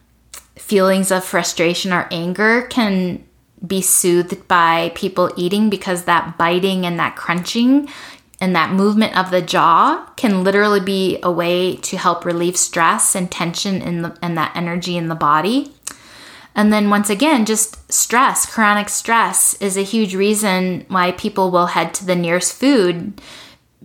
feelings 0.54 1.10
of 1.10 1.24
frustration 1.24 1.92
or 1.92 2.06
anger 2.12 2.62
can 2.68 3.26
be 3.66 3.82
soothed 3.82 4.46
by 4.46 4.92
people 4.94 5.32
eating 5.36 5.68
because 5.68 6.04
that 6.04 6.38
biting 6.38 6.86
and 6.86 6.96
that 6.96 7.16
crunching 7.16 7.88
and 8.40 8.54
that 8.54 8.70
movement 8.70 9.18
of 9.18 9.32
the 9.32 9.42
jaw 9.42 10.08
can 10.16 10.44
literally 10.44 10.78
be 10.78 11.18
a 11.24 11.32
way 11.32 11.74
to 11.74 11.98
help 11.98 12.24
relieve 12.24 12.56
stress 12.56 13.16
and 13.16 13.32
tension 13.32 13.82
in 13.82 14.02
the, 14.02 14.16
and 14.22 14.38
that 14.38 14.54
energy 14.54 14.96
in 14.96 15.08
the 15.08 15.16
body. 15.16 15.74
And 16.54 16.72
then 16.72 16.88
once 16.88 17.10
again, 17.10 17.46
just 17.46 17.92
stress, 17.92 18.46
chronic 18.46 18.88
stress 18.88 19.60
is 19.60 19.76
a 19.76 19.82
huge 19.82 20.14
reason 20.14 20.84
why 20.86 21.10
people 21.10 21.50
will 21.50 21.66
head 21.66 21.94
to 21.94 22.06
the 22.06 22.14
nearest 22.14 22.52
food 22.52 23.20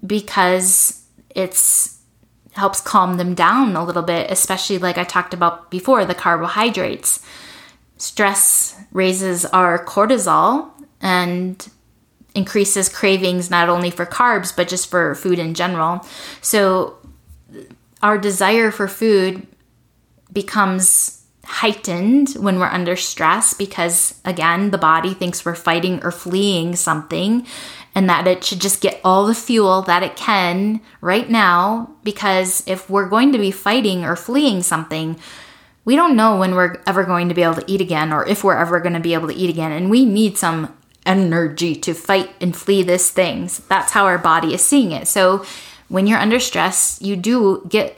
because 0.06 1.02
it's 1.32 1.91
helps 2.54 2.82
calm 2.82 3.18
them 3.18 3.34
down 3.34 3.76
a 3.76 3.84
little 3.84 4.02
bit, 4.02 4.30
especially 4.30 4.78
like 4.78 4.98
I 4.98 5.04
talked 5.04 5.34
about 5.34 5.72
before, 5.72 6.06
the 6.06 6.16
carbohydrates. 6.16 7.26
Stress 7.98 8.78
raises 8.92 9.46
our 9.46 9.84
cortisol 9.86 10.70
and 11.02 11.70
increases 12.34 12.90
cravings 12.90 13.50
not 13.50 13.70
only 13.70 13.92
for 13.92 14.06
carbs 14.06 14.56
but 14.56 14.68
just 14.68 14.90
for 14.90 15.16
food 15.16 15.40
in 15.40 15.54
general. 15.54 16.06
So 16.42 16.98
our 18.02 18.18
desire 18.18 18.72
for 18.72 18.88
food 18.88 19.46
becomes 20.32 21.22
heightened 21.44 22.30
when 22.34 22.60
we're 22.60 22.68
under 22.68 22.96
stress 22.96 23.54
because 23.54 24.20
again 24.24 24.72
the 24.72 24.78
body 24.78 25.14
thinks 25.14 25.44
we're 25.44 25.56
fighting 25.56 26.02
or 26.04 26.12
fleeing 26.12 26.76
something 26.76 27.46
and 27.94 28.10
that 28.10 28.28
it 28.28 28.44
should 28.44 28.62
just 28.62 28.82
get 28.82 29.02
all 29.04 29.26
the 29.26 29.36
fuel 29.36 29.82
that 29.82 30.04
it 30.04 30.16
can 30.16 30.82
right 31.02 31.30
now 31.30 31.94
because 32.04 32.64
if 32.66 32.90
we're 32.90 33.10
going 33.10 33.32
to 33.32 33.38
be 33.38 33.52
fighting 33.52 34.04
or 34.04 34.16
fleeing 34.16 34.64
something 34.64 35.20
we 35.84 35.96
don't 35.96 36.16
know 36.16 36.38
when 36.38 36.54
we're 36.54 36.82
ever 36.86 37.04
going 37.04 37.28
to 37.28 37.34
be 37.34 37.44
able 37.44 37.56
to 37.56 37.72
eat 37.72 37.82
again 37.82 38.14
or 38.14 38.28
if 38.28 38.44
we're 38.44 38.58
ever 38.58 38.80
going 38.80 38.94
to 38.94 39.00
be 39.00 39.14
able 39.14 39.28
to 39.28 39.34
eat 39.34 39.50
again 39.50 39.72
and 39.72 39.90
we 39.90 40.06
need 40.06 40.38
some 40.38 40.76
energy 41.06 41.76
to 41.76 41.94
fight 41.94 42.34
and 42.40 42.56
flee 42.56 42.84
this 42.84 43.10
thing. 43.10 43.50
That's 43.68 43.92
how 43.92 44.06
our 44.06 44.18
body 44.18 44.54
is 44.54 44.64
seeing 44.64 44.92
it. 44.92 45.08
So 45.08 45.46
when 45.88 46.08
you're 46.08 46.20
under 46.20 46.40
stress, 46.40 47.00
you 47.02 47.16
do 47.16 47.66
get 47.68 47.98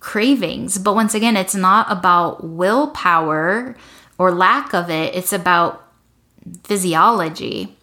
cravings. 0.00 0.78
But 0.78 0.94
once 0.94 1.14
again, 1.14 1.36
it's 1.36 1.54
not 1.54 1.90
about 1.90 2.44
willpower 2.44 3.76
or 4.18 4.30
lack 4.30 4.74
of 4.74 4.90
it, 4.90 5.14
it's 5.14 5.32
about 5.32 5.90
physiology. 6.62 7.73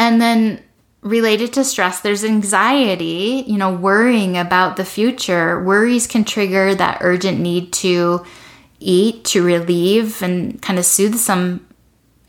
And 0.00 0.18
then 0.18 0.62
related 1.02 1.52
to 1.52 1.62
stress, 1.62 2.00
there's 2.00 2.24
anxiety, 2.24 3.44
you 3.46 3.58
know, 3.58 3.70
worrying 3.70 4.38
about 4.38 4.76
the 4.76 4.84
future. 4.86 5.62
Worries 5.62 6.06
can 6.06 6.24
trigger 6.24 6.74
that 6.74 6.98
urgent 7.02 7.38
need 7.38 7.70
to 7.74 8.24
eat, 8.78 9.26
to 9.26 9.44
relieve, 9.44 10.22
and 10.22 10.60
kind 10.62 10.78
of 10.78 10.86
soothe 10.86 11.16
some 11.16 11.66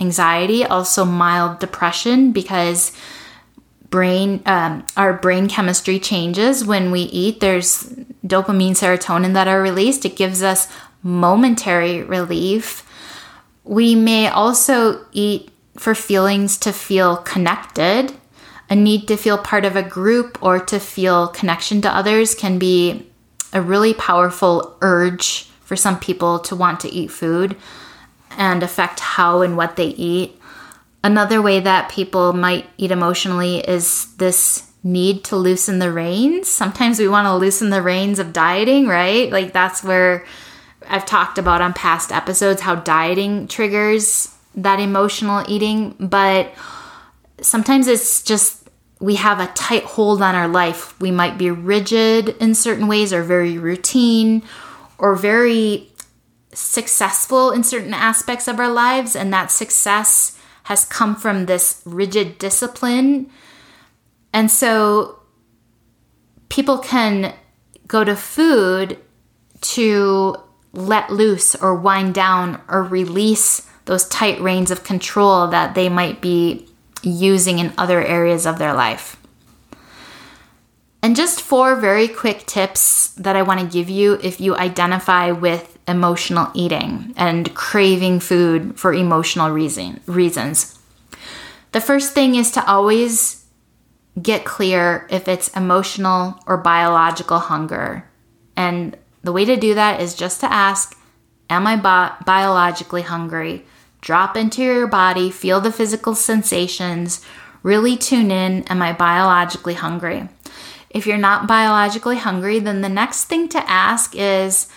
anxiety, 0.01 0.65
also 0.65 1.05
mild 1.05 1.59
depression 1.59 2.33
because 2.33 2.91
brain 3.89 4.41
um, 4.45 4.85
our 4.97 5.13
brain 5.13 5.47
chemistry 5.47 5.97
changes 5.97 6.65
when 6.65 6.91
we 6.91 7.03
eat. 7.03 7.39
There's 7.39 7.83
dopamine, 8.27 8.71
serotonin 8.71 9.33
that 9.33 9.47
are 9.47 9.61
released. 9.61 10.03
It 10.03 10.17
gives 10.17 10.43
us 10.43 10.67
momentary 11.03 12.03
relief. 12.03 12.85
We 13.63 13.95
may 13.95 14.27
also 14.27 15.05
eat 15.13 15.50
for 15.81 15.95
feelings 15.95 16.59
to 16.59 16.71
feel 16.71 17.17
connected. 17.17 18.13
A 18.69 18.75
need 18.75 19.07
to 19.07 19.17
feel 19.17 19.39
part 19.39 19.65
of 19.65 19.75
a 19.75 19.81
group 19.81 20.37
or 20.39 20.59
to 20.59 20.79
feel 20.79 21.27
connection 21.29 21.81
to 21.81 21.89
others 21.89 22.35
can 22.35 22.59
be 22.59 23.09
a 23.51 23.63
really 23.63 23.95
powerful 23.95 24.77
urge 24.81 25.49
for 25.61 25.75
some 25.75 25.99
people 25.99 26.37
to 26.37 26.55
want 26.55 26.81
to 26.81 26.89
eat 26.89 27.09
food 27.09 27.57
and 28.37 28.61
affect 28.61 28.99
how 28.99 29.41
and 29.41 29.57
what 29.57 29.75
they 29.75 29.87
eat. 29.87 30.39
Another 31.03 31.41
way 31.41 31.59
that 31.59 31.89
people 31.89 32.31
might 32.31 32.69
eat 32.77 32.91
emotionally 32.91 33.57
is 33.67 34.13
this 34.17 34.71
need 34.83 35.23
to 35.23 35.35
loosen 35.35 35.79
the 35.79 35.91
reins. 35.91 36.47
Sometimes 36.47 36.99
we 36.99 37.07
want 37.07 37.25
to 37.25 37.33
loosen 37.33 37.71
the 37.71 37.81
reins 37.81 38.19
of 38.19 38.33
dieting, 38.33 38.85
right? 38.85 39.31
Like 39.31 39.51
that's 39.51 39.83
where 39.83 40.25
I've 40.87 41.07
talked 41.07 41.39
about 41.39 41.61
on 41.61 41.73
past 41.73 42.11
episodes 42.11 42.61
how 42.61 42.75
dieting 42.75 43.47
triggers 43.47 44.37
that 44.55 44.79
emotional 44.79 45.43
eating, 45.47 45.95
but 45.99 46.53
sometimes 47.41 47.87
it's 47.87 48.21
just 48.21 48.69
we 48.99 49.15
have 49.15 49.39
a 49.39 49.47
tight 49.53 49.83
hold 49.83 50.21
on 50.21 50.35
our 50.35 50.47
life. 50.47 50.99
We 50.99 51.09
might 51.09 51.37
be 51.37 51.49
rigid 51.49 52.29
in 52.39 52.53
certain 52.53 52.87
ways 52.87 53.11
or 53.11 53.23
very 53.23 53.57
routine 53.57 54.43
or 54.97 55.15
very 55.15 55.91
successful 56.53 57.51
in 57.51 57.63
certain 57.63 57.93
aspects 57.93 58.47
of 58.47 58.59
our 58.59 58.69
lives, 58.69 59.15
and 59.15 59.33
that 59.33 59.49
success 59.49 60.37
has 60.63 60.85
come 60.85 61.15
from 61.15 61.45
this 61.45 61.81
rigid 61.85 62.37
discipline. 62.37 63.29
And 64.33 64.51
so 64.51 65.19
people 66.49 66.77
can 66.77 67.33
go 67.87 68.03
to 68.03 68.15
food 68.15 68.97
to 69.61 70.35
let 70.73 71.11
loose 71.11 71.55
or 71.55 71.75
wind 71.75 72.13
down 72.13 72.61
or 72.67 72.83
release 72.83 73.67
those 73.85 74.07
tight 74.07 74.39
reins 74.39 74.71
of 74.71 74.83
control 74.83 75.47
that 75.47 75.75
they 75.75 75.89
might 75.89 76.21
be 76.21 76.67
using 77.03 77.59
in 77.59 77.73
other 77.77 78.03
areas 78.03 78.45
of 78.45 78.59
their 78.59 78.73
life. 78.73 79.17
And 81.03 81.15
just 81.15 81.41
four 81.41 81.75
very 81.75 82.07
quick 82.07 82.45
tips 82.45 83.09
that 83.15 83.35
I 83.35 83.41
want 83.41 83.59
to 83.59 83.65
give 83.65 83.89
you 83.89 84.19
if 84.21 84.39
you 84.39 84.55
identify 84.55 85.31
with 85.31 85.79
emotional 85.87 86.51
eating 86.53 87.13
and 87.17 87.53
craving 87.55 88.19
food 88.19 88.79
for 88.79 88.93
emotional 88.93 89.49
reason, 89.49 89.99
reasons. 90.05 90.77
The 91.71 91.81
first 91.81 92.13
thing 92.13 92.35
is 92.35 92.51
to 92.51 92.65
always 92.65 93.45
get 94.21 94.45
clear 94.45 95.07
if 95.09 95.27
it's 95.27 95.47
emotional 95.49 96.39
or 96.45 96.57
biological 96.57 97.39
hunger. 97.39 98.07
And 98.55 98.95
the 99.23 99.31
way 99.31 99.45
to 99.45 99.55
do 99.55 99.73
that 99.73 100.01
is 100.01 100.13
just 100.13 100.39
to 100.41 100.51
ask, 100.51 100.97
Am 101.49 101.67
I 101.67 101.75
bi- 101.75 102.15
biologically 102.25 103.01
hungry? 103.01 103.65
Drop 104.01 104.35
into 104.35 104.63
your 104.63 104.87
body, 104.87 105.29
feel 105.29 105.61
the 105.61 105.71
physical 105.71 106.15
sensations, 106.15 107.23
really 107.63 107.95
tune 107.95 108.31
in. 108.31 108.63
Am 108.63 108.81
I 108.81 108.93
biologically 108.93 109.75
hungry? 109.75 110.27
If 110.89 111.07
you're 111.07 111.17
not 111.17 111.47
biologically 111.47 112.17
hungry, 112.17 112.59
then 112.59 112.81
the 112.81 112.89
next 112.89 113.25
thing 113.25 113.47
to 113.49 113.69
ask 113.69 114.15
is 114.15 114.67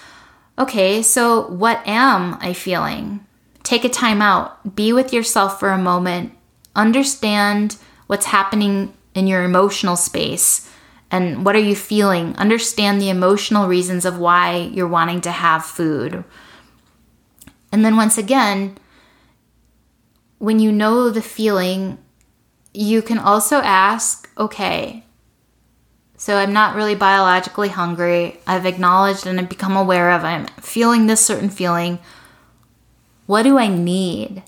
okay, 0.58 1.02
so 1.02 1.48
what 1.48 1.84
am 1.86 2.36
I 2.40 2.52
feeling? 2.52 3.26
Take 3.62 3.84
a 3.84 3.88
time 3.88 4.20
out, 4.20 4.76
be 4.76 4.92
with 4.92 5.12
yourself 5.12 5.58
for 5.58 5.70
a 5.70 5.78
moment, 5.78 6.32
understand 6.76 7.76
what's 8.06 8.26
happening 8.26 8.92
in 9.14 9.26
your 9.26 9.42
emotional 9.42 9.96
space 9.96 10.70
and 11.10 11.44
what 11.44 11.56
are 11.56 11.60
you 11.60 11.74
feeling. 11.74 12.36
Understand 12.36 13.00
the 13.00 13.08
emotional 13.08 13.68
reasons 13.68 14.04
of 14.04 14.18
why 14.18 14.70
you're 14.72 14.86
wanting 14.86 15.20
to 15.22 15.30
have 15.30 15.64
food. 15.64 16.24
And 17.72 17.84
then 17.84 17.96
once 17.96 18.18
again, 18.18 18.76
when 20.38 20.58
you 20.58 20.72
know 20.72 21.10
the 21.10 21.22
feeling, 21.22 21.98
you 22.72 23.02
can 23.02 23.18
also 23.18 23.56
ask, 23.58 24.28
okay, 24.36 25.04
so 26.16 26.36
I'm 26.36 26.52
not 26.52 26.76
really 26.76 26.94
biologically 26.94 27.68
hungry. 27.68 28.38
I've 28.46 28.66
acknowledged 28.66 29.26
and 29.26 29.38
I've 29.38 29.48
become 29.48 29.76
aware 29.76 30.10
of 30.10 30.24
I'm 30.24 30.46
feeling 30.60 31.06
this 31.06 31.24
certain 31.24 31.50
feeling. 31.50 31.98
What 33.26 33.42
do 33.42 33.58
I 33.58 33.68
need? 33.68 34.42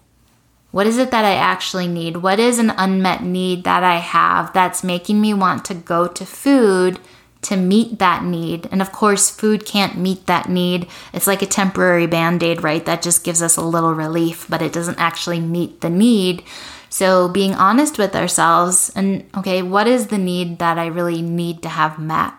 What 0.70 0.87
is 0.87 0.99
it 0.99 1.11
that 1.11 1.24
I 1.24 1.34
actually 1.34 1.89
need? 1.89 2.18
What 2.18 2.39
is 2.39 2.59
an 2.59 2.70
unmet 2.70 3.22
need 3.22 3.64
that 3.64 3.82
I 3.82 3.97
have 3.97 4.53
that's 4.53 4.84
making 4.84 5.20
me 5.20 5.32
want 5.32 5.64
to 5.66 5.74
go 5.74 6.07
to 6.07 6.26
food 6.26 6.99
to 7.43 7.57
meet 7.57 7.99
that 7.99 8.24
need. 8.24 8.68
And 8.70 8.82
of 8.82 8.93
course, 8.93 9.30
food 9.30 9.64
can't 9.64 9.97
meet 9.97 10.26
that 10.26 10.49
need. 10.49 10.89
It's 11.12 11.26
like 11.26 11.43
a 11.43 11.47
temporary 11.47 12.07
band 12.07 12.43
aid, 12.43 12.62
right? 12.62 12.84
That 12.84 13.03
just 13.03 13.24
gives 13.24 13.43
us 13.43 13.57
a 13.57 13.62
little 13.62 13.95
relief, 13.95 14.47
but 14.49 14.62
it 14.62 14.72
doesn't 14.72 14.99
actually 14.99 15.41
meet 15.41 15.80
the 15.80 15.91
need. 15.91 16.43
So, 16.89 17.28
being 17.28 17.55
honest 17.55 17.99
with 17.99 18.16
ourselves 18.16 18.91
and, 18.95 19.28
okay, 19.37 19.61
what 19.62 19.87
is 19.87 20.07
the 20.07 20.18
need 20.18 20.59
that 20.61 20.78
I 20.78 20.87
really 20.87 21.20
need 21.20 21.62
to 21.62 21.68
have 21.68 21.99
met? 21.99 22.32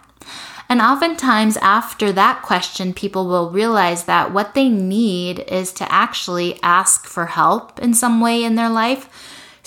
And 0.69 0.81
oftentimes, 0.81 1.57
after 1.57 2.11
that 2.11 2.41
question, 2.41 2.93
people 2.93 3.27
will 3.27 3.51
realize 3.51 4.03
that 4.05 4.33
what 4.33 4.53
they 4.53 4.67
need 4.67 5.39
is 5.47 5.71
to 5.73 5.91
actually 5.91 6.59
ask 6.61 7.05
for 7.05 7.27
help 7.27 7.79
in 7.79 7.93
some 7.93 8.19
way 8.19 8.43
in 8.43 8.55
their 8.55 8.69
life 8.69 9.09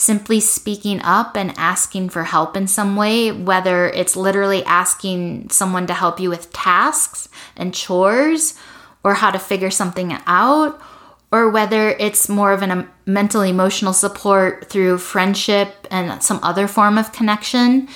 simply 0.01 0.41
speaking 0.41 0.99
up 1.03 1.37
and 1.37 1.53
asking 1.59 2.09
for 2.09 2.25
help 2.25 2.57
in 2.57 2.67
some 2.67 2.97
way, 2.97 3.31
whether 3.31 3.91
it's 3.91 4.17
literally 4.17 4.65
asking 4.65 5.51
someone 5.51 5.87
to 5.87 5.93
help 5.93 6.19
you 6.19 6.31
with 6.31 6.51
tasks 6.55 7.29
and 7.55 7.75
chores 7.75 8.59
or 9.05 9.13
how 9.13 9.31
to 9.31 9.39
figure 9.39 9.71
something 9.71 10.17
out, 10.27 10.81
or 11.31 11.51
whether 11.51 11.91
it's 11.91 12.31
more 12.31 12.53
of 12.53 12.63
a 12.63 12.89
mental 13.05 13.43
emotional 13.43 13.93
support 13.93 14.71
through 14.71 14.97
friendship 14.97 15.87
and 15.91 16.23
some 16.23 16.41
other 16.43 16.67
form 16.67 16.97
of 16.97 17.13
connection. 17.13 17.87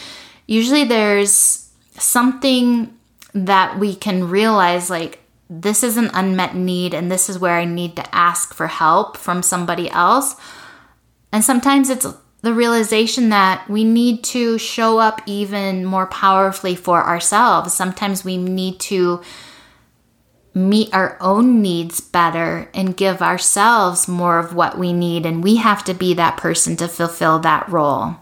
Usually 0.46 0.84
there's 0.84 1.70
something 1.98 2.94
that 3.32 3.78
we 3.78 3.94
can 3.94 4.28
realize 4.28 4.90
like 4.90 5.20
this 5.48 5.82
is 5.82 5.96
an 5.96 6.10
unmet 6.12 6.54
need 6.54 6.92
and 6.92 7.10
this 7.10 7.30
is 7.30 7.38
where 7.38 7.56
I 7.56 7.64
need 7.64 7.96
to 7.96 8.14
ask 8.14 8.52
for 8.52 8.66
help 8.66 9.16
from 9.16 9.42
somebody 9.42 9.90
else 9.90 10.36
and 11.34 11.44
sometimes 11.44 11.90
it's 11.90 12.06
the 12.42 12.54
realization 12.54 13.30
that 13.30 13.68
we 13.68 13.82
need 13.82 14.22
to 14.22 14.56
show 14.56 14.98
up 14.98 15.20
even 15.26 15.84
more 15.84 16.06
powerfully 16.06 16.76
for 16.76 17.02
ourselves. 17.02 17.74
Sometimes 17.74 18.24
we 18.24 18.36
need 18.36 18.78
to 18.78 19.20
meet 20.54 20.94
our 20.94 21.16
own 21.20 21.60
needs 21.60 22.00
better 22.00 22.70
and 22.72 22.96
give 22.96 23.20
ourselves 23.20 24.06
more 24.06 24.38
of 24.38 24.54
what 24.54 24.78
we 24.78 24.92
need, 24.92 25.26
and 25.26 25.42
we 25.42 25.56
have 25.56 25.82
to 25.82 25.92
be 25.92 26.14
that 26.14 26.36
person 26.36 26.76
to 26.76 26.86
fulfill 26.86 27.40
that 27.40 27.68
role. 27.68 28.14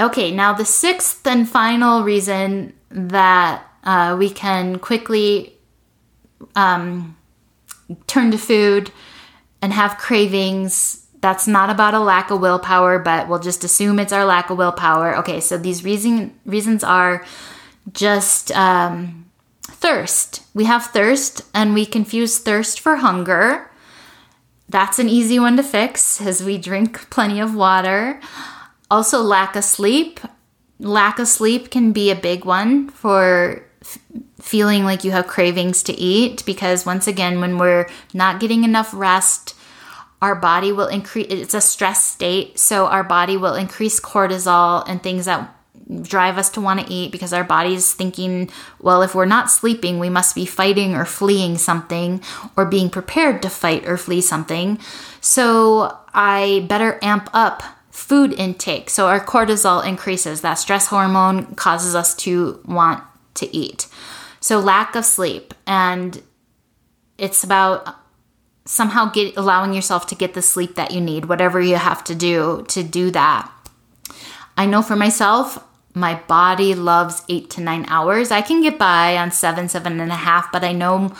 Okay, 0.00 0.32
now 0.32 0.52
the 0.52 0.64
sixth 0.64 1.24
and 1.28 1.48
final 1.48 2.02
reason 2.02 2.72
that 2.88 3.62
uh, 3.84 4.16
we 4.18 4.30
can 4.30 4.80
quickly 4.80 5.54
um, 6.56 7.16
turn 8.08 8.32
to 8.32 8.38
food 8.38 8.90
and 9.62 9.72
have 9.72 9.96
cravings 9.96 11.06
that's 11.20 11.46
not 11.46 11.70
about 11.70 11.94
a 11.94 12.00
lack 12.00 12.30
of 12.30 12.40
willpower, 12.40 12.98
but 12.98 13.28
we'll 13.28 13.38
just 13.38 13.64
assume 13.64 13.98
it's 13.98 14.12
our 14.12 14.24
lack 14.24 14.50
of 14.50 14.58
willpower. 14.58 15.16
Okay, 15.18 15.40
so 15.40 15.58
these 15.58 15.84
reason, 15.84 16.38
reasons 16.46 16.82
are 16.82 17.24
just 17.92 18.50
um, 18.52 19.26
thirst. 19.62 20.42
We 20.54 20.64
have 20.64 20.86
thirst 20.86 21.42
and 21.54 21.74
we 21.74 21.84
confuse 21.84 22.38
thirst 22.38 22.80
for 22.80 22.96
hunger. 22.96 23.70
That's 24.68 24.98
an 24.98 25.08
easy 25.08 25.38
one 25.38 25.56
to 25.56 25.62
fix 25.62 26.20
as 26.20 26.42
we 26.42 26.56
drink 26.56 27.10
plenty 27.10 27.40
of 27.40 27.54
water. 27.54 28.20
Also, 28.90 29.20
lack 29.20 29.56
of 29.56 29.64
sleep. 29.64 30.20
Lack 30.78 31.18
of 31.18 31.28
sleep 31.28 31.70
can 31.70 31.92
be 31.92 32.10
a 32.10 32.16
big 32.16 32.46
one 32.46 32.88
for 32.88 33.62
f- 33.82 33.98
feeling 34.40 34.84
like 34.84 35.04
you 35.04 35.10
have 35.10 35.26
cravings 35.26 35.82
to 35.82 35.92
eat 35.92 36.44
because, 36.46 36.86
once 36.86 37.06
again, 37.06 37.40
when 37.40 37.58
we're 37.58 37.86
not 38.14 38.40
getting 38.40 38.64
enough 38.64 38.90
rest, 38.94 39.54
our 40.22 40.34
body 40.34 40.72
will 40.72 40.88
increase 40.88 41.26
it's 41.30 41.54
a 41.54 41.60
stress 41.60 42.04
state 42.04 42.58
so 42.58 42.86
our 42.86 43.04
body 43.04 43.36
will 43.36 43.54
increase 43.54 44.00
cortisol 44.00 44.84
and 44.86 45.02
things 45.02 45.24
that 45.24 45.54
drive 46.02 46.38
us 46.38 46.50
to 46.50 46.60
want 46.60 46.80
to 46.80 46.92
eat 46.92 47.10
because 47.10 47.32
our 47.32 47.42
body 47.42 47.74
is 47.74 47.92
thinking 47.92 48.50
well 48.80 49.02
if 49.02 49.14
we're 49.14 49.24
not 49.24 49.50
sleeping 49.50 49.98
we 49.98 50.08
must 50.08 50.34
be 50.34 50.46
fighting 50.46 50.94
or 50.94 51.04
fleeing 51.04 51.58
something 51.58 52.22
or 52.56 52.64
being 52.64 52.88
prepared 52.88 53.42
to 53.42 53.50
fight 53.50 53.86
or 53.86 53.96
flee 53.96 54.20
something. 54.20 54.78
So 55.20 55.96
i 56.12 56.64
better 56.68 56.98
amp 57.02 57.28
up 57.32 57.62
food 57.90 58.32
intake. 58.32 58.88
So 58.88 59.08
our 59.08 59.24
cortisol 59.24 59.84
increases 59.84 60.40
that 60.40 60.54
stress 60.54 60.86
hormone 60.86 61.54
causes 61.54 61.94
us 61.94 62.14
to 62.16 62.60
want 62.66 63.02
to 63.34 63.54
eat. 63.54 63.88
So 64.40 64.58
lack 64.58 64.94
of 64.94 65.04
sleep 65.04 65.54
and 65.66 66.22
it's 67.18 67.44
about 67.44 67.96
somehow 68.70 69.06
get 69.06 69.36
allowing 69.36 69.74
yourself 69.74 70.06
to 70.06 70.14
get 70.14 70.34
the 70.34 70.40
sleep 70.40 70.76
that 70.76 70.92
you 70.92 71.00
need, 71.00 71.24
whatever 71.24 71.60
you 71.60 71.74
have 71.74 72.04
to 72.04 72.14
do 72.14 72.64
to 72.68 72.84
do 72.84 73.10
that. 73.10 73.50
I 74.56 74.64
know 74.64 74.80
for 74.80 74.94
myself, 74.94 75.58
my 75.92 76.14
body 76.28 76.76
loves 76.76 77.24
eight 77.28 77.50
to 77.50 77.60
nine 77.60 77.84
hours. 77.88 78.30
I 78.30 78.42
can 78.42 78.62
get 78.62 78.78
by 78.78 79.16
on 79.16 79.32
seven, 79.32 79.68
seven 79.68 79.98
and 79.98 80.12
a 80.12 80.22
half, 80.28 80.52
but 80.52 80.62
I 80.62 80.70
know 80.70 81.12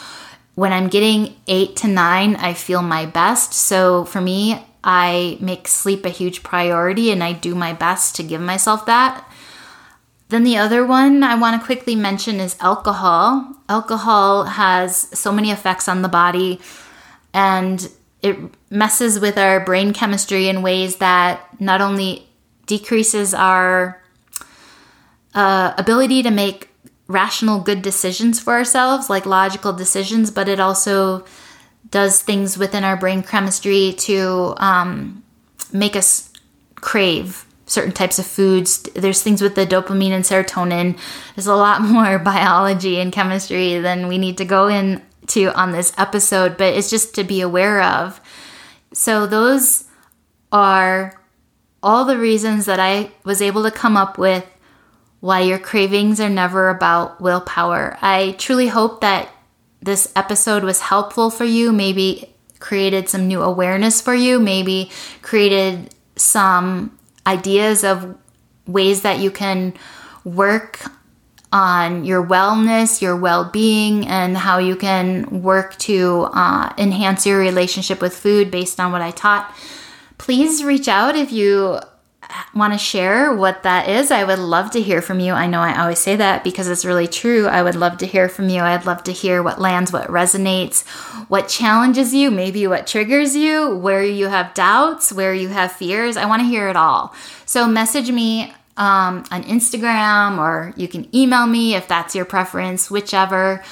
when 0.54 0.72
I'm 0.72 0.86
getting 0.86 1.34
eight 1.48 1.74
to 1.76 1.88
nine, 1.88 2.36
I 2.36 2.54
feel 2.54 2.82
my 2.82 3.04
best. 3.04 3.52
So 3.52 4.04
for 4.04 4.20
me, 4.20 4.64
I 4.84 5.36
make 5.40 5.66
sleep 5.66 6.04
a 6.04 6.08
huge 6.08 6.44
priority 6.44 7.10
and 7.10 7.22
I 7.24 7.32
do 7.32 7.56
my 7.56 7.72
best 7.72 8.14
to 8.16 8.22
give 8.22 8.40
myself 8.40 8.86
that. 8.86 9.28
Then 10.28 10.44
the 10.44 10.56
other 10.56 10.86
one 10.86 11.24
I 11.24 11.34
want 11.34 11.60
to 11.60 11.66
quickly 11.66 11.96
mention 11.96 12.38
is 12.38 12.56
alcohol. 12.60 13.56
Alcohol 13.68 14.44
has 14.44 15.08
so 15.18 15.32
many 15.32 15.50
effects 15.50 15.88
on 15.88 16.02
the 16.02 16.08
body 16.08 16.60
and 17.32 17.90
it 18.22 18.36
messes 18.70 19.18
with 19.18 19.38
our 19.38 19.60
brain 19.60 19.92
chemistry 19.92 20.48
in 20.48 20.62
ways 20.62 20.96
that 20.96 21.40
not 21.60 21.80
only 21.80 22.26
decreases 22.66 23.34
our 23.34 24.02
uh, 25.34 25.72
ability 25.78 26.22
to 26.22 26.30
make 26.30 26.68
rational 27.06 27.60
good 27.60 27.82
decisions 27.82 28.38
for 28.38 28.52
ourselves 28.52 29.10
like 29.10 29.26
logical 29.26 29.72
decisions 29.72 30.30
but 30.30 30.48
it 30.48 30.60
also 30.60 31.24
does 31.90 32.22
things 32.22 32.56
within 32.56 32.84
our 32.84 32.96
brain 32.96 33.22
chemistry 33.22 33.94
to 33.98 34.54
um, 34.58 35.22
make 35.72 35.96
us 35.96 36.30
crave 36.76 37.44
certain 37.66 37.92
types 37.92 38.18
of 38.18 38.26
foods. 38.26 38.82
There's 38.94 39.22
things 39.22 39.40
with 39.40 39.54
the 39.54 39.66
dopamine 39.66 40.10
and 40.10 40.24
serotonin. 40.24 40.98
There's 41.34 41.46
a 41.46 41.54
lot 41.54 41.82
more 41.82 42.18
biology 42.18 43.00
and 43.00 43.12
chemistry 43.12 43.78
than 43.78 44.08
we 44.08 44.18
need 44.18 44.38
to 44.38 44.44
go 44.44 44.68
in 44.68 45.02
to 45.30 45.52
on 45.58 45.72
this 45.72 45.92
episode, 45.96 46.56
but 46.56 46.74
it's 46.74 46.90
just 46.90 47.14
to 47.14 47.24
be 47.24 47.40
aware 47.40 47.82
of. 47.82 48.20
So, 48.92 49.26
those 49.26 49.84
are 50.52 51.20
all 51.82 52.04
the 52.04 52.18
reasons 52.18 52.66
that 52.66 52.80
I 52.80 53.12
was 53.24 53.40
able 53.40 53.62
to 53.62 53.70
come 53.70 53.96
up 53.96 54.18
with 54.18 54.44
why 55.20 55.40
your 55.40 55.58
cravings 55.58 56.20
are 56.20 56.30
never 56.30 56.68
about 56.68 57.20
willpower. 57.20 57.96
I 58.00 58.34
truly 58.38 58.68
hope 58.68 59.00
that 59.02 59.28
this 59.80 60.12
episode 60.16 60.64
was 60.64 60.80
helpful 60.80 61.30
for 61.30 61.44
you, 61.44 61.72
maybe 61.72 62.34
created 62.58 63.08
some 63.08 63.26
new 63.28 63.42
awareness 63.42 64.00
for 64.00 64.14
you, 64.14 64.38
maybe 64.38 64.90
created 65.22 65.94
some 66.16 66.98
ideas 67.26 67.84
of 67.84 68.16
ways 68.66 69.02
that 69.02 69.18
you 69.18 69.30
can 69.30 69.74
work 70.24 70.80
on 71.52 72.04
your 72.04 72.24
wellness, 72.24 73.02
your 73.02 73.16
well 73.16 73.44
being, 73.44 74.06
and 74.06 74.36
how 74.36 74.58
you 74.58 74.76
can 74.76 75.42
work 75.42 75.76
to 75.78 76.28
uh, 76.32 76.72
enhance 76.78 77.26
your 77.26 77.38
relationship 77.38 78.00
with 78.00 78.16
food 78.16 78.50
based 78.50 78.78
on 78.78 78.92
what 78.92 79.02
I 79.02 79.10
taught. 79.10 79.54
Please 80.18 80.62
reach 80.62 80.86
out 80.86 81.16
if 81.16 81.32
you 81.32 81.80
want 82.54 82.72
to 82.72 82.78
share 82.78 83.34
what 83.34 83.62
that 83.62 83.88
is. 83.88 84.10
I 84.10 84.24
would 84.24 84.38
love 84.38 84.70
to 84.72 84.82
hear 84.82 85.02
from 85.02 85.20
you. 85.20 85.32
I 85.32 85.46
know 85.46 85.60
I 85.60 85.80
always 85.80 85.98
say 85.98 86.16
that 86.16 86.44
because 86.44 86.68
it's 86.68 86.84
really 86.84 87.08
true. 87.08 87.46
I 87.46 87.62
would 87.62 87.74
love 87.74 87.98
to 87.98 88.06
hear 88.06 88.28
from 88.28 88.48
you. 88.48 88.60
I'd 88.60 88.86
love 88.86 89.02
to 89.04 89.12
hear 89.12 89.42
what 89.42 89.60
lands, 89.60 89.92
what 89.92 90.08
resonates, 90.08 90.86
what 91.28 91.48
challenges 91.48 92.14
you, 92.14 92.30
maybe 92.30 92.66
what 92.66 92.86
triggers 92.86 93.36
you, 93.36 93.76
where 93.76 94.04
you 94.04 94.28
have 94.28 94.54
doubts, 94.54 95.12
where 95.12 95.34
you 95.34 95.48
have 95.48 95.72
fears. 95.72 96.16
I 96.16 96.26
want 96.26 96.42
to 96.42 96.48
hear 96.48 96.68
it 96.68 96.76
all. 96.76 97.14
So 97.46 97.66
message 97.66 98.10
me 98.10 98.52
um, 98.80 99.24
on 99.30 99.44
Instagram 99.44 100.38
or 100.38 100.72
you 100.74 100.88
can 100.88 101.14
email 101.14 101.46
me 101.46 101.74
if 101.74 101.86
that's 101.86 102.16
your 102.16 102.24
preference, 102.24 102.90
whichever. 102.90 103.62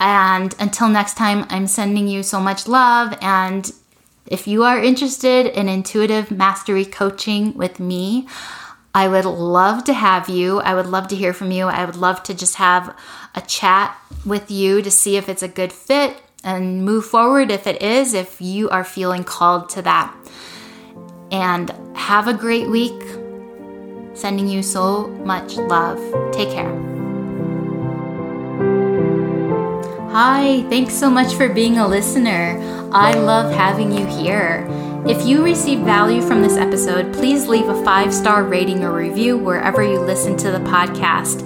And 0.00 0.54
until 0.58 0.88
next 0.88 1.18
time, 1.18 1.44
I'm 1.50 1.66
sending 1.66 2.08
you 2.08 2.22
so 2.22 2.40
much 2.40 2.66
love. 2.66 3.16
And 3.20 3.70
if 4.26 4.48
you 4.48 4.64
are 4.64 4.82
interested 4.82 5.46
in 5.46 5.68
intuitive 5.68 6.30
mastery 6.30 6.86
coaching 6.86 7.54
with 7.54 7.78
me, 7.78 8.26
I 8.94 9.08
would 9.08 9.26
love 9.26 9.84
to 9.84 9.92
have 9.92 10.30
you. 10.30 10.60
I 10.60 10.74
would 10.74 10.86
love 10.86 11.08
to 11.08 11.16
hear 11.16 11.34
from 11.34 11.50
you. 11.52 11.66
I 11.66 11.84
would 11.84 11.96
love 11.96 12.22
to 12.24 12.34
just 12.34 12.54
have 12.54 12.96
a 13.34 13.42
chat 13.42 13.96
with 14.24 14.50
you 14.50 14.80
to 14.80 14.90
see 14.90 15.18
if 15.18 15.28
it's 15.28 15.42
a 15.42 15.48
good 15.48 15.72
fit 15.72 16.16
and 16.42 16.82
move 16.82 17.04
forward 17.04 17.50
if 17.50 17.66
it 17.66 17.82
is, 17.82 18.14
if 18.14 18.40
you 18.40 18.70
are 18.70 18.84
feeling 18.84 19.22
called 19.22 19.68
to 19.70 19.82
that. 19.82 20.16
And 21.30 21.70
have 21.94 22.26
a 22.26 22.32
great 22.32 22.68
week. 22.68 23.19
Sending 24.14 24.48
you 24.48 24.62
so 24.62 25.08
much 25.24 25.56
love. 25.56 25.98
Take 26.32 26.50
care. 26.50 26.90
Hi, 30.10 30.62
thanks 30.68 30.94
so 30.94 31.08
much 31.08 31.34
for 31.34 31.48
being 31.48 31.78
a 31.78 31.86
listener. 31.86 32.58
I 32.92 33.14
love 33.14 33.52
having 33.52 33.92
you 33.92 34.04
here. 34.06 34.66
If 35.06 35.24
you 35.24 35.42
received 35.44 35.84
value 35.84 36.20
from 36.20 36.42
this 36.42 36.56
episode, 36.56 37.14
please 37.14 37.46
leave 37.46 37.68
a 37.68 37.84
five 37.84 38.12
star 38.12 38.44
rating 38.44 38.82
or 38.82 38.92
review 38.92 39.38
wherever 39.38 39.82
you 39.82 40.00
listen 40.00 40.36
to 40.38 40.50
the 40.50 40.58
podcast. 40.58 41.40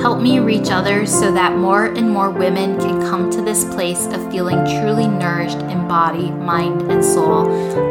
Help 0.00 0.22
me 0.22 0.38
reach 0.38 0.70
others 0.70 1.10
so 1.10 1.32
that 1.32 1.56
more 1.56 1.86
and 1.86 2.10
more 2.10 2.30
women 2.30 2.78
can 2.78 3.00
come 3.00 3.30
to 3.30 3.42
this 3.42 3.64
place 3.64 4.06
of 4.06 4.30
feeling 4.30 4.64
truly 4.80 5.08
nourished 5.08 5.58
in 5.58 5.88
body, 5.88 6.30
mind, 6.30 6.82
and 6.92 7.04
soul, 7.04 7.46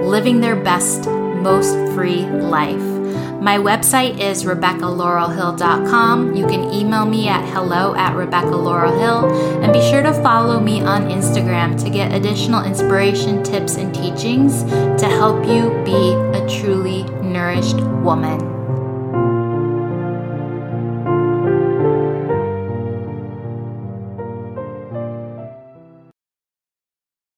living 0.05 0.39
their 0.39 0.55
best, 0.55 1.07
most 1.09 1.73
free 1.93 2.25
life. 2.27 2.99
My 3.42 3.58
website 3.58 4.20
is 4.20 4.44
RebeccaLaurelHill.com. 4.44 6.36
You 6.36 6.46
can 6.46 6.74
email 6.74 7.06
me 7.06 7.30
at 7.30 7.48
hello 7.54 7.96
at 7.96 8.14
RebeccaLaurelHill 8.14 9.64
and 9.64 9.72
be 9.72 9.82
sure 9.90 10.04
to 10.04 10.14
follow 10.22 10.60
me 10.60 10.82
on 10.82 11.04
Instagram 11.04 11.82
to 11.82 11.90
get 11.90 12.14
additional 12.14 12.66
inspiration, 12.66 13.42
tips, 13.42 13.78
and 13.78 13.96
teachings 13.96 14.64
to 14.64 15.06
help 15.06 15.46
you 15.46 15.70
be 15.86 16.12
a 16.38 16.46
truly 16.50 17.04
nourished 17.22 17.78
woman. 17.78 18.59